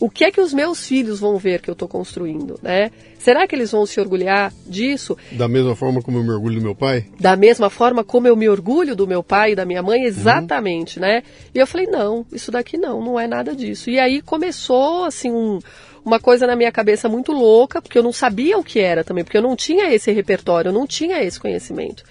[0.00, 2.90] O que é que os meus filhos vão ver que eu estou construindo, né?
[3.18, 5.14] Será que eles vão se orgulhar disso?
[5.30, 7.04] Da mesma forma como eu me orgulho do meu pai?
[7.20, 10.98] Da mesma forma como eu me orgulho do meu pai e da minha mãe, exatamente,
[10.98, 11.02] uhum.
[11.06, 11.22] né?
[11.54, 13.90] E eu falei, não, isso daqui não, não é nada disso.
[13.90, 15.58] E aí começou, assim, um,
[16.02, 19.22] uma coisa na minha cabeça muito louca, porque eu não sabia o que era também,
[19.22, 22.04] porque eu não tinha esse repertório, eu não tinha esse conhecimento.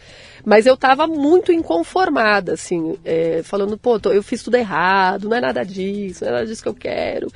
[0.45, 5.41] Mas eu estava muito inconformada, assim, é, falando, pô, eu fiz tudo errado, não é
[5.41, 7.31] nada disso, não é nada disso que eu quero.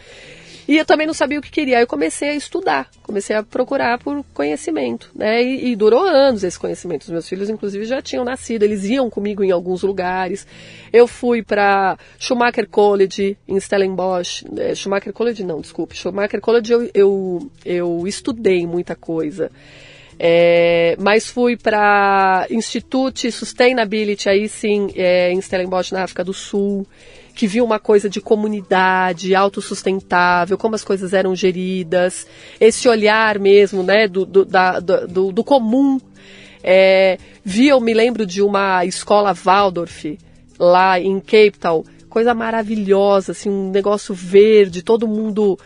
[0.67, 1.77] E eu também não sabia o que queria.
[1.77, 5.43] Aí eu comecei a estudar, comecei a procurar por conhecimento, né?
[5.43, 7.03] E, e, durou anos esse conhecimento.
[7.03, 10.47] Os meus filhos, inclusive, já tinham nascido, eles iam comigo em alguns lugares.
[10.91, 14.45] Eu fui para Schumacher College em Stellenbosch.
[14.57, 15.95] É, Schumacher College, não, desculpe.
[15.95, 19.51] Schumacher College eu, eu, eu estudei muita coisa.
[20.17, 26.87] É, mas fui para Institute Sustainability, aí sim, é, em Stellenbosch, na África do Sul
[27.33, 32.27] que viu uma coisa de comunidade, autossustentável, como as coisas eram geridas,
[32.59, 35.99] esse olhar mesmo, né, do, do, da, do, do comum.
[36.63, 40.17] É, vi, eu me lembro de uma escola Waldorf,
[40.59, 45.57] lá em Cape Town, coisa maravilhosa, assim, um negócio verde, todo mundo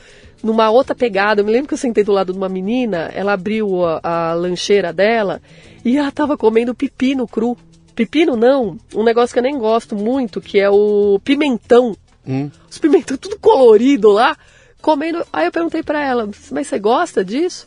[0.42, 1.42] numa outra pegada.
[1.42, 4.34] Eu me lembro que eu sentei do lado de uma menina, ela abriu a, a
[4.34, 5.42] lancheira dela
[5.84, 7.58] e ela estava comendo pepino cru.
[7.98, 11.98] Pepino não, um negócio que eu nem gosto muito, que é o pimentão.
[12.28, 12.52] Hum.
[12.70, 14.38] Os pimentão tudo colorido lá,
[14.84, 15.26] comendo.
[15.34, 17.66] Aí eu perguntei para ela, mas você gosta disso?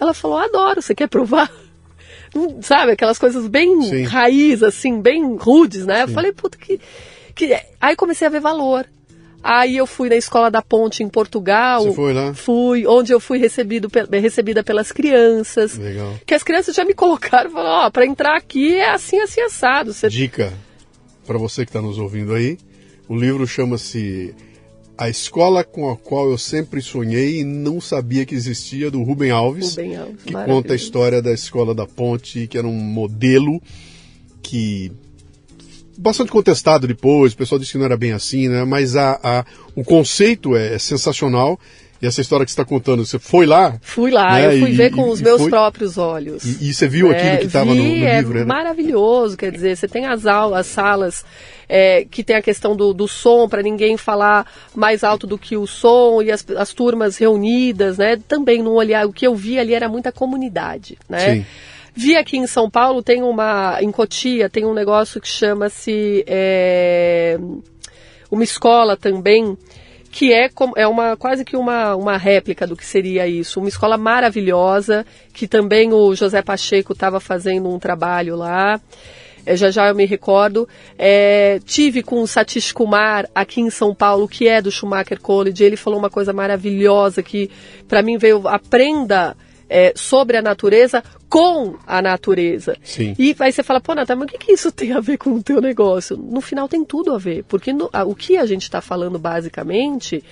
[0.00, 1.52] Ela falou, adoro, você quer provar?
[2.62, 4.04] Sabe, aquelas coisas bem Sim.
[4.04, 5.96] raiz, assim, bem rudes, né?
[5.96, 6.00] Sim.
[6.00, 6.80] Eu falei, puta, que,
[7.34, 7.60] que.
[7.78, 8.86] Aí comecei a ver valor.
[9.48, 11.84] Aí eu fui na escola da Ponte em Portugal.
[11.84, 12.34] Você foi lá?
[12.34, 15.78] Fui, onde eu fui recebido, recebida pelas crianças.
[15.78, 16.14] Legal.
[16.26, 19.20] Que as crianças já me colocaram e falaram, ó, oh, para entrar aqui é assim,
[19.20, 19.92] assim, assado.
[19.92, 20.08] Você...
[20.08, 20.52] Dica
[21.26, 22.56] para você que está nos ouvindo aí.
[23.08, 24.34] O livro chama-se
[24.96, 29.30] A Escola com a Qual Eu Sempre Sonhei e Não Sabia que Existia, do Rubem
[29.30, 29.76] Alves.
[29.76, 33.60] Rubem Alves que conta a história da Escola da Ponte, que era um modelo
[34.42, 34.92] que
[35.98, 38.64] bastante contestado depois, o pessoal disse que não era bem assim, né?
[38.64, 39.44] Mas a, a
[39.74, 41.58] o conceito é, é sensacional.
[42.00, 43.78] E essa história que você está contando, você foi lá?
[43.80, 44.46] Fui lá, né?
[44.54, 45.50] eu fui e, ver com os meus foi...
[45.50, 46.44] próprios olhos.
[46.44, 48.44] E, e, você viu é, aquilo que estava no, no, é livro, é né?
[48.44, 51.24] maravilhoso, quer dizer, você tem as aulas, as salas
[51.68, 55.56] é, que tem a questão do, do som, para ninguém falar mais alto do que
[55.56, 58.18] o som, e as, as turmas reunidas, né?
[58.28, 61.36] Também no olhar, o que eu vi ali era muita comunidade, né?
[61.36, 61.46] Sim.
[61.96, 63.78] Vi aqui em São Paulo, tem uma.
[63.80, 66.22] Em Cotia, tem um negócio que chama-se.
[66.26, 67.38] É,
[68.30, 69.56] uma escola também
[70.10, 73.60] que é, é uma, quase que uma, uma réplica do que seria isso.
[73.60, 78.80] Uma escola maravilhosa, que também o José Pacheco estava fazendo um trabalho lá.
[79.46, 80.68] É, já já eu me recordo.
[80.98, 85.64] É, tive com o Satish Kumar aqui em São Paulo, que é do Schumacher College.
[85.64, 87.50] Ele falou uma coisa maravilhosa que
[87.88, 89.36] para mim veio aprenda
[89.68, 92.76] é, sobre a natureza com a natureza.
[92.82, 93.14] Sim.
[93.18, 95.30] E aí você fala, pô, Natália, mas o que, que isso tem a ver com
[95.30, 96.16] o teu negócio?
[96.16, 99.18] No final tem tudo a ver, porque no, a, o que a gente está falando
[99.18, 100.22] basicamente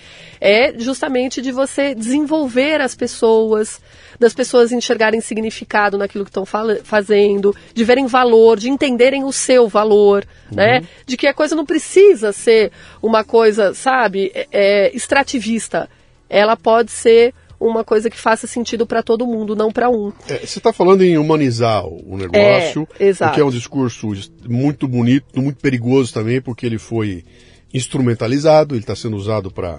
[0.40, 3.80] é justamente de você desenvolver as pessoas,
[4.20, 6.46] das pessoas enxergarem significado naquilo que estão
[6.84, 10.56] fazendo, de verem valor, de entenderem o seu valor, uhum.
[10.56, 10.82] né?
[11.06, 12.70] De que a coisa não precisa ser
[13.02, 15.88] uma coisa, sabe, é, é extrativista.
[16.30, 20.12] Ela pode ser uma coisa que faça sentido para todo mundo, não para um.
[20.28, 24.10] É, você está falando em humanizar o negócio, é, que é um discurso
[24.48, 27.24] muito bonito, muito perigoso também, porque ele foi
[27.72, 29.78] instrumentalizado, ele está sendo usado para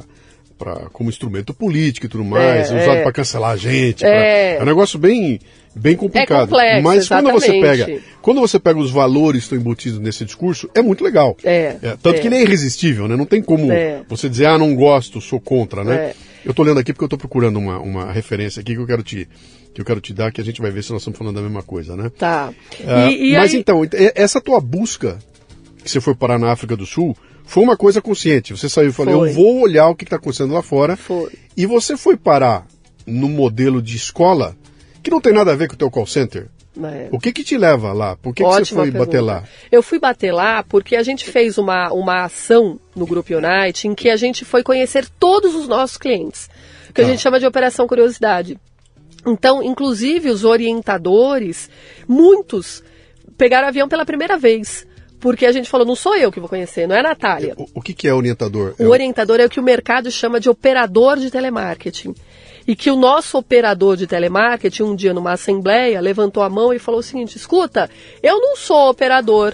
[0.57, 3.03] Pra, como instrumento político e tudo mais, é, usado é.
[3.03, 4.05] para cancelar a gente.
[4.05, 4.53] É.
[4.53, 5.37] Pra, é um negócio bem,
[5.75, 6.43] bem complicado.
[6.43, 7.33] É complexo, Mas exatamente.
[7.33, 11.03] quando você pega, quando você pega os valores que estão embutidos nesse discurso, é muito
[11.03, 11.35] legal.
[11.43, 13.17] É, é tanto que ele é irresistível, né?
[13.17, 13.67] Não tem como
[14.07, 16.13] você dizer, ah, não gosto, sou contra, né?
[16.45, 19.03] Eu estou lendo aqui porque eu estou procurando uma, uma referência aqui que eu quero
[19.03, 19.27] te
[19.73, 21.41] que eu quero te dar, que a gente vai ver se nós estamos falando da
[21.41, 22.09] mesma coisa, né?
[22.17, 22.53] Tá.
[22.79, 23.59] Uh, e, e mas aí...
[23.59, 23.81] então,
[24.15, 25.19] essa tua busca
[25.83, 28.55] que você foi parar na África do Sul foi uma coisa consciente.
[28.55, 30.95] Você saiu e falou, eu vou olhar o que está acontecendo lá fora.
[30.95, 31.29] Foi.
[31.57, 32.65] E você foi parar
[33.05, 34.55] no modelo de escola
[35.03, 36.47] que não tem nada a ver com o teu call center.
[36.83, 37.09] É.
[37.11, 38.15] O que que te leva lá?
[38.17, 39.05] Por que, que você foi pergunta.
[39.05, 39.43] bater lá?
[39.71, 43.95] Eu fui bater lá porque a gente fez uma, uma ação no Grupo Unite em
[43.95, 46.49] que a gente foi conhecer todos os nossos clientes,
[46.93, 47.09] que a tá.
[47.09, 48.59] gente chama de Operação Curiosidade.
[49.25, 51.69] Então, inclusive os orientadores,
[52.07, 52.83] muitos
[53.37, 54.85] pegaram avião pela primeira vez.
[55.17, 57.55] Porque a gente falou, não sou eu que vou conhecer, não é a Natália.
[57.57, 58.75] O, o que, que é orientador?
[58.77, 62.13] O é orientador é o que o mercado chama de operador de telemarketing
[62.67, 66.79] e que o nosso operador de telemarketing, um dia numa assembleia, levantou a mão e
[66.79, 67.89] falou o seguinte: escuta,
[68.23, 69.53] eu não sou operador.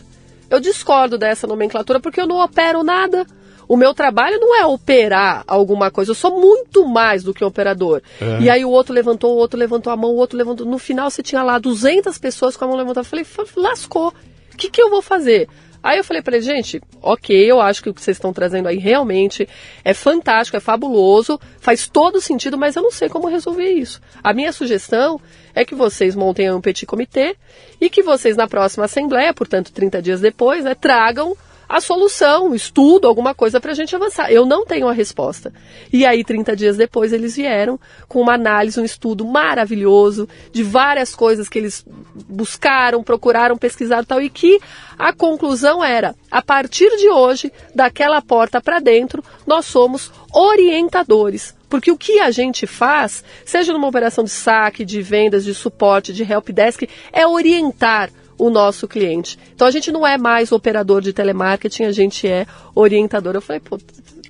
[0.50, 3.26] Eu discordo dessa nomenclatura porque eu não opero nada.
[3.68, 7.48] O meu trabalho não é operar alguma coisa, eu sou muito mais do que um
[7.48, 8.02] operador.
[8.20, 8.42] É.
[8.42, 10.66] E aí o outro levantou, o outro levantou a mão, o outro levantou.
[10.68, 13.02] No final você tinha lá 200 pessoas com a mão levantada.
[13.02, 14.14] Eu falei, "Fa- lascou.
[14.54, 15.48] O que, que eu vou fazer?
[15.84, 18.68] Aí eu falei para ele, gente, ok, eu acho que o que vocês estão trazendo
[18.68, 19.48] aí realmente
[19.84, 24.00] é fantástico, é fabuloso, faz todo sentido, mas eu não sei como resolver isso.
[24.24, 25.20] A minha sugestão
[25.56, 27.36] é que vocês montem um petit comitê
[27.80, 31.36] e que vocês na próxima assembleia, portanto 30 dias depois, né, tragam
[31.72, 34.30] a solução, estudo, alguma coisa para a gente avançar.
[34.30, 35.54] Eu não tenho a resposta.
[35.92, 37.80] E aí, 30 dias depois, eles vieram
[38.10, 41.86] com uma análise, um estudo maravilhoso de várias coisas que eles
[42.28, 44.60] buscaram, procuraram, pesquisaram tal, e que
[45.00, 51.56] a conclusão era: a partir de hoje, daquela porta para dentro, nós somos orientadores.
[51.70, 56.12] Porque o que a gente faz, seja numa operação de saque, de vendas, de suporte,
[56.12, 56.84] de helpdesk,
[57.14, 58.10] é orientar
[58.44, 59.38] o nosso cliente.
[59.54, 63.36] Então a gente não é mais operador de telemarketing, a gente é orientador.
[63.36, 63.78] Eu falei, pô,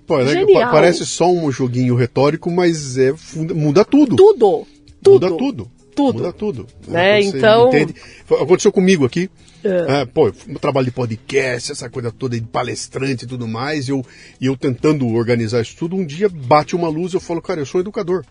[0.06, 0.64] Pô, é, Genial.
[0.64, 3.14] pa- Parece só um joguinho retórico, mas é
[3.56, 4.16] muda tudo.
[4.18, 4.68] tudo,
[5.02, 5.72] tudo, Muda tudo.
[5.96, 6.14] tudo.
[6.18, 6.68] Muda tudo.
[6.88, 7.96] Né, então- entende-
[8.30, 9.30] Aconteceu comigo aqui.
[9.64, 10.02] É.
[10.02, 14.04] É, pô, trabalho de podcast, essa coisa toda de palestrante e tudo mais, e eu,
[14.42, 17.62] e eu tentando organizar isso tudo, um dia bate uma luz e eu falo, cara,
[17.62, 18.26] eu sou educador.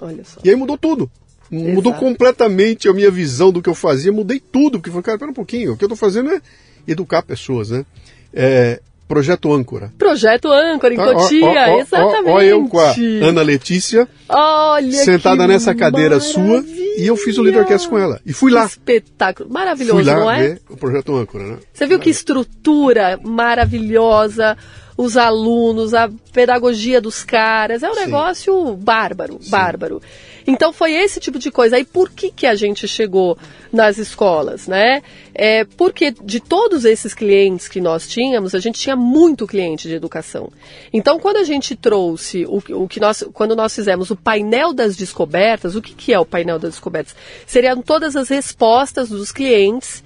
[0.00, 0.40] Olha só.
[0.42, 1.08] E aí mudou tudo.
[1.52, 2.06] Mudou Exato.
[2.06, 5.34] completamente a minha visão do que eu fazia, mudei tudo, porque falei, cara, pera um
[5.34, 6.40] pouquinho, o que eu tô fazendo é
[6.88, 7.84] educar pessoas, né?
[8.32, 9.92] É, projeto Âncora.
[9.98, 12.30] Projeto Âncora em Tá, Cotia, ó, ó, exatamente.
[12.30, 16.64] Ó eu com a Ana Letícia, Olha sentada que nessa cadeira sua,
[16.96, 18.18] e eu fiz o Leadercast com ela.
[18.24, 18.64] E fui lá.
[18.64, 19.50] Espetáculo.
[19.50, 20.42] Maravilhoso, Fui lá não é?
[20.42, 21.58] ver o projeto Âncora, né?
[21.70, 24.56] Você viu que estrutura maravilhosa,
[24.96, 27.82] os alunos, a pedagogia dos caras.
[27.82, 28.00] É um Sim.
[28.00, 30.00] negócio bárbaro, bárbaro.
[30.46, 31.76] Então foi esse tipo de coisa.
[31.76, 33.36] Aí por que, que a gente chegou
[33.72, 35.02] nas escolas, né?
[35.34, 39.94] É porque de todos esses clientes que nós tínhamos, a gente tinha muito cliente de
[39.94, 40.50] educação.
[40.92, 44.96] Então quando a gente trouxe o, o que nós, quando nós fizemos o painel das
[44.96, 47.14] descobertas, o que, que é o painel das descobertas?
[47.46, 50.02] Seriam todas as respostas dos clientes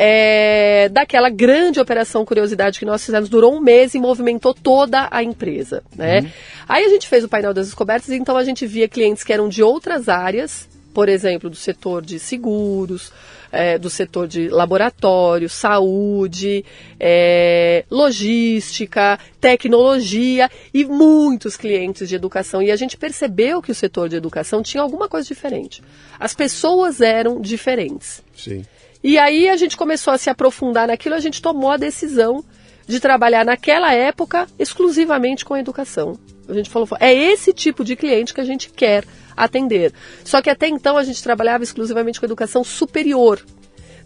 [0.00, 5.24] é, daquela grande operação Curiosidade que nós fizemos, durou um mês e movimentou toda a
[5.24, 5.82] empresa.
[5.96, 6.30] Né?
[6.68, 9.32] Aí a gente fez o painel das descobertas, e então a gente via clientes que
[9.32, 13.12] eram de outras áreas, por exemplo, do setor de seguros,
[13.50, 16.64] é, do setor de laboratório, saúde,
[17.00, 22.62] é, logística, tecnologia e muitos clientes de educação.
[22.62, 25.82] E a gente percebeu que o setor de educação tinha alguma coisa diferente.
[26.20, 28.22] As pessoas eram diferentes.
[28.36, 28.64] Sim.
[29.08, 32.44] E aí a gente começou a se aprofundar naquilo, a gente tomou a decisão
[32.86, 36.18] de trabalhar naquela época exclusivamente com a educação.
[36.46, 39.94] A gente falou, é esse tipo de cliente que a gente quer atender.
[40.22, 43.42] Só que até então a gente trabalhava exclusivamente com educação superior,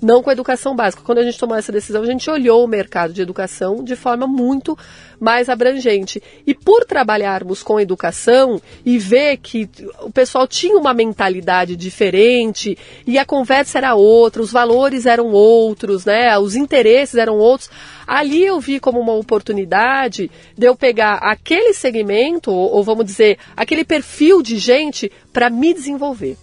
[0.03, 1.03] não com a educação básica.
[1.05, 4.27] Quando a gente tomou essa decisão, a gente olhou o mercado de educação de forma
[4.27, 4.77] muito
[5.21, 6.21] mais abrangente.
[6.45, 9.71] E por trabalharmos com educação e ver que
[10.01, 12.77] o pessoal tinha uma mentalidade diferente
[13.07, 16.37] e a conversa era outra, os valores eram outros, né?
[16.37, 17.71] Os interesses eram outros.
[18.05, 23.39] Ali eu vi como uma oportunidade de eu pegar aquele segmento, ou, ou vamos dizer,
[23.57, 26.37] aquele perfil de gente para me desenvolver.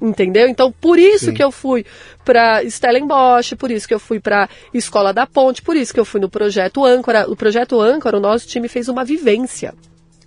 [0.00, 0.48] Entendeu?
[0.48, 1.34] Então, por isso Sim.
[1.34, 1.84] que eu fui
[2.24, 6.04] para Stellenbosch, por isso que eu fui para Escola da Ponte, por isso que eu
[6.04, 7.30] fui no Projeto Âncora.
[7.30, 9.74] O Projeto Âncora, o nosso time fez uma vivência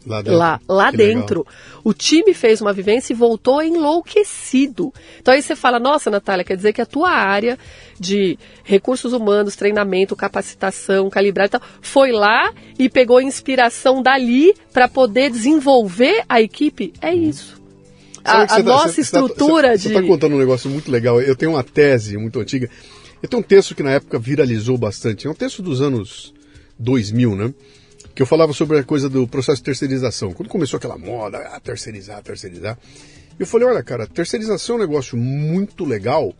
[0.05, 0.39] Lá dentro.
[0.39, 1.07] lá, lá legal.
[1.07, 1.47] dentro.
[1.83, 4.93] O time fez uma vivência e voltou enlouquecido.
[5.19, 7.57] Então aí você fala, nossa, Natália, quer dizer que a tua área
[7.99, 14.87] de recursos humanos, treinamento, capacitação, calibrar e tal, foi lá e pegou inspiração dali para
[14.87, 16.93] poder desenvolver a equipe?
[17.01, 17.58] É isso.
[18.31, 19.83] A, a tá- nossa você- estrutura você, de.
[19.83, 21.21] Você está contando um negócio muito legal.
[21.21, 22.69] Eu tenho uma tese muito antiga.
[23.21, 25.27] Eu tenho um texto que na época viralizou bastante.
[25.27, 26.33] É um texto dos anos
[26.77, 27.53] 2000, né?
[28.15, 30.31] Que eu falava sobre a coisa do processo de terceirização.
[30.33, 32.77] Quando começou aquela moda, ah, terceirizar, terceirizar.
[33.37, 36.33] Eu falei, olha, cara, terceirização é um negócio muito legal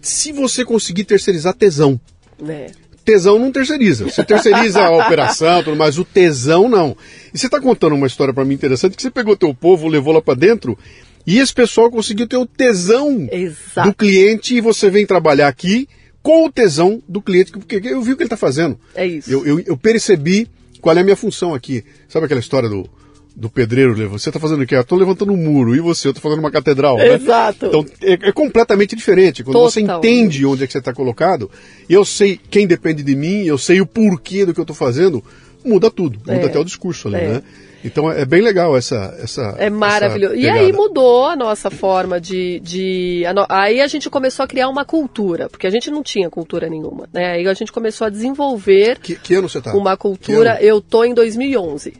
[0.00, 2.00] se você conseguir terceirizar tesão.
[2.40, 2.66] né?
[3.04, 4.04] Tesão não terceiriza.
[4.04, 6.96] Você terceiriza a operação, tudo mais, o tesão não.
[7.34, 10.14] E você está contando uma história para mim interessante que você pegou teu povo, levou
[10.14, 10.78] lá para dentro
[11.26, 13.88] e esse pessoal conseguiu ter o tesão Exato.
[13.88, 15.88] do cliente e você vem trabalhar aqui
[16.22, 18.78] com o tesão do cliente, porque eu vi o que ele está fazendo.
[18.94, 19.30] É isso.
[19.30, 20.48] Eu, eu, eu percebi
[20.80, 21.84] qual é a minha função aqui.
[22.08, 22.88] Sabe aquela história do,
[23.34, 24.08] do pedreiro?
[24.10, 24.74] Você está fazendo o quê?
[24.76, 25.74] Eu estou levantando um muro.
[25.74, 26.08] E você?
[26.08, 26.96] Eu estou fazendo uma catedral.
[26.96, 27.14] né?
[27.14, 27.66] Exato.
[27.66, 29.42] Então é, é completamente diferente.
[29.42, 31.50] Quando você entende onde é que você está colocado,
[31.88, 35.22] eu sei quem depende de mim, eu sei o porquê do que eu estou fazendo,
[35.64, 36.18] muda tudo.
[36.20, 36.46] Muda É.
[36.46, 37.28] até o discurso ali, É.
[37.28, 37.42] né?
[37.84, 39.12] Então é bem legal essa.
[39.20, 40.34] essa é maravilhoso.
[40.34, 42.60] Essa e aí mudou a nossa forma de.
[42.60, 43.44] de a no...
[43.48, 47.08] Aí a gente começou a criar uma cultura, porque a gente não tinha cultura nenhuma.
[47.12, 47.32] Né?
[47.32, 49.00] Aí a gente começou a desenvolver.
[49.00, 49.74] Que, que ano você está?
[49.74, 50.58] Uma cultura.
[50.62, 51.94] Eu tô em 2011.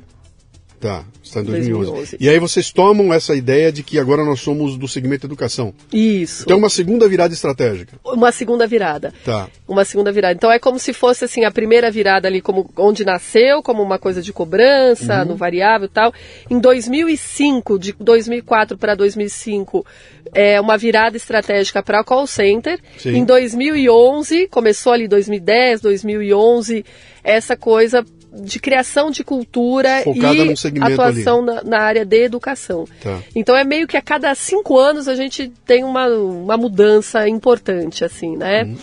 [0.82, 1.90] Tá, está em 2011.
[1.92, 2.16] 2011.
[2.18, 5.72] E aí vocês tomam essa ideia de que agora nós somos do segmento educação.
[5.92, 6.42] Isso.
[6.42, 7.92] Então uma segunda virada estratégica.
[8.04, 9.14] Uma segunda virada.
[9.24, 9.48] Tá.
[9.68, 10.34] Uma segunda virada.
[10.34, 13.96] Então é como se fosse assim a primeira virada ali como onde nasceu, como uma
[13.96, 15.26] coisa de cobrança, uhum.
[15.26, 16.12] no variável e tal.
[16.50, 19.86] Em 2005, de 2004 para 2005,
[20.34, 22.80] é uma virada estratégica para call center.
[22.98, 23.18] Sim.
[23.18, 26.84] Em 2011, começou ali 2010, 2011,
[27.22, 32.86] essa coisa de criação de cultura Focada e atuação na, na, área de educação.
[33.02, 33.20] Tá.
[33.34, 38.04] Então é meio que a cada cinco anos a gente tem uma, uma mudança importante,
[38.04, 38.64] assim, né?
[38.64, 38.76] Uhum.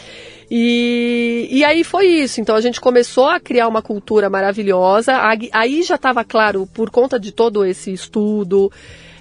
[0.52, 2.42] E, e aí foi isso.
[2.42, 5.14] Então a gente começou a criar uma cultura maravilhosa.
[5.52, 8.72] Aí já estava claro, por conta de todo esse estudo,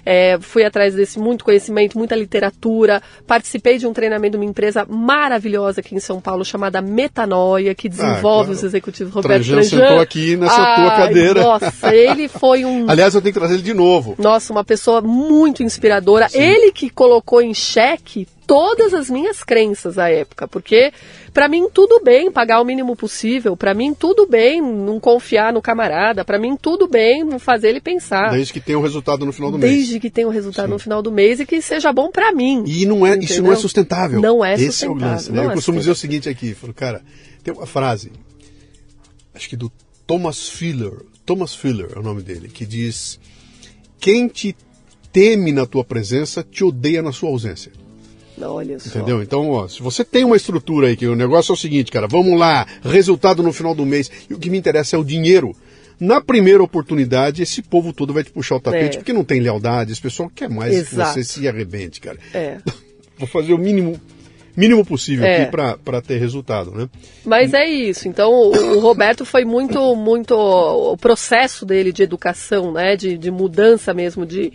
[0.05, 3.01] é, fui atrás desse muito conhecimento, muita literatura.
[3.25, 7.89] Participei de um treinamento de uma empresa maravilhosa aqui em São Paulo chamada Metanoia, que
[7.89, 8.51] desenvolve ah, claro.
[8.51, 9.45] os executivos Roberto.
[9.45, 11.41] Trajan sentou aqui nessa ah, tua cadeira.
[11.41, 12.85] Nossa, ele foi um.
[12.89, 14.15] Aliás, eu tenho que trazer ele de novo.
[14.17, 16.29] Nossa, uma pessoa muito inspiradora.
[16.29, 16.39] Sim.
[16.39, 20.91] Ele que colocou em xeque todas as minhas crenças à época, porque
[21.31, 25.61] para mim tudo bem pagar o mínimo possível, para mim tudo bem não confiar no
[25.61, 28.31] camarada, para mim tudo bem não fazer ele pensar.
[28.31, 29.85] Desde que tenha o um resultado no final do Desde mês.
[29.85, 30.71] Desde que tenha o um resultado Sim.
[30.71, 32.63] no final do mês e que seja bom para mim.
[32.65, 34.19] E não é, isso não é sustentável.
[34.19, 35.05] Não é Esse sustentável.
[35.05, 35.45] É o lance, né?
[35.45, 37.03] Eu é costumo dizer o seguinte aqui, falo, cara,
[37.43, 38.11] tem uma frase,
[39.31, 39.71] acho que do
[40.07, 40.93] Thomas Filler,
[41.23, 43.19] Thomas Filler é o nome dele, que diz:
[43.99, 44.55] quem te
[45.13, 47.71] teme na tua presença te odeia na sua ausência.
[48.47, 48.89] Olha só.
[48.89, 49.21] Entendeu?
[49.21, 52.07] Então, ó, se você tem uma estrutura aí, que o negócio é o seguinte, cara,
[52.07, 55.55] vamos lá, resultado no final do mês, e o que me interessa é o dinheiro.
[55.99, 58.99] Na primeira oportunidade, esse povo todo vai te puxar o tapete, é.
[58.99, 61.09] porque não tem lealdade, esse pessoal quer mais Exato.
[61.09, 62.17] que você se arrebente, cara.
[62.33, 62.57] É.
[63.17, 63.99] Vou fazer o mínimo
[64.55, 65.43] mínimo possível é.
[65.43, 66.89] aqui para ter resultado, né?
[67.23, 68.09] Mas é isso.
[68.09, 72.97] Então o, o, Roberto foi muito muito o processo dele de educação, né?
[72.97, 74.51] De, de mudança mesmo de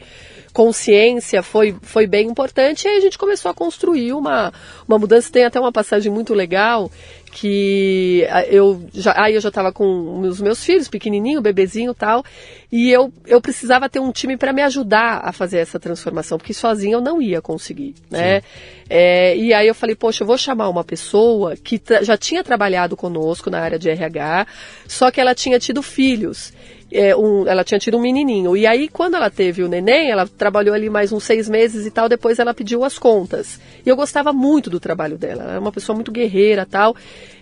[0.55, 4.52] consciência foi, foi bem importante e aí a gente começou a construir uma,
[4.86, 5.31] uma mudança.
[5.31, 6.89] Tem até uma passagem muito legal
[7.32, 12.24] que eu já, aí eu já estava com os meus filhos, pequenininho, bebezinho e tal,
[12.70, 16.55] e eu, eu precisava ter um time para me ajudar a fazer essa transformação, porque
[16.55, 18.40] sozinho eu não ia conseguir, né?
[18.89, 22.97] É, e aí eu falei, poxa, eu vou chamar uma pessoa que já tinha trabalhado
[22.97, 24.47] conosco na área de RH,
[24.86, 26.52] só que ela tinha tido filhos
[26.95, 28.57] é, um, ela tinha tido um menininho.
[28.57, 31.91] E aí, quando ela teve o neném, ela trabalhou ali mais uns seis meses e
[31.91, 33.61] tal, depois ela pediu as contas.
[33.85, 36.95] E eu gostava muito do trabalho dela, ela era uma pessoa muito guerreira tal.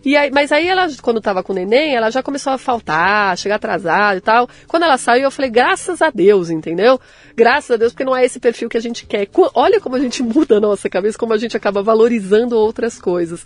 [0.03, 3.37] E aí, mas aí ela, quando estava com o neném, ela já começou a faltar,
[3.37, 4.49] chegar atrasada e tal.
[4.67, 6.99] Quando ela saiu, eu falei, graças a Deus, entendeu?
[7.37, 9.29] Graças a Deus, porque não é esse perfil que a gente quer.
[9.55, 13.45] Olha como a gente muda a nossa cabeça, como a gente acaba valorizando outras coisas.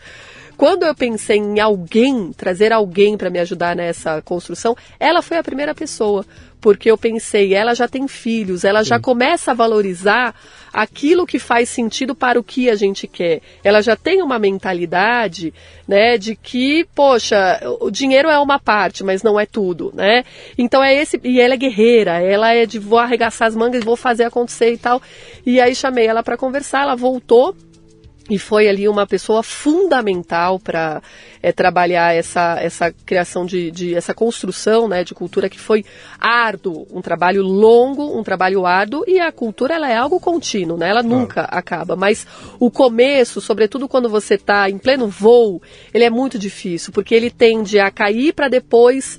[0.57, 5.43] Quando eu pensei em alguém, trazer alguém para me ajudar nessa construção, ela foi a
[5.43, 6.24] primeira pessoa.
[6.59, 8.89] Porque eu pensei, ela já tem filhos, ela Sim.
[8.89, 10.35] já começa a valorizar
[10.73, 13.41] aquilo que faz sentido para o que a gente quer.
[13.62, 15.55] Ela já tem uma mentalidade,
[15.87, 20.24] né, de que, poxa, o dinheiro é uma parte, mas não é tudo, né?
[20.59, 23.97] Então é esse, e ela é guerreira, ela é de vou arregaçar as mangas, vou
[23.97, 25.01] fazer acontecer e tal.
[25.45, 27.55] E aí chamei ela para conversar, ela voltou
[28.28, 31.03] e foi ali uma pessoa fundamental para
[31.43, 35.85] é, trabalhar essa, essa criação de, de, essa construção né, de cultura que foi
[36.19, 40.89] árduo, um trabalho longo, um trabalho árduo e a cultura ela é algo contínuo, né?
[40.89, 42.27] Ela nunca acaba, mas
[42.59, 45.62] o começo, sobretudo quando você está em pleno voo,
[45.94, 49.19] ele é muito difícil porque ele tende a cair para depois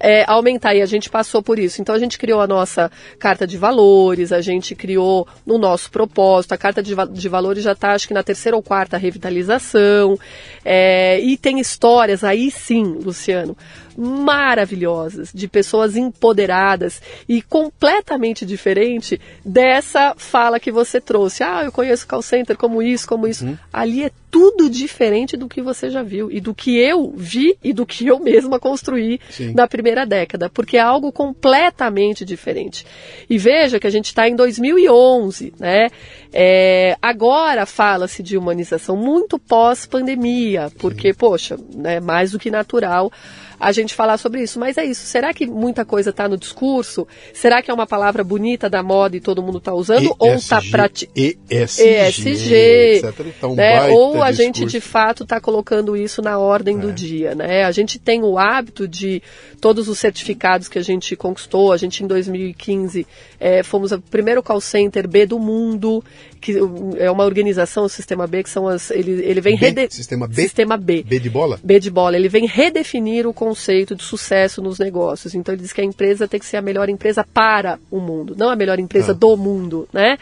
[0.00, 1.80] é, aumentar e a gente passou por isso.
[1.80, 6.52] Então a gente criou a nossa carta de valores, a gente criou o nosso propósito,
[6.52, 10.18] a carta de, de valores já está acho que na terceira ou quarta revitalização
[10.64, 13.56] é, e tem histórias aí sim, Luciano,
[13.98, 21.42] maravilhosas, de pessoas empoderadas e completamente diferente dessa fala que você trouxe.
[21.42, 23.44] Ah, eu conheço call center como isso, como isso.
[23.44, 23.58] Hum.
[23.72, 27.72] Ali é tudo diferente do que você já viu e do que eu vi e
[27.72, 29.52] do que eu mesma construí Sim.
[29.52, 32.86] na primeira década, porque é algo completamente diferente.
[33.28, 35.88] E veja que a gente está em 2011, né?
[36.32, 41.18] É, agora fala-se de humanização muito pós-pandemia, porque, Sim.
[41.18, 43.10] poxa, é né, mais do que natural
[43.58, 44.58] a gente falar sobre isso.
[44.58, 45.06] Mas é isso.
[45.06, 47.06] Será que muita coisa está no discurso?
[47.34, 50.02] Será que é uma palavra bonita da moda e todo mundo está usando?
[50.04, 51.18] ESG, ou está praticando.
[51.50, 53.44] ESG, ESG etc.
[53.44, 53.88] Um né?
[53.88, 54.34] Ou a discurso.
[54.42, 56.80] gente de fato está colocando isso na ordem É.
[56.80, 57.64] do dia, né?
[57.64, 59.22] A gente tem o hábito de
[59.60, 61.72] todos os certificados que a gente conquistou.
[61.72, 63.06] A gente em 2015
[63.40, 66.02] eh, fomos o primeiro call center B do mundo,
[66.40, 66.56] que
[66.98, 70.26] é uma organização, o Sistema B, que são as ele, ele vem B, rede- sistema
[70.26, 70.34] B?
[70.42, 71.02] Sistema B.
[71.06, 71.58] B de bola?
[71.62, 75.34] B de bola, ele vem redefinir o conceito de sucesso nos negócios.
[75.34, 78.34] Então ele diz que a empresa tem que ser a melhor empresa para o mundo,
[78.36, 79.14] não a melhor empresa Ah.
[79.14, 80.16] do mundo, né?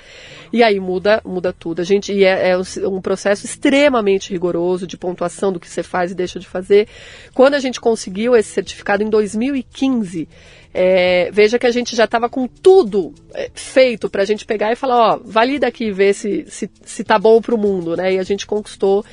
[0.56, 1.82] E aí muda, muda tudo.
[1.82, 6.12] A gente e é, é um, processo extremamente rigoroso de pontuação do que você faz
[6.12, 6.88] e deixa de fazer.
[7.34, 10.26] Quando a gente conseguiu esse certificado em 2015,
[10.72, 14.72] é, veja que a gente já estava com tudo é, feito para a gente pegar
[14.72, 17.94] e falar, ó, valida aqui e ver se, se, se tá bom para o mundo,
[17.94, 18.14] né?
[18.14, 19.04] E a gente conquistou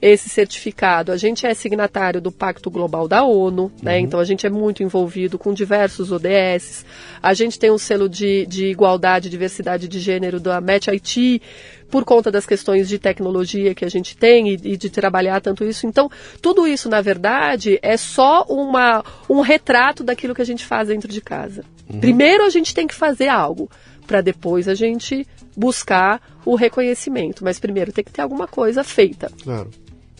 [0.00, 1.10] esse certificado.
[1.10, 3.98] A gente é signatário do Pacto Global da ONU, né?
[3.98, 6.84] Então a gente é muito envolvido com diversos ODS.
[7.22, 11.42] A gente tem um selo de, de igualdade e diversidade de gênero da Match IT,
[11.90, 15.64] por conta das questões de tecnologia que a gente tem e, e de trabalhar tanto
[15.64, 15.86] isso.
[15.86, 16.10] Então,
[16.40, 21.10] tudo isso, na verdade, é só uma, um retrato daquilo que a gente faz dentro
[21.10, 21.64] de casa.
[22.00, 23.70] Primeiro a gente tem que fazer algo,
[24.06, 25.26] para depois a gente
[25.56, 27.42] buscar o reconhecimento.
[27.42, 29.32] Mas primeiro tem que ter alguma coisa feita.
[29.42, 29.70] Claro.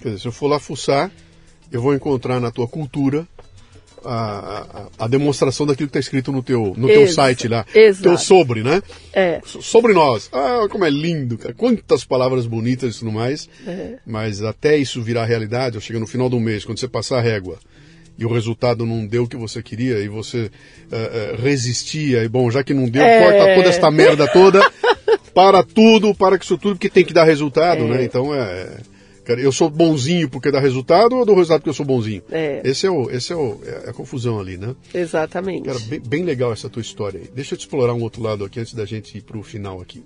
[0.00, 1.10] Quer dizer, se eu for lá fuçar,
[1.72, 3.26] eu vou encontrar na tua cultura
[4.04, 7.66] a, a, a demonstração daquilo que está escrito no teu, no teu site lá.
[7.74, 8.02] exato.
[8.04, 8.80] Teu sobre, né?
[9.12, 9.40] É.
[9.44, 10.28] So- Sobre nós.
[10.32, 11.52] Ah, como é lindo, cara.
[11.52, 13.48] Quantas palavras bonitas e tudo mais.
[13.66, 13.96] É.
[14.06, 17.22] Mas até isso virar realidade, ou chega no final do mês, quando você passar a
[17.22, 17.58] régua
[18.16, 20.50] e o resultado não deu o que você queria e você
[20.90, 23.20] eh, eh, resistia, e bom, já que não deu, É.
[23.22, 24.60] corta toda esta merda toda,
[25.32, 28.02] para tudo, para com isso tudo, porque tem que dar resultado, né?
[28.02, 28.76] Então é.
[29.28, 32.22] Cara, eu sou bonzinho porque dá resultado ou eu dou resultado porque eu sou bonzinho?
[32.30, 32.62] É.
[32.64, 34.74] Esse é, o, esse é, o, é a confusão ali, né?
[34.94, 35.64] Exatamente.
[35.66, 37.28] Cara, bem, bem legal essa tua história aí.
[37.34, 40.02] Deixa eu te explorar um outro lado aqui antes da gente ir pro final aqui.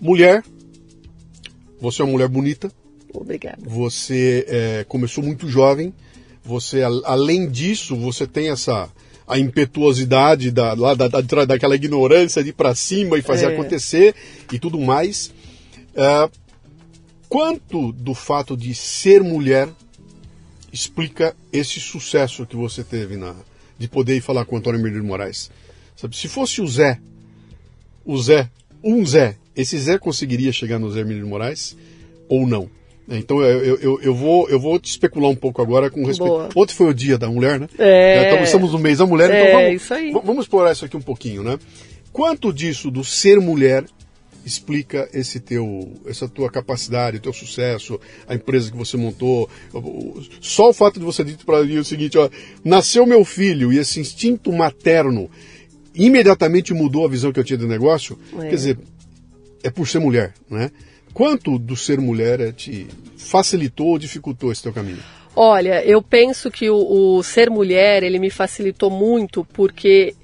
[0.00, 0.42] Mulher,
[1.80, 2.72] você é uma mulher bonita,
[3.14, 3.58] Obrigada.
[3.62, 5.94] você é, começou muito jovem,
[6.44, 8.88] você, além disso, você tem essa
[9.28, 13.48] a impetuosidade da, lá da, da- daquela ignorância de ir para cima e fazer É.
[13.54, 14.14] acontecer
[14.52, 15.30] e tudo mais.
[15.94, 16.28] É,
[17.28, 19.68] quanto do fato de ser mulher
[20.72, 23.34] explica esse sucesso que você teve na
[23.78, 25.50] de poder ir falar com o Antônio Emílio de Moraes?
[25.96, 26.98] Sabe, se fosse o Zé,
[28.04, 28.50] o Zé,
[28.82, 31.76] um Zé, esse Zé conseguiria chegar no Zé Emílio de Moraes
[32.28, 32.68] ou não?
[33.10, 36.28] Então eu, eu, eu- vou, eu vou te especular um pouco agora com respeito.
[36.30, 36.48] Boa.
[36.54, 37.66] Ontem foi o dia da mulher, né?
[37.78, 38.26] É.
[38.30, 40.12] Então, estamos no mês da mulher, É, então vamos, isso aí.
[40.12, 41.58] v- vamos explorar isso aqui um pouquinho, né?
[42.12, 43.84] Quanto disso do ser mulher
[44.48, 49.48] explica esse teu, essa tua capacidade, o teu sucesso, a empresa que você montou?
[50.40, 52.28] Só o fato de você ter dito para mim o seguinte, ó,
[52.64, 55.30] nasceu meu filho e esse instinto materno
[55.94, 58.18] imediatamente mudou a visão que eu tinha do negócio.
[58.38, 58.48] É.
[58.48, 58.78] Quer dizer,
[59.62, 60.70] é por ser mulher, né?
[61.12, 64.98] Quanto do ser mulher é, te facilitou ou dificultou esse teu caminho?
[65.34, 66.76] Olha, eu penso que o,
[67.16, 70.14] o ser mulher ele me facilitou muito porque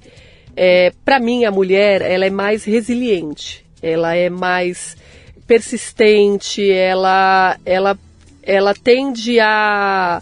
[0.55, 4.97] é, para mim a mulher ela é mais resiliente, ela é mais
[5.45, 7.97] persistente, ela ela
[8.41, 10.21] ela tende a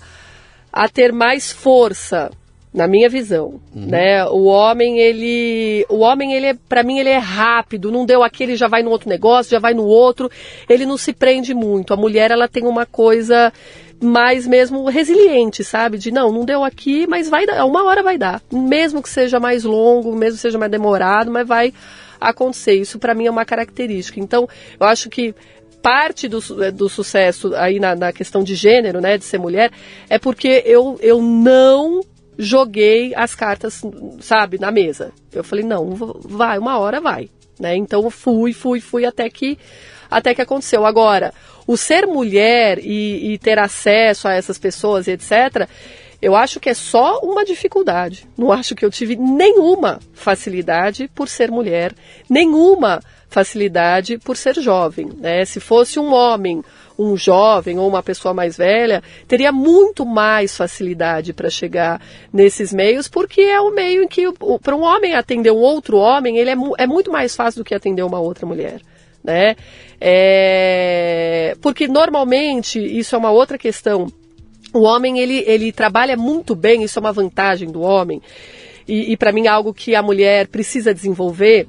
[0.72, 2.32] a ter mais força
[2.74, 4.26] na minha visão, né?
[4.26, 8.42] O homem ele, o homem ele é, para mim ele é rápido, não deu aqui
[8.42, 10.30] ele já vai no outro negócio, já vai no outro,
[10.68, 11.94] ele não se prende muito.
[11.94, 13.54] A mulher ela tem uma coisa
[14.02, 16.00] mais mesmo resiliente, sabe?
[16.00, 19.40] De não, não deu aqui, mas vai dar, uma hora vai dar, mesmo que seja
[19.40, 21.72] mais longo, mesmo que seja mais demorado, mas vai
[22.30, 22.74] acontecer.
[22.74, 24.20] Isso para mim é uma característica.
[24.20, 24.48] Então,
[24.80, 25.34] eu acho que
[25.82, 26.40] parte do,
[26.72, 29.70] do sucesso aí na, na questão de gênero, né, de ser mulher,
[30.10, 32.02] é porque eu, eu não
[32.38, 33.82] joguei as cartas,
[34.22, 35.12] sabe, na mesa.
[35.32, 37.30] Eu falei, não, vai, uma hora vai.
[37.60, 37.76] Né?
[37.76, 39.58] Então fui, fui, fui até que,
[40.10, 40.86] até que aconteceu.
[40.86, 41.34] Agora,
[41.68, 45.68] o ser mulher e, e ter acesso a essas pessoas etc.,
[46.24, 48.26] eu acho que é só uma dificuldade.
[48.38, 51.94] Não acho que eu tive nenhuma facilidade por ser mulher,
[52.30, 55.10] nenhuma facilidade por ser jovem.
[55.18, 55.44] Né?
[55.44, 56.64] Se fosse um homem,
[56.98, 62.02] um jovem ou uma pessoa mais velha, teria muito mais facilidade para chegar
[62.32, 64.32] nesses meios, porque é o meio em que,
[64.64, 67.76] para um homem atender um outro homem, ele é, é muito mais fácil do que
[67.76, 68.80] atender uma outra mulher.
[69.22, 69.58] Né?
[70.00, 74.08] É, porque normalmente, isso é uma outra questão,
[74.74, 78.22] o homem ele, ele trabalha muito bem, isso é uma vantagem do homem,
[78.88, 81.68] e, e para mim é algo que a mulher precisa desenvolver,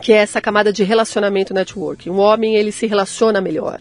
[0.00, 2.10] que é essa camada de relacionamento networking.
[2.10, 3.80] O homem ele se relaciona melhor.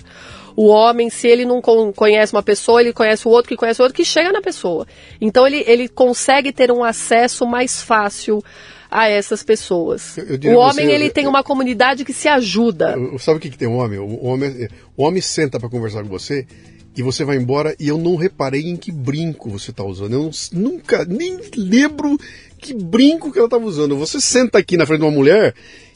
[0.57, 3.81] O homem, se ele não con- conhece uma pessoa, ele conhece o outro que conhece
[3.81, 4.87] o outro que chega na pessoa.
[5.19, 8.41] Então ele, ele consegue ter um acesso mais fácil
[8.89, 10.17] a essas pessoas.
[10.17, 12.95] Eu- eu diria o homem você, ele eu- tem uma comunidade que se ajuda.
[13.19, 13.99] Sabe o que, que tem um homem?
[13.99, 16.47] O homem, o homem senta para conversar com você
[16.95, 20.13] e você vai embora e eu não reparei em que brinco você está usando.
[20.13, 20.31] Eu não-
[20.71, 22.17] nunca, nem lembro
[22.59, 23.97] que brinco que ela estava usando.
[23.97, 25.53] Você senta aqui na frente de uma mulher,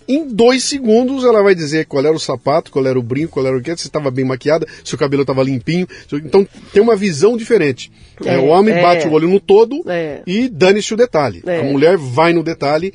[0.07, 3.45] em dois segundos ela vai dizer qual era o sapato, qual era o brinco, qual
[3.45, 5.87] era o que, se estava bem maquiada, se o cabelo estava limpinho.
[6.11, 7.91] Então tem uma visão diferente.
[8.25, 8.81] É, É, o homem é.
[8.81, 10.21] bate o olho no todo É.
[10.27, 11.41] e dane-se o detalhe.
[11.45, 11.59] É.
[11.59, 12.91] A mulher vai no detalhe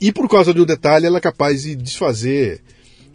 [0.00, 2.60] e por causa do detalhe ela é capaz de desfazer.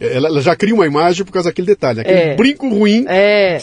[0.00, 2.00] Ela, ela já cria uma imagem por causa daquele detalhe.
[2.00, 2.34] Aquele É.
[2.34, 3.58] brinco ruim É.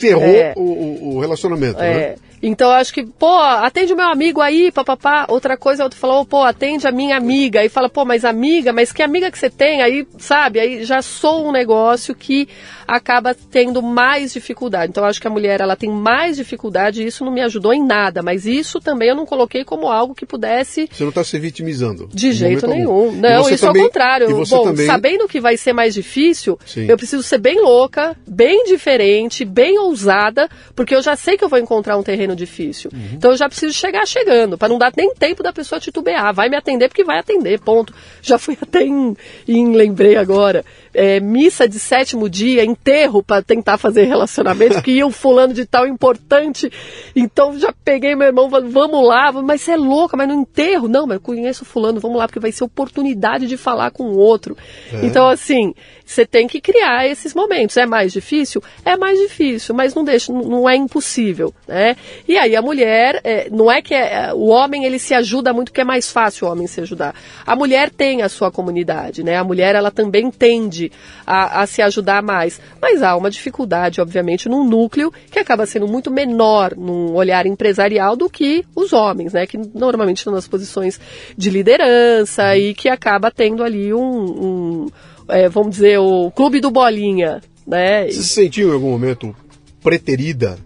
[0.00, 0.54] ferrou É.
[0.56, 1.78] o, o- o relacionamento.
[1.78, 2.14] né?
[2.42, 5.26] Então acho que, pô, atende o meu amigo aí, papapá.
[5.28, 7.60] Outra coisa, outro falou, pô, atende a minha amiga.
[7.60, 9.82] Aí fala, pô, mas amiga, mas que amiga que você tem?
[9.82, 12.48] Aí, sabe, aí já sou um negócio que
[12.88, 14.90] acaba tendo mais dificuldade.
[14.90, 17.84] Então acho que a mulher, ela tem mais dificuldade e isso não me ajudou em
[17.84, 18.22] nada.
[18.22, 22.08] Mas isso também eu não coloquei como algo que pudesse Você não está se vitimizando.
[22.12, 23.12] de jeito nenhum.
[23.12, 24.30] E Não, isso também- ao contrário.
[24.30, 24.86] E Bom, também.
[24.86, 26.86] sabendo que vai ser mais difícil, Sim.
[26.88, 31.48] eu preciso ser bem louca, bem diferente, bem ousada, porque eu já sei que eu
[31.48, 32.90] vou encontrar um terreno difícil.
[32.92, 33.10] Uhum.
[33.14, 36.32] Então eu já preciso chegar chegando, para não dar nem tempo da pessoa titubear.
[36.34, 37.94] Vai me atender porque vai atender, ponto.
[38.22, 39.16] Já fui até em,
[39.48, 45.06] em lembrei agora, é, missa de sétimo dia, enterro para tentar fazer relacionamento, que ia
[45.06, 46.70] um fulano de tal importante.
[47.14, 50.88] Então já peguei meu irmão, vamos lá, mas você é louca, mas no enterro?
[50.88, 54.16] Não, mas eu conheço fulano, vamos lá, porque vai ser oportunidade de falar com o
[54.18, 54.56] outro.
[54.92, 55.04] É.
[55.06, 57.76] Então, assim, você tem que criar esses momentos.
[57.76, 58.62] É mais difícil?
[58.84, 61.96] É mais difícil, mas não deixa, não- não é impossível, né?
[62.26, 65.72] E aí a mulher, é, não é que é- o homem ele se ajuda muito,
[65.72, 67.14] que é mais fácil o homem se ajudar.
[67.46, 69.36] A mulher tem a sua comunidade, né?
[69.36, 70.79] A mulher ela também tende
[71.26, 75.88] a, a se ajudar mais, mas há uma dificuldade, obviamente, num núcleo que acaba sendo
[75.88, 79.46] muito menor num olhar empresarial do que os homens, né?
[79.46, 81.00] Que normalmente estão nas posições
[81.36, 84.86] de liderança e que acaba tendo ali um, um,
[85.28, 88.06] é, vamos dizer, o clube do bolinha, né?
[88.08, 89.34] Você se sentiu em algum momento
[89.82, 90.58] preterida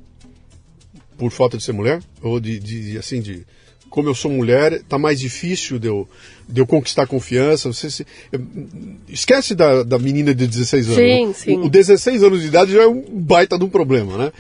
[1.17, 2.01] por falta de ser mulher?
[2.23, 3.47] Ou de, de- de, assim, de.
[3.95, 6.09] Como eu sou mulher, tá mais difícil de eu,
[6.49, 7.73] de eu conquistar confiança.
[7.73, 8.05] Você se-
[9.09, 10.97] esquece da, da menina de 16 anos.
[10.99, 11.67] Sim, O- sim.
[11.67, 14.33] O, 16 anos de idade já é um baita de um problema, né?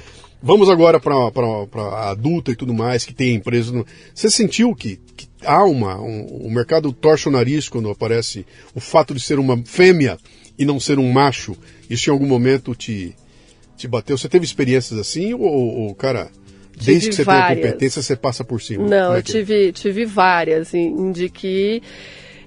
[0.42, 3.70] Vamos agora para a adulta e tudo mais, que tem empresa.
[3.70, 6.00] no- Você sentiu que, que há uma.
[6.00, 8.44] Um, o mercado torce o nariz quando aparece
[8.74, 10.18] o fato de ser uma fêmea
[10.58, 11.56] e não ser um macho?
[11.88, 13.14] Isso em algum momento te,
[13.76, 14.18] te bateu?
[14.18, 15.32] Você teve experiências assim?
[15.32, 16.28] Ou, ou, cara,
[16.76, 17.66] desde Tive que você tem a várias.
[17.66, 18.86] competência, você passa por cima?
[18.86, 21.82] Não, é eu tive, tive várias, em, de que,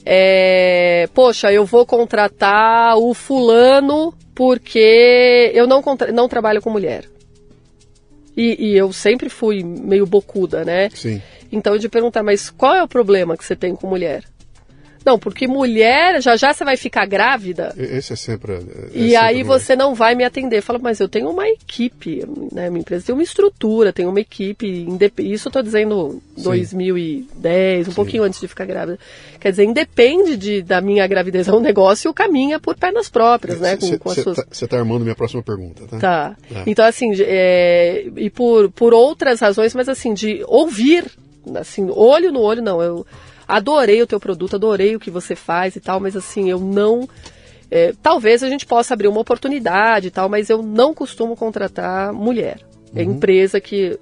[0.05, 5.83] é, poxa, eu vou contratar o fulano porque eu não,
[6.13, 7.05] não trabalho com mulher.
[8.35, 10.89] E, e eu sempre fui meio bocuda, né?
[10.93, 11.21] Sim.
[11.51, 14.23] Então eu de perguntar, mas qual é o problema que você tem com mulher?
[15.07, 17.73] Não, porque mulher, já já você vai ficar grávida.
[17.77, 18.55] Esse é sempre.
[18.55, 18.57] é
[18.93, 20.61] E sempre aí você não vai me atender.
[20.61, 22.69] Fala, mas eu tenho uma equipe, né?
[22.69, 24.85] Minha empresa tem uma estrutura, tem uma equipe.
[25.19, 26.43] Isso eu tô dizendo Sim.
[26.43, 28.99] 2010, um pouquinho antes de ficar grávida.
[29.39, 33.77] Quer dizer, independe de, da minha gravidez, é um negócio caminha por pernas próprias, né?
[33.77, 34.61] Com, Você as suas...
[34.61, 35.99] está armando minha próxima pergunta, tá?
[35.99, 36.35] Tá.
[36.53, 36.63] É.
[36.67, 41.05] Então, assim, é, e por, por outras razões, mas assim, de ouvir,
[41.55, 42.81] assim, olho no olho, não.
[42.81, 43.05] Eu
[43.47, 47.07] adorei o teu produto, adorei o que você faz e tal, mas assim, eu não.
[47.69, 52.13] é, talvez a gente possa abrir uma oportunidade e tal, mas eu não costumo contratar
[52.13, 52.59] mulher.
[52.95, 53.11] É Uhum.
[53.15, 53.99] empresa que.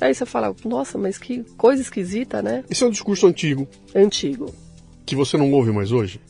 [0.00, 2.64] Aí você fala, nossa, mas que coisa esquisita, né?
[2.70, 4.54] Esse é um discurso antigo Antigo.
[5.06, 6.20] que você não ouve mais hoje?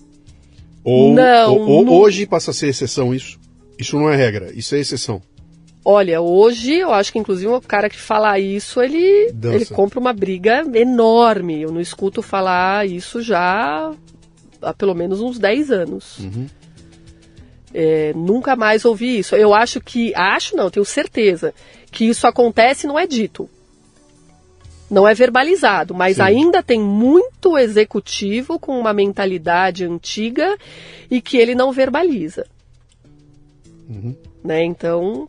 [0.84, 3.38] Ou, Não, ou- ou não- hoje passa a ser exceção isso?
[3.78, 5.20] Isso não é regra, isso é exceção.
[5.84, 9.56] Olha, hoje eu acho que inclusive o cara que fala isso, ele, Dança.
[9.56, 11.62] ele compra uma briga enorme.
[11.62, 13.92] Eu não escuto falar isso já
[14.60, 16.18] há pelo menos uns 10 anos.
[16.18, 16.46] Uhum.
[17.72, 19.36] É, nunca mais ouvi isso.
[19.36, 21.54] Eu acho que, acho não, tenho certeza,
[21.90, 23.48] que isso acontece e não é dito.
[24.90, 26.22] Não é verbalizado, mas Sim.
[26.22, 30.56] ainda tem muito executivo com uma mentalidade antiga
[31.10, 32.46] e que ele não verbaliza.
[33.88, 34.16] Uhum.
[34.42, 34.64] Né?
[34.64, 35.28] Então,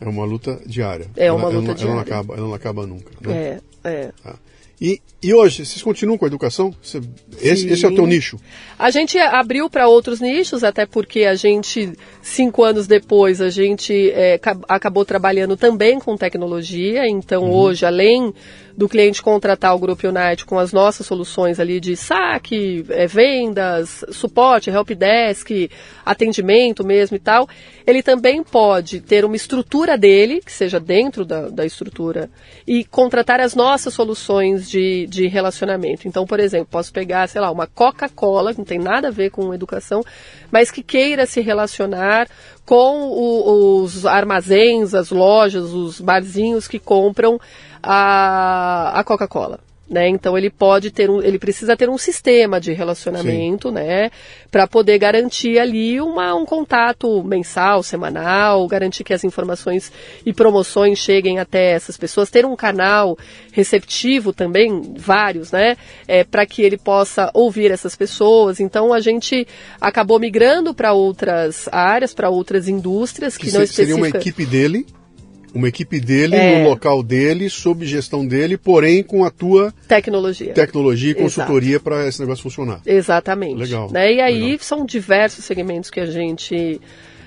[0.00, 1.06] É uma luta diária.
[1.16, 2.12] É Ela- uma ela luta não- Ela não diária.
[2.14, 3.10] acaba, ela não acaba nunca.
[3.20, 3.60] Né?
[3.84, 4.10] é, é.
[4.22, 4.36] Tá.
[4.78, 6.74] E, e hoje, vocês continuam com a educação?
[6.82, 7.00] Você,
[7.40, 8.38] esse, esse, é o teu nicho?
[8.78, 14.10] A gente abriu para outros nichos, até porque a gente, cinco anos depois, a gente
[14.10, 17.08] é, acabou trabalhando também com tecnologia.
[17.08, 17.52] Então, uhum.
[17.54, 18.34] hoje, além
[18.76, 24.04] do cliente contratar o Grupo Unite com as nossas soluções ali de saque, é, vendas,
[24.10, 25.70] suporte, helpdesk,
[26.04, 27.48] atendimento mesmo e tal,
[27.86, 32.28] ele também pode ter uma estrutura dele, que seja dentro da, da estrutura,
[32.66, 36.06] e contratar as nossas soluções de, de relacionamento.
[36.06, 39.30] Então, por exemplo, posso pegar, sei lá, uma Coca-Cola, que não tem nada a ver
[39.30, 40.02] com educação,
[40.50, 42.28] mas que queira se relacionar
[42.66, 47.40] com o, os armazéns, as lojas, os barzinhos que compram
[47.86, 49.60] a, a Coca-Cola.
[49.88, 50.08] Né?
[50.08, 53.74] Então ele pode ter um, ele precisa ter um sistema de relacionamento, Sim.
[53.76, 54.10] né,
[54.50, 59.92] para poder garantir ali uma, um contato mensal, semanal, garantir que as informações
[60.24, 63.16] e promoções cheguem até essas pessoas, ter um canal
[63.52, 65.76] receptivo também, vários, né,
[66.08, 68.58] é, para que ele possa ouvir essas pessoas.
[68.58, 69.46] Então a gente
[69.80, 74.44] acabou migrando para outras áreas, para outras indústrias que, que não se, Seria uma equipe
[74.44, 74.84] dele
[75.54, 76.62] uma equipe dele, é.
[76.62, 82.06] no local dele, sob gestão dele, porém com a tua tecnologia, tecnologia e consultoria para
[82.06, 82.80] esse negócio funcionar.
[82.84, 83.58] Exatamente.
[83.58, 83.90] Legal.
[83.90, 84.14] Né?
[84.14, 84.58] E aí legal.
[84.60, 86.80] são diversos segmentos que a gente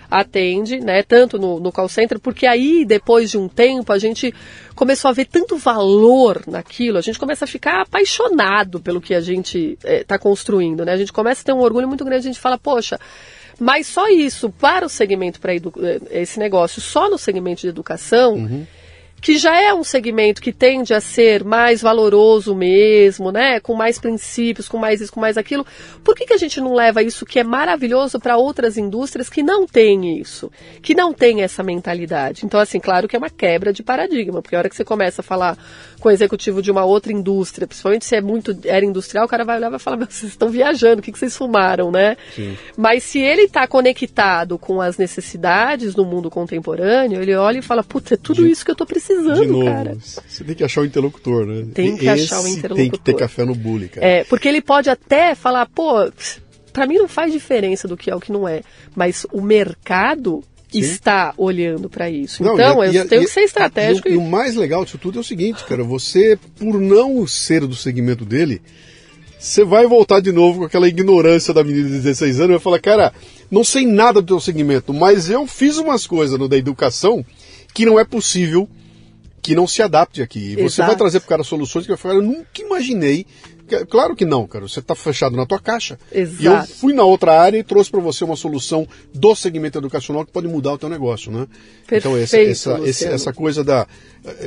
[0.10, 4.34] atende, né, tanto no, no call center, porque aí, depois de um tempo, a gente
[4.76, 9.22] começou a ver tanto valor naquilo, a gente começa a ficar apaixonado pelo que a
[9.22, 10.94] gente está é, construindo, né?
[10.94, 13.00] A gente começa a ter um orgulho muito grande, a gente fala, poxa,
[13.60, 15.60] mas só isso, para o segmento, para eh,
[16.12, 18.66] esse negócio, só no segmento de educação, uhum
[19.22, 23.60] que já é um segmento que tende a ser mais valoroso mesmo, né?
[23.60, 25.66] Com mais princípios, com mais isso, com mais aquilo.
[26.04, 29.44] Por que, que a gente não leva isso que é maravilhoso para outras indústrias que
[29.44, 32.46] não têm isso, que não têm essa mentalidade?
[32.46, 35.22] Então, assim, claro que é uma quebra de paradigma, porque a hora que você começa
[35.22, 35.58] a falar
[36.00, 39.44] com o executivo de uma outra indústria, principalmente se é muito era industrial, o cara
[39.44, 42.18] vai olhar e vai falar: vocês estão viajando, o que, que vocês fumaram, né?
[42.36, 42.58] Sim.
[42.78, 47.84] Mas se ele está conectado com as necessidades do mundo contemporâneo, ele olha e fala:
[47.84, 48.52] puta, é tudo de...
[48.52, 49.98] isso que eu estou precisando de novo, cara.
[50.00, 51.68] Você tem que achar o interlocutor, né?
[51.74, 52.78] Tem que Esse achar o interlocutor.
[52.78, 54.06] Tem que ter café no bule, cara.
[54.06, 56.10] É, porque ele pode até falar, pô,
[56.72, 58.62] para mim não faz diferença do que é o que não é,
[58.96, 60.80] mas o mercado Sim.
[60.80, 62.44] está olhando para isso.
[62.44, 64.08] Não, então, eu tenho que ser estratégico.
[64.08, 67.66] E, e, o mais legal disso tudo é o seguinte, cara, você, por não ser
[67.66, 68.62] do segmento dele,
[69.40, 72.60] você vai voltar de novo com aquela ignorância da menina de 16 anos e vai
[72.60, 73.14] falar, cara,
[73.50, 77.26] não sei nada do teu segmento, mas eu fiz umas coisas no da educação
[77.74, 78.70] que não é possível
[79.42, 80.56] que não se adapte aqui.
[80.58, 83.26] E você vai trazer para o cara soluções que vai falar, eu nunca imaginei.
[83.90, 84.68] Claro que não, cara.
[84.68, 86.00] Você está fechado na tua caixa.
[86.12, 86.42] Exato.
[86.42, 90.26] E eu fui na outra área e trouxe para você uma solução do segmento educacional
[90.26, 91.48] que pode mudar o teu negócio, né?
[91.88, 93.88] Perfeito, então essa, essa, esse, essa coisa da,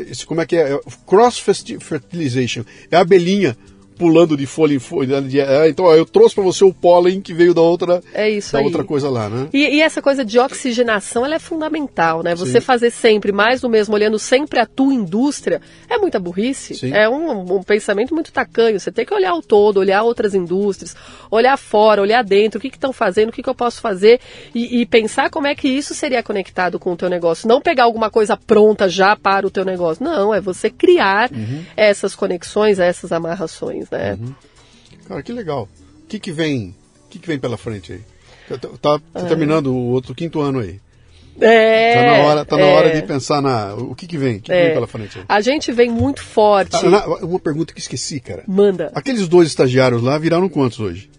[0.09, 0.79] esse, como é que é?
[1.07, 1.39] Cross
[1.81, 2.65] fertilization.
[2.91, 3.57] É a abelhinha
[3.97, 5.21] pulando de folha em folha.
[5.21, 8.29] De, é, então, ó, eu trouxe para você o pólen que veio da outra, é
[8.29, 8.65] isso da aí.
[8.65, 9.49] outra coisa lá, né?
[9.53, 12.35] E, e, essa coisa de oxigenação, ela é fundamental, né?
[12.35, 12.61] Você Sim.
[12.61, 16.75] fazer sempre mais do mesmo, olhando sempre a tua indústria, é muita burrice.
[16.75, 16.93] Sim.
[16.93, 18.79] É um, um, pensamento muito tacanho.
[18.79, 20.97] Você tem que olhar o todo, olhar outras indústrias,
[21.31, 24.21] olhar fora, olhar dentro, o que estão fazendo, o que, que, eu posso fazer
[24.55, 27.49] e, e, pensar como é que isso seria conectado com o teu negócio.
[27.49, 30.05] Não pegar alguma coisa pronta já para o teu negócio.
[30.05, 31.65] Não, é você criar uhum.
[31.77, 34.19] essas conexões, essas amarrações, né?
[34.21, 34.35] Uhum.
[35.07, 35.69] Cara, que legal.
[36.05, 36.75] O que, que vem?
[37.07, 38.01] O que, que vem pela frente aí?
[38.59, 40.81] Tá, tá, terminando o outro quinto ano aí.
[41.41, 44.37] É, tá na hora, tá na é, hora de pensar na o que que vem,
[44.37, 45.19] o que, é, que vem pela frente.
[45.19, 45.25] Aí?
[45.29, 46.77] A gente vem muito forte.
[46.77, 48.45] Ah, uma pergunta que esqueci, cara.
[48.47, 48.91] Manda.
[48.95, 51.11] Aqueles dois estagiários lá viraram quantos hoje?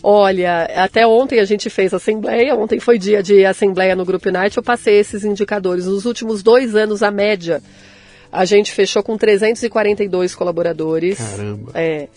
[0.00, 4.56] Olha, até ontem a gente fez assembleia, ontem foi dia de assembleia no Grupo Night,
[4.56, 5.86] eu passei esses indicadores.
[5.86, 7.60] Nos últimos dois anos, a média,
[8.30, 11.18] a gente fechou com 342 colaboradores.
[11.18, 11.72] Caramba.
[11.74, 12.08] É.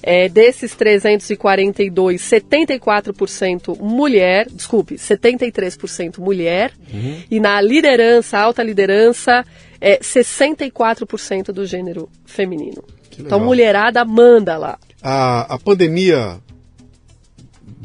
[0.00, 7.20] É, desses 342, 74% mulher, desculpe, 73% mulher, uhum.
[7.28, 9.44] e na liderança, alta liderança,
[9.80, 12.84] é 64% do gênero feminino.
[13.18, 14.78] Então, mulherada manda lá.
[15.02, 16.38] A, a pandemia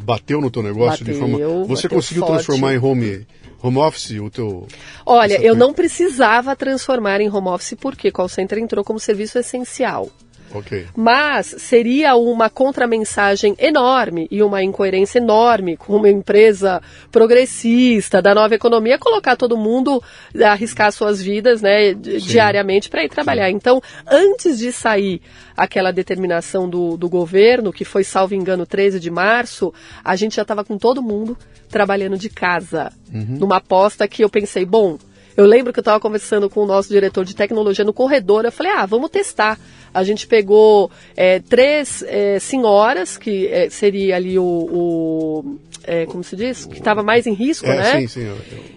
[0.04, 1.66] bateu no teu negócio bateu, de forma.
[1.66, 2.36] Você conseguiu forte.
[2.36, 3.26] transformar em home,
[3.64, 4.68] home office o teu.
[5.06, 10.10] Olha, eu não precisava transformar em home office porque call center entrou como serviço essencial.
[10.54, 10.86] Okay.
[10.96, 16.82] Mas seria uma contramensagem enorme e uma incoerência enorme com uma empresa
[17.12, 20.02] progressista da nova economia colocar todo mundo
[20.42, 23.48] a arriscar suas vidas né, diariamente para ir trabalhar.
[23.50, 23.56] Sim.
[23.56, 25.22] Então, antes de sair
[25.58, 29.74] aquela determinação do, do governo, que foi, salvo engano, 13 de março,
[30.04, 31.38] a gente já estava com todo mundo
[31.70, 32.92] trabalhando de casa.
[33.12, 33.38] Uhum.
[33.40, 34.98] Numa aposta que eu pensei, bom,
[35.36, 38.46] Eu lembro que eu estava conversando com o nosso diretor de tecnologia no corredor.
[38.46, 39.60] Eu falei, ah, vamos testar.
[39.94, 44.44] A gente pegou é, três é, senhoras, que é, seria ali o.
[44.44, 46.66] o é, como se diz?
[46.66, 48.00] Que estava mais em risco, É, né?
[48.02, 48.36] sim, sim.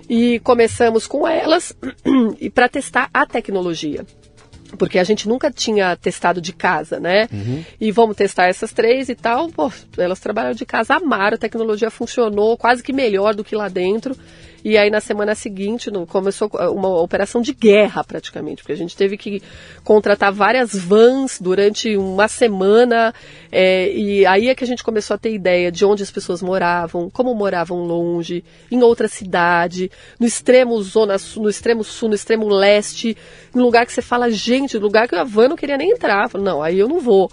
[0.09, 1.73] E começamos com elas
[2.41, 4.05] e para testar a tecnologia.
[4.77, 7.29] Porque a gente nunca tinha testado de casa, né?
[7.81, 9.49] E vamos testar essas três e tal.
[9.49, 13.69] Pô, elas trabalharam de casa, amaram, a tecnologia funcionou quase que melhor do que lá
[13.69, 14.17] dentro.
[14.65, 18.97] E aí na semana seguinte no- começou uma operação de guerra praticamente, porque a gente
[18.97, 19.43] teve que
[19.85, 23.15] contratar várias vans durante uma semana.
[23.53, 26.43] é, e aí é que a gente começou a ter ideia de onde as pessoas
[26.43, 32.49] moravam, como moravam longe, em outra cidade, no extremo zona no extremo sul, no extremo
[32.49, 33.17] leste,
[33.55, 36.29] em lugar que você fala, gente, lugar que a van não queria nem entrar.
[36.29, 37.31] Fala, não, aí eu não vou.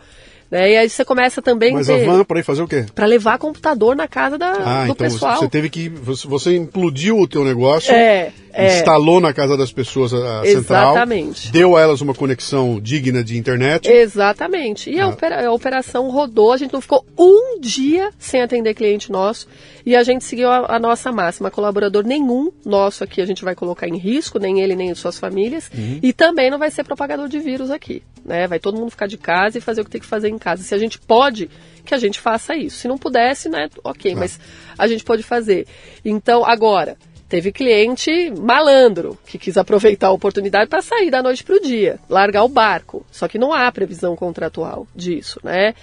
[0.52, 0.72] Né?
[0.72, 2.86] E aí você começa também Mas a ter- van para ir fazer o quê?
[2.94, 5.40] para levar computador na casa da, Ah, do então você- pessoal.
[5.40, 5.90] você teve que.
[5.90, 8.78] Você, implodiu o teu negócio, É, é.
[8.78, 11.52] instalou na casa das pessoas a, a central, Exatamente.
[11.52, 13.90] deu a elas uma conexão digna de internet.
[13.90, 14.90] Exatamente.
[14.92, 15.46] E a, Ah.
[15.48, 19.48] a operação rodou, a gente não ficou um dia sem atender cliente nosso
[19.86, 21.52] e a gente seguiu a, a nossa máxima.
[21.52, 25.70] Colaborador nenhum nosso aqui a gente vai colocar em risco, nem ele nem suas famílias.
[25.74, 26.00] Uhum.
[26.02, 28.02] E também não vai ser propagador de vírus aqui.
[28.24, 28.48] Né?
[28.48, 30.64] Vai todo mundo ficar de casa e fazer o que tem que fazer em casa.
[30.64, 31.50] Se a gente pode,
[31.86, 32.78] que a gente faça isso.
[32.78, 34.40] Se não pudesse, né, ok, mas
[34.78, 35.68] a gente pode fazer.
[36.04, 36.98] Então, agora.
[37.30, 42.00] Teve cliente malandro que quis aproveitar a oportunidade para sair da noite para o dia,
[42.08, 43.04] largar o barco.
[43.12, 45.74] Só que não há previsão contratual disso, né?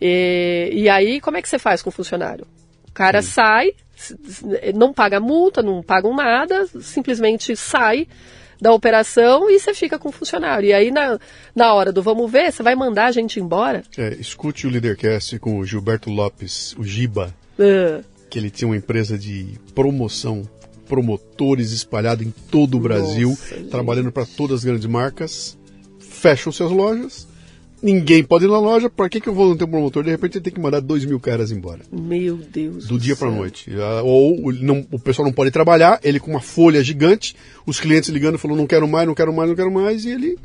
[0.00, 2.44] E, e aí, como é que você faz com o funcionário?
[2.88, 4.44] O cara sai, s- s-
[4.74, 8.08] não paga multa, não pagam nada, simplesmente sai
[8.60, 10.66] da operação e você fica com o funcionário.
[10.68, 11.18] E aí, na,
[11.54, 13.82] na hora do vamos ver, você vai mandar a gente embora?
[13.96, 18.76] É, escute o Leadercast com o Gilberto Lopes, o Giba, Ah, que ele tinha uma
[18.76, 20.42] empresa de promoção,
[20.88, 25.56] promotores espalhado em todo o Brasil, Nossa, trabalhando para todas as grandes marcas,
[26.00, 27.28] fecham suas lojas.
[27.82, 30.02] Ninguém pode ir na loja, para que, que eu vou ter um promotor?
[30.02, 31.80] De repente ele tem que mandar dois mil caras embora.
[31.92, 33.70] meu Deus do dia para noite.
[33.78, 38.08] Ah, Ou não- o pessoal não pode trabalhar, ele com uma folha gigante, os clientes
[38.08, 40.36] ligando falou não quero mais, não quero mais, não quero mais, e ele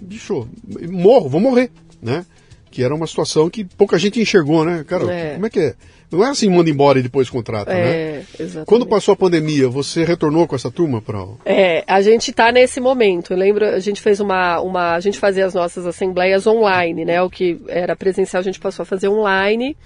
[0.00, 0.48] bicho,
[0.90, 1.70] morro, vou morrer,
[2.00, 2.24] né?
[2.70, 4.84] Que era uma situação que pouca gente enxergou, né?
[4.86, 5.34] Cara, É.
[5.34, 5.74] como é que é?
[6.12, 7.80] Não é assim, manda embora e depois contrata, né?
[7.80, 8.66] É, exatamente.
[8.66, 12.80] Quando passou a pandemia, você retornou com essa turma para É, a gente está nesse
[12.80, 13.32] momento.
[13.32, 14.94] Eu lembro, a gente fez uma, uma.
[14.94, 17.22] A gente fazia as nossas assembleias online, né?
[17.22, 19.76] O que era presencial, a gente passou a fazer online.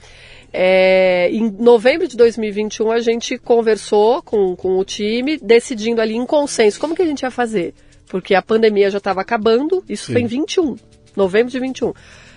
[0.53, 6.25] É, em novembro de 2021, a gente conversou com, com o time, decidindo ali em
[6.25, 7.75] consenso como que a gente ia fazer.
[8.09, 10.13] Porque a pandemia já estava acabando, isso Sim.
[10.13, 10.77] foi em 21,
[11.17, 11.93] novembro de 21.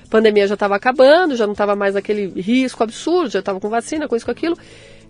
[0.09, 4.07] Pandemia já estava acabando, já não estava mais aquele risco absurdo, já estava com vacina,
[4.07, 4.57] com isso, com aquilo.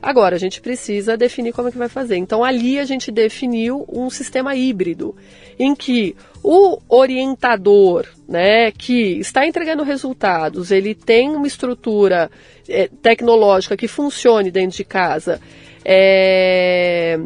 [0.02, 2.16] Agora, a gente precisa definir como é que vai fazer.
[2.16, 5.14] Então, ali a gente definiu um sistema híbrido,
[5.58, 12.32] em que o orientador, né, que está entregando resultados, ele tem uma estrutura
[12.68, 15.42] eh, tecnológica que funcione dentro de casa.
[15.84, 17.20] É,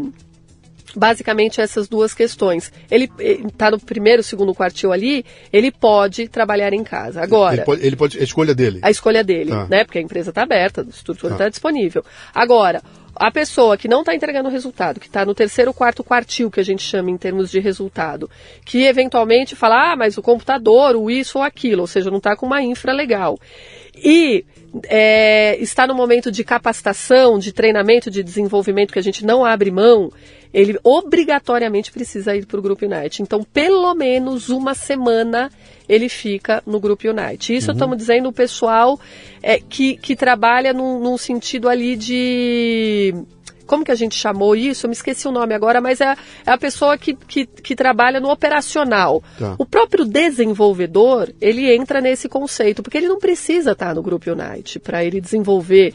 [0.96, 2.72] basicamente essas duas questões.
[2.90, 7.22] Ele está no primeiro, segundo quartil ali, ele pode trabalhar em casa.
[7.22, 8.80] Agora, ele pode, ele pode, a escolha dele.
[8.82, 9.68] a escolha dele, Tá.
[9.68, 9.84] né?
[9.84, 11.36] Porque a empresa está aberta, a estrutura Tá.
[11.36, 12.04] está disponível.
[12.34, 12.82] Agora,
[13.16, 16.64] a pessoa que não está entregando resultado, que está no terceiro, quarto quartil, que a
[16.66, 18.28] gente chama em termos de resultado,
[18.66, 22.36] que eventualmente fala, ah, mas o computador, o isso ou aquilo, ou seja, não está
[22.36, 23.38] com uma infra legal.
[24.04, 24.46] E
[24.86, 29.72] é, está no momento de capacitação, de treinamento, de desenvolvimento, que a gente não abre
[29.72, 30.12] mão,
[30.54, 33.22] ele obrigatoriamente precisa ir para o Grupo Unite.
[33.22, 35.50] Então, pelo menos uma semana
[35.88, 37.56] ele fica no Grupo Unite.
[37.56, 39.00] Isso estamos dizendo o pessoal
[39.42, 43.14] é, que, que trabalha num, num sentido ali de.
[43.66, 44.86] Como que a gente chamou isso?
[44.86, 46.16] Eu me esqueci o nome agora, mas é,
[46.46, 49.24] é a pessoa que, que, que trabalha no operacional.
[49.38, 49.56] Tá.
[49.58, 54.80] O próprio desenvolvedor, ele entra nesse conceito, porque ele não precisa estar no Grupo Unite
[54.80, 55.94] para ele desenvolver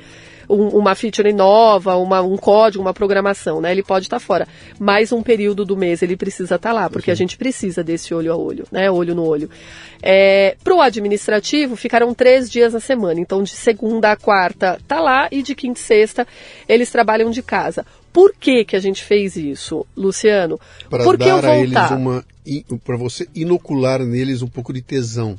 [0.49, 3.71] um- uma feature nova, uma- um código, uma programação, né?
[3.73, 4.47] Ele pode estar fora.
[4.79, 8.33] Mas um período do mês ele precisa estar lá, porque a gente precisa desse olho
[8.33, 8.91] a olho, né?
[8.91, 9.51] Olho no olho.
[10.63, 13.21] Para o administrativo, ficaram três dias na semana.
[13.21, 16.27] Então, de segunda a quarta tá lá e de quinta e sexta
[16.69, 17.85] eles trabalham de casa.
[18.13, 20.59] Por que, que a gente fez isso, Luciano?
[20.89, 22.25] Para dar eu a eles uma.
[22.85, 25.39] para você inocular neles um pouco de tesão.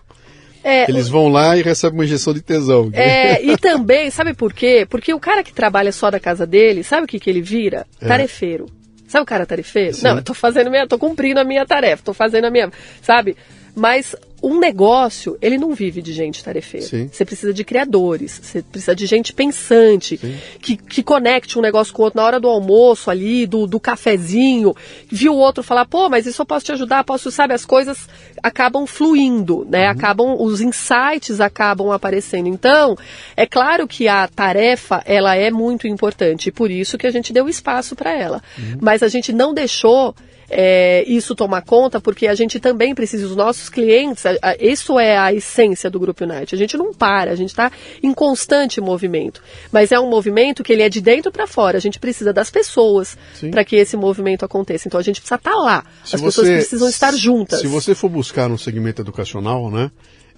[0.63, 2.89] É, Eles vão lá e recebem uma injeção de tesão.
[2.93, 4.85] É, e também, sabe por quê?
[4.89, 7.85] Porque o cara que trabalha só da casa dele, sabe o que, que ele vira?
[8.01, 8.07] É.
[8.07, 8.65] Tarefeiro.
[9.07, 9.95] Sabe o cara tarefeiro?
[9.95, 10.03] Sim.
[10.03, 12.71] Não, eu tô fazendo minha, tô cumprindo a minha tarefa, tô fazendo a minha,
[13.01, 13.35] sabe?
[13.75, 16.85] Mas um negócio, ele não vive de gente tarefeira.
[16.85, 17.09] Sim.
[17.11, 20.19] Você precisa de criadores, você precisa de gente pensante,
[20.61, 23.79] que, que conecte um negócio com o outro na hora do almoço ali, do, do
[23.79, 24.75] cafezinho.
[25.07, 27.53] Viu o outro falar, pô, mas isso eu posso te ajudar, posso, sabe?
[27.53, 28.07] As coisas
[28.41, 29.87] acabam fluindo, né?
[29.87, 32.47] Acabam, os insights acabam aparecendo.
[32.47, 32.97] Então,
[33.35, 37.33] é claro que a tarefa, ela é muito importante, e por isso que a gente
[37.33, 38.41] deu espaço para ela.
[38.81, 40.15] Mas a gente não deixou
[40.49, 44.99] é, isso tomar conta, porque a gente também precisa, os nossos clientes, a, a, isso
[44.99, 46.55] é a essência do Grupo Unite.
[46.55, 47.71] A gente não para, a gente está
[48.01, 49.41] em constante movimento.
[49.71, 51.77] Mas é um movimento que ele é de dentro para fora.
[51.77, 53.17] A gente precisa das pessoas
[53.51, 54.87] para que esse movimento aconteça.
[54.87, 55.85] Então a gente precisa estar tá lá.
[56.03, 57.61] Se As você, pessoas precisam estar juntas.
[57.61, 59.91] Se você for buscar no segmento educacional, né?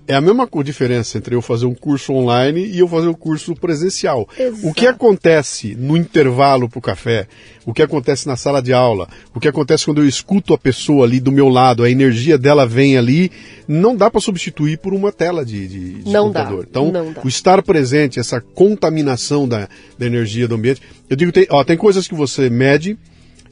[0.07, 3.55] É a mesma diferença entre eu fazer um curso online e eu fazer um curso
[3.55, 4.27] presencial.
[4.37, 4.67] Exato.
[4.67, 7.27] O que acontece no intervalo para o café,
[7.65, 11.05] o que acontece na sala de aula, o que acontece quando eu escuto a pessoa
[11.05, 13.31] ali do meu lado, a energia dela vem ali,
[13.67, 16.63] não dá para substituir por uma tela de, de, de não computador.
[16.63, 16.67] Dá.
[16.69, 17.21] Então, não dá.
[17.23, 20.81] o estar presente, essa contaminação da, da energia do ambiente.
[21.09, 22.97] Eu digo, tem, ó, tem coisas que você mede,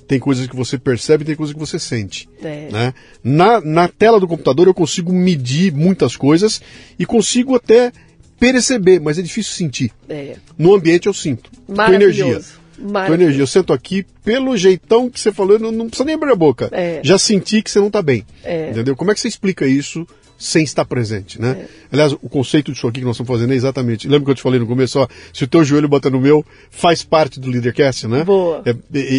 [0.10, 2.28] tem coisas que você percebe, tem coisas que você sente.
[2.42, 2.68] É.
[2.72, 2.94] Né?
[3.24, 6.60] Na, na tela do computador eu consigo medir muitas coisas
[6.98, 7.92] e consigo até
[8.40, 9.92] perceber, mas é difícil sentir.
[10.10, 10.38] É.
[10.58, 11.52] No ambiente eu sinto.
[11.68, 12.42] Tua energia.
[12.76, 13.44] Tua energia.
[13.44, 16.70] Eu sento aqui, pelo jeitão que você falou, não, não precisa nem abrir a boca.
[16.72, 17.02] É.
[17.04, 18.26] Já senti que você não está bem.
[18.44, 18.72] É.
[18.72, 18.96] Entendeu?
[18.96, 20.08] Como é que você explica isso
[20.40, 21.66] sem estar presente, né?
[21.66, 21.66] É.
[21.92, 24.08] Aliás, o conceito disso aqui que nós estamos fazendo é exatamente.
[24.08, 26.46] Lembra que eu te falei no começo, ó, se o teu joelho bater no meu,
[26.72, 28.24] faz parte do Leadercast, né?
[28.24, 28.64] Boa.
[28.66, 28.74] É,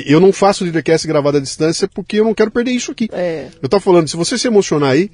[0.06, 3.09] eu não faço Leadercast gravado à distância porque eu não quero perder isso aqui.
[3.12, 3.48] É.
[3.62, 5.10] Eu tava falando, se você se emocionar aí,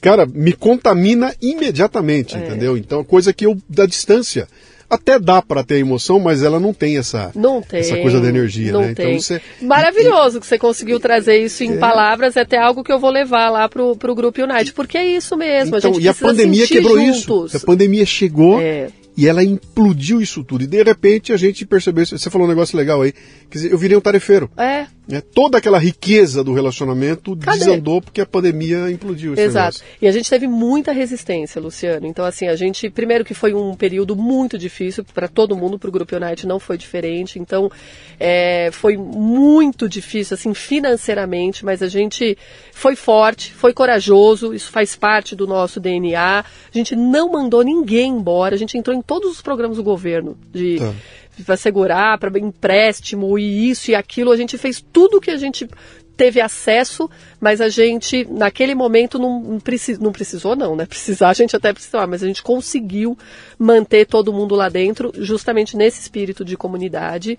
[0.00, 2.38] cara, me contamina imediatamente, É.
[2.38, 2.76] entendeu?
[2.76, 4.48] Então, coisa que eu, da distância,
[4.92, 8.28] até dá para ter emoção, mas ela não tem essa, Não tem, essa coisa da
[8.28, 8.94] energia, né?
[8.94, 9.06] Tem.
[9.12, 11.76] Então, você, Maravilhoso que você conseguiu trazer isso em É.
[11.78, 15.06] palavras, é até algo que eu vou levar lá pro, pro Grupo Unite, porque é
[15.16, 17.54] isso mesmo, então, a gente e a pandemia quebrou juntos.
[17.54, 17.56] isso.
[17.56, 18.88] A pandemia chegou É.
[19.16, 20.64] e ela implodiu isso tudo.
[20.64, 23.12] E de repente a gente percebeu, você falou um negócio legal aí,
[23.50, 24.50] quer dizer, eu virei um tarefeiro.
[24.56, 25.20] É, Né?
[25.20, 27.58] Toda aquela riqueza do relacionamento Cadê?
[27.58, 29.78] desandou porque a pandemia implodiu Exato.
[29.78, 29.84] negócio.
[30.00, 32.06] E a gente teve muita resistência, Luciano.
[32.06, 35.88] Então, assim, a gente, primeiro que foi um período muito difícil para todo mundo, para
[35.88, 37.38] o Grupo Unite não foi diferente.
[37.38, 37.70] Então,
[38.20, 42.38] é, foi muito difícil, assim, financeiramente, mas a gente
[42.72, 46.40] foi forte, foi corajoso, isso faz parte do nosso DNA.
[46.40, 50.36] A gente não mandou ninguém embora, a gente entrou em todos os programas do governo
[50.52, 50.94] de Tá.
[51.44, 54.30] Para segurar, para empréstimo e isso e aquilo.
[54.30, 55.68] A gente fez tudo que a gente
[56.16, 57.10] teve acesso,
[57.40, 60.86] mas a gente, naquele momento, não, não, precis, não precisou, não, né?
[60.92, 63.16] Precisar, a gente até precisava, mas a gente conseguiu
[63.58, 67.38] manter todo mundo lá dentro, justamente nesse espírito de comunidade.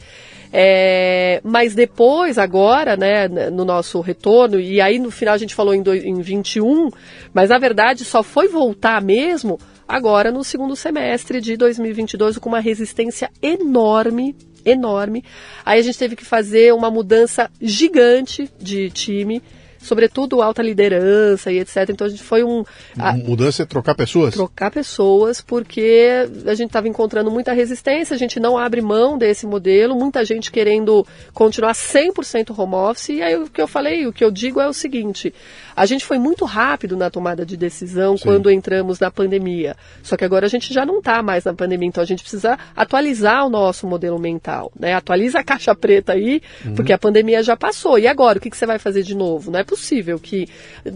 [0.52, 5.74] É, mas depois, agora, né, no nosso retorno, e aí no final a gente falou
[5.74, 6.90] em, do, em 21,
[7.34, 9.60] mas na verdade só foi voltar mesmo
[9.94, 15.24] agora no segundo semestre de 2022 com uma resistência enorme, enorme.
[15.64, 19.40] Aí a gente teve que fazer uma mudança gigante de time,
[19.84, 21.90] sobretudo alta liderança e etc.
[21.90, 22.64] Então a gente foi um
[22.98, 24.34] a, Mudança é trocar pessoas?
[24.34, 29.46] trocar pessoas, porque a gente estava encontrando muita resistência, a gente não abre mão desse
[29.46, 33.10] modelo, muita gente querendo continuar 100% home office.
[33.10, 35.34] E aí o que eu falei, o que eu digo é o seguinte:
[35.76, 38.24] a gente foi muito rápido na tomada de decisão Sim.
[38.24, 39.76] quando entramos na pandemia.
[40.02, 42.58] Só que agora a gente já não está mais na pandemia, então a gente precisa
[42.76, 44.94] atualizar o nosso modelo mental, né?
[44.94, 46.42] Atualiza a caixa preta aí,
[46.76, 47.98] porque a pandemia já passou.
[47.98, 49.52] E agora, o que, que você vai fazer de novo?
[49.52, 50.48] Não é possível que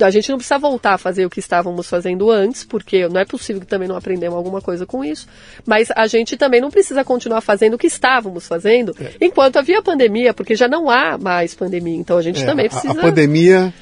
[0.01, 3.25] a gente não precisa voltar a fazer o que estávamos fazendo antes, porque não é
[3.25, 5.27] possível que também não aprendemos alguma coisa com isso.
[5.65, 10.33] Mas a gente também não precisa continuar fazendo o que estávamos fazendo enquanto havia pandemia,
[10.33, 11.95] porque já não há mais pandemia.
[11.97, 12.93] Então a gente É, também a- precisa.
[12.93, 13.73] A, pandemia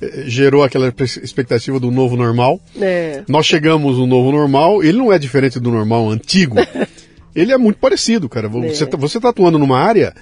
[0.00, 2.60] eh, gerou aquela expectativa do novo normal.
[2.80, 6.56] É, Nós chegamos no novo normal, ele não é diferente do normal antigo.
[7.34, 8.48] ele é muito parecido, cara.
[8.48, 8.96] Você, É.
[8.96, 10.14] você tá atuando numa área.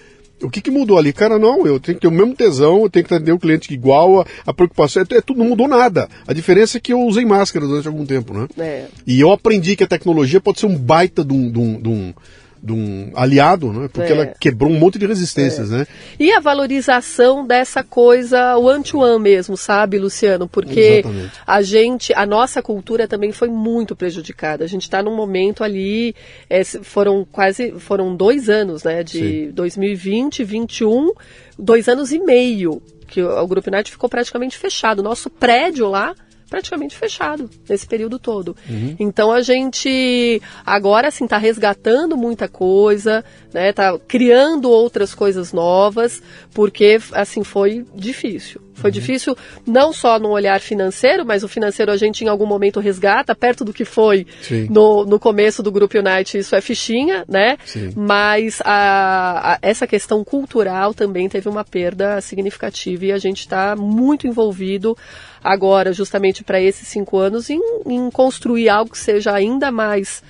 [0.42, 1.12] O que, que mudou ali?
[1.12, 3.72] Cara, não, eu tenho que ter o mesmo tesão, eu tenho que atender o cliente
[3.72, 6.08] igual, a, a preocupação, é, é tudo, não mudou nada.
[6.26, 8.48] A diferença é que eu usei máscara durante algum tempo, né?
[8.58, 8.86] é.
[9.06, 11.88] E eu aprendi que a tecnologia pode ser um baita de um, de um, de
[11.88, 12.14] um,
[12.62, 13.88] de um aliado, né?
[13.92, 14.14] Porque É.
[14.14, 15.84] ela quebrou um monte de resistências, né?
[16.18, 20.46] E a valorização dessa coisa one-to-one mesmo, sabe, Luciano?
[20.46, 21.32] Porque Exatamente.
[21.44, 24.62] a gente, a nossa cultura também foi muito prejudicada.
[24.62, 26.14] A gente está num momento ali,
[26.48, 29.02] é, foram quase, foram dois anos, né?
[29.02, 31.12] De 2020, 21,
[31.58, 35.02] dois anos e meio que o, o Grupo United ficou praticamente fechado.
[35.02, 36.14] Nosso prédio lá
[36.52, 38.54] praticamente fechado nesse período todo.
[39.00, 43.24] Então a gente agora assim está resgatando muita coisa,
[43.54, 43.72] né?
[43.72, 46.22] Tá criando outras coisas novas,
[46.52, 48.60] porque assim foi difícil.
[48.74, 48.94] Foi uhum.
[48.94, 53.34] difícil não só no olhar financeiro, mas o financeiro a gente em algum momento resgata,
[53.34, 54.26] perto do que foi
[54.68, 57.56] no, no começo do Grupo Unite, isso é fichinha, né?
[57.64, 57.92] Sim.
[57.96, 63.74] Mas a, a, essa questão cultural também teve uma perda significativa e a gente está
[63.74, 64.96] muito envolvido
[65.42, 70.22] agora, justamente para esses cinco anos, em, em construir algo que seja ainda mais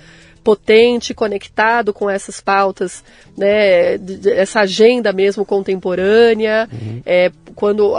[0.43, 3.05] potente, conectado com essas pautas,
[3.37, 3.95] né,
[4.35, 6.69] essa agenda mesmo contemporânea.
[6.73, 7.03] Uhum.
[7.07, 7.93] É, quando,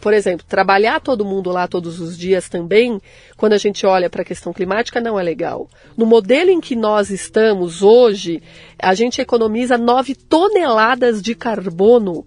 [0.00, 3.00] por exemplo, trabalhar todo mundo lá todos os dias também,
[3.36, 5.68] quando a gente olha para a questão climática, não é legal.
[5.96, 8.42] No modelo em que nós estamos hoje,
[8.78, 12.26] a gente economiza 9 toneladas de carbono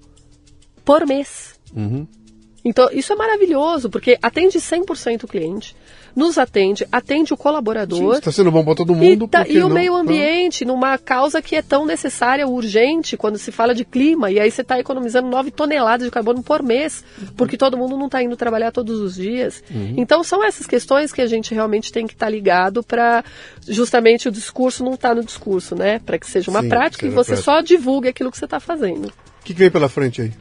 [0.84, 1.60] por mês.
[1.76, 2.08] Uhum.
[2.64, 5.76] Então, isso é maravilhoso, porque atende 100% o cliente,
[6.16, 8.16] nos atende, atende o colaborador.
[8.16, 9.26] Está sendo bom para todo mundo.
[9.26, 10.76] E, tá, e o não, meio ambiente, não.
[10.76, 14.62] numa causa que é tão necessária, urgente, quando se fala de clima, e aí você
[14.62, 17.28] está economizando 9 toneladas de carbono por mês, uhum.
[17.36, 19.64] porque todo mundo não está indo trabalhar todos os dias.
[19.72, 19.96] Uhum.
[19.98, 23.24] Então, são essas questões que a gente realmente tem que estar tá ligado para
[23.68, 26.00] justamente o discurso não estar tá no discurso, né?
[26.00, 27.52] Para que seja uma Sim, prática e você prática.
[27.52, 29.08] só divulgue aquilo que você está fazendo.
[29.08, 30.32] O que, que vem pela frente aí?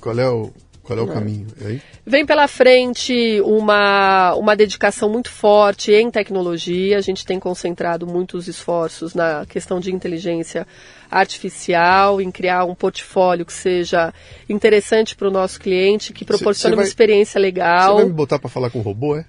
[0.00, 0.50] Qual é o
[0.88, 1.46] qual é o caminho?
[1.60, 1.82] Aí?
[2.06, 6.96] Vem pela frente uma, uma dedicação muito forte em tecnologia.
[6.96, 10.66] A gente tem concentrado muitos esforços na questão de inteligência
[11.10, 14.14] artificial, em criar um portfólio que seja
[14.48, 17.96] interessante para o nosso cliente, que proporcione uma experiência legal.
[17.96, 19.26] Você vai me botar para falar com o robô, é?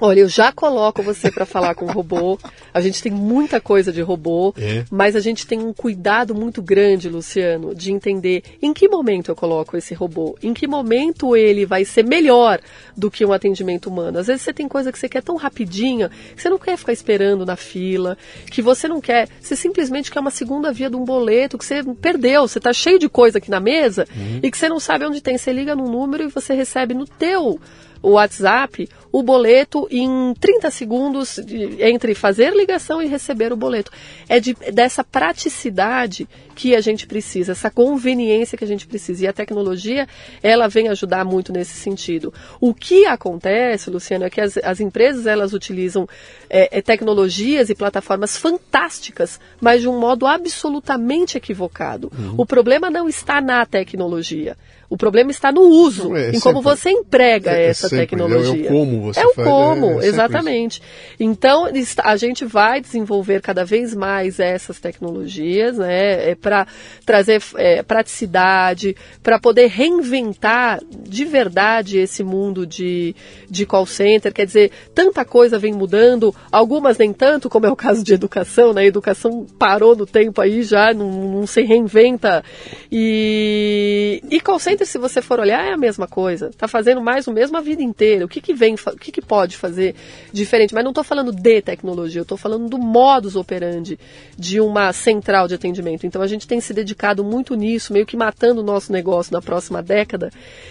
[0.00, 2.36] Olha, eu já coloco você para falar com o robô.
[2.72, 4.84] A gente tem muita coisa de robô, é.
[4.90, 9.36] mas a gente tem um cuidado muito grande, Luciano, de entender em que momento eu
[9.36, 12.60] coloco esse robô, em que momento ele vai ser melhor
[12.96, 14.18] do que um atendimento humano.
[14.18, 16.92] Às vezes você tem coisa que você quer tão rapidinha, que você não quer ficar
[16.92, 18.18] esperando na fila,
[18.50, 21.84] que você não quer, você simplesmente quer uma segunda via de um boleto que você
[22.00, 24.40] perdeu, você está cheio de coisa aqui na mesa uhum.
[24.42, 25.38] e que você não sabe onde tem.
[25.38, 27.60] Você liga num número e você recebe no teu
[28.04, 31.38] o WhatsApp o boleto em 30 segundos
[31.78, 33.92] entre fazer ligação e receber o boleto.
[34.28, 39.24] É de, dessa praticidade que a gente precisa, essa conveniência que a gente precisa.
[39.24, 40.08] E a tecnologia,
[40.42, 42.34] ela vem ajudar muito nesse sentido.
[42.60, 46.08] O que acontece, Luciano, é que as, as empresas elas utilizam
[46.50, 52.10] é, é, tecnologias e plataformas fantásticas, mas de um modo absolutamente equivocado.
[52.18, 52.34] Uhum.
[52.38, 54.56] O problema não está na tecnologia.
[54.94, 58.68] O problema está no uso, é, em como você emprega é, essa sempre, tecnologia.
[58.68, 60.80] É, o como você É o faz, como, é, é exatamente.
[61.18, 61.66] Então,
[62.04, 66.68] a gente vai desenvolver cada vez mais essas tecnologias, né, é para
[67.04, 73.16] trazer é, praticidade, para poder reinventar de verdade esse mundo de,
[73.50, 74.32] de call center.
[74.32, 78.72] Quer dizer, tanta coisa vem mudando, algumas nem tanto, como é o caso de educação,
[78.72, 78.82] né?
[78.82, 82.44] A educação parou no tempo aí já, não, não se reinventa.
[82.92, 86.48] E, e call center se você for olhar, é a mesma coisa.
[86.48, 88.24] Está fazendo mais o mesmo a vida inteira.
[88.24, 89.94] O que, que vem, o que, que pode fazer
[90.32, 90.74] diferente?
[90.74, 93.98] Mas não estou falando de tecnologia, eu estou falando do modus operandi
[94.36, 96.06] de uma central de atendimento.
[96.06, 99.40] Então a gente tem se dedicado muito nisso, meio que matando o nosso negócio na
[99.40, 100.30] próxima década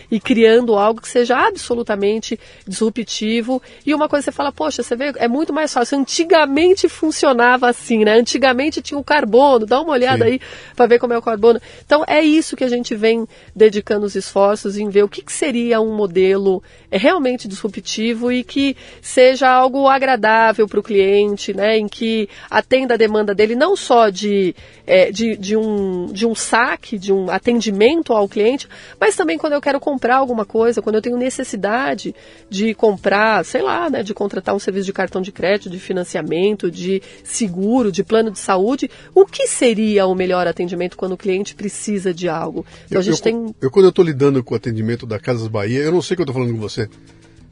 [0.10, 3.61] e criando algo que seja absolutamente disruptivo.
[3.85, 5.98] E uma coisa você fala, poxa, você vê, é muito mais fácil.
[5.98, 8.19] Antigamente funcionava assim, né?
[8.19, 10.31] Antigamente tinha o carbono, dá uma olhada Sim.
[10.31, 10.41] aí
[10.76, 11.60] para ver como é o carbono.
[11.85, 15.32] Então é isso que a gente vem dedicando os esforços em ver o que, que
[15.32, 21.78] seria um modelo é, realmente disruptivo e que seja algo agradável para o cliente, né,
[21.78, 24.56] em que atenda a demanda dele não só de,
[24.88, 28.68] é, de, de, um, de um saque, de um atendimento ao cliente,
[28.99, 32.15] mas também quando eu quero comprar alguma coisa, quando eu tenho necessidade
[32.49, 36.70] de comprar, sei lá, né, de contratar um serviço de cartão de crédito, de financiamento,
[36.70, 41.56] de seguro, de plano de saúde, o que seria o melhor atendimento quando o cliente
[41.56, 42.65] precisa de algo?
[42.86, 43.56] Então eu, a gente eu, tem.
[43.61, 46.18] Eu, quando eu estou lidando com o atendimento da Casas Bahia, eu não sei o
[46.18, 46.89] que eu estou falando com você.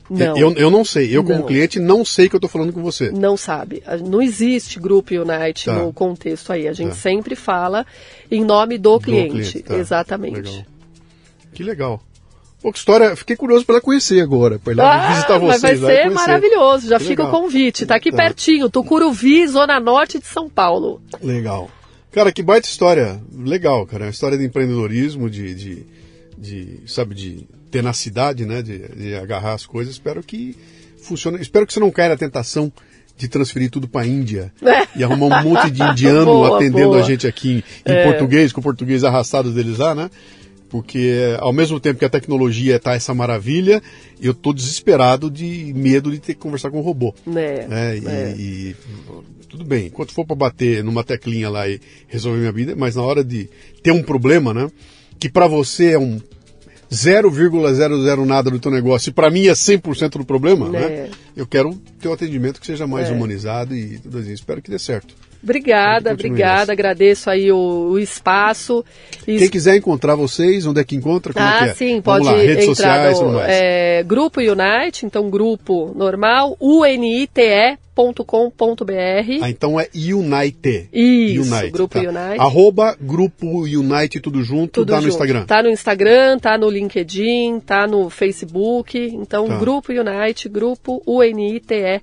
[0.09, 0.37] Não.
[0.37, 1.15] Eu, eu não sei.
[1.15, 1.45] Eu, como não.
[1.45, 3.11] cliente, não sei que eu estou falando com você.
[3.11, 3.83] Não sabe.
[4.05, 5.73] Não existe Grupo Unite tá.
[5.73, 6.67] no contexto aí.
[6.67, 6.95] A gente tá.
[6.95, 7.85] sempre fala
[8.29, 9.31] em nome do, do cliente.
[9.31, 9.77] cliente tá.
[9.77, 10.35] Exatamente.
[10.35, 10.65] Legal.
[11.53, 12.01] Que legal.
[12.61, 13.15] Pô, que história.
[13.15, 14.59] Fiquei curioso para conhecer agora.
[14.59, 15.61] Para ir lá ah, visitar vocês.
[15.61, 16.87] Mas vai ser maravilhoso.
[16.89, 17.39] Já que fica legal.
[17.39, 17.83] o convite.
[17.83, 18.17] Está aqui tá.
[18.17, 18.69] pertinho.
[18.69, 21.01] Tucuruvi, Zona Norte de São Paulo.
[21.21, 21.69] Legal.
[22.11, 23.21] Cara, que baita história.
[23.33, 24.05] Legal, cara.
[24.05, 25.85] Uma história de empreendedorismo, de, de,
[26.41, 29.93] de sabe, de tenacidade, né, de, de agarrar as coisas.
[29.93, 30.55] Espero que
[30.97, 31.39] funcione.
[31.39, 32.71] Espero que você não caia na tentação
[33.17, 34.51] de transferir tudo para a Índia
[34.95, 37.01] e arrumar um monte de indiano boa, atendendo boa.
[37.01, 38.03] a gente aqui em, em é.
[38.03, 40.09] português, com o português arrastado deles lá, né?
[40.69, 43.81] Porque ao mesmo tempo que a tecnologia está essa maravilha,
[44.21, 47.13] eu estou desesperado de medo de ter que conversar com o robô.
[47.27, 47.97] É, né?
[47.97, 48.35] E, é.
[48.37, 48.75] e,
[49.49, 53.03] tudo bem, enquanto for para bater numa teclinha lá e resolver minha vida, mas na
[53.03, 53.49] hora de
[53.83, 54.71] ter um problema, né?
[55.21, 56.19] Que para você é um
[56.91, 60.71] 0,00 nada do teu negócio e para mim é 100% do problema, É.
[60.71, 61.09] né?
[61.37, 63.11] Eu quero ter um atendimento que seja mais É.
[63.13, 64.33] humanizado e tudo assim.
[64.33, 65.13] Espero que dê certo.
[65.43, 66.71] Obrigada, obrigada, nessa.
[66.71, 68.85] agradeço aí o, o espaço.
[69.27, 71.33] E Quem quiser encontrar vocês, onde é que encontra?
[71.33, 71.73] Como é ah, é?
[71.73, 77.77] sim, pode lá, redes entrar sociais no é, Grupo Unite, então grupo normal, unite.com.br.
[79.41, 80.89] Ah, então é Unite.
[80.93, 81.99] Isso, Unite, Grupo tá?
[82.01, 82.39] Unite.
[82.39, 85.13] Arroba Grupo Unite, tudo junto, Tudo tá no junto.
[85.13, 85.45] Instagram.
[85.45, 88.97] Tá no Instagram, tá no LinkedIn, tá no Facebook.
[88.97, 89.57] Então, Tá.
[89.57, 92.01] Grupo Unite, Grupo UNITE.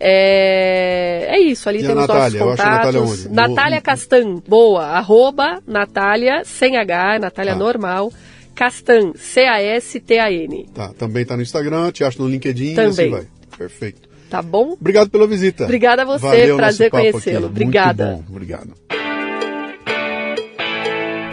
[0.00, 2.38] É, é isso, ali E tem os Natália?
[2.38, 3.26] Eu nossos acho a Natália contatos.
[3.26, 3.34] onde?
[3.34, 7.58] Natália No- Castan, boa, arroba Natália, sem H, Natália Tá.
[7.58, 8.12] normal,
[8.54, 12.90] Castan, C-A-S-T-A-N, Tá, também tá no Instagram, te acho no LinkedIn e Também.
[12.90, 13.26] assim vai.
[13.56, 14.08] Perfeito.
[14.30, 14.72] tá bom?
[14.80, 15.64] Obrigado pela visita.
[15.64, 17.46] Obrigada a você, Valeu prazer conhecê-lo.
[17.46, 18.06] Obrigada.
[18.06, 18.74] Muito bom, obrigado.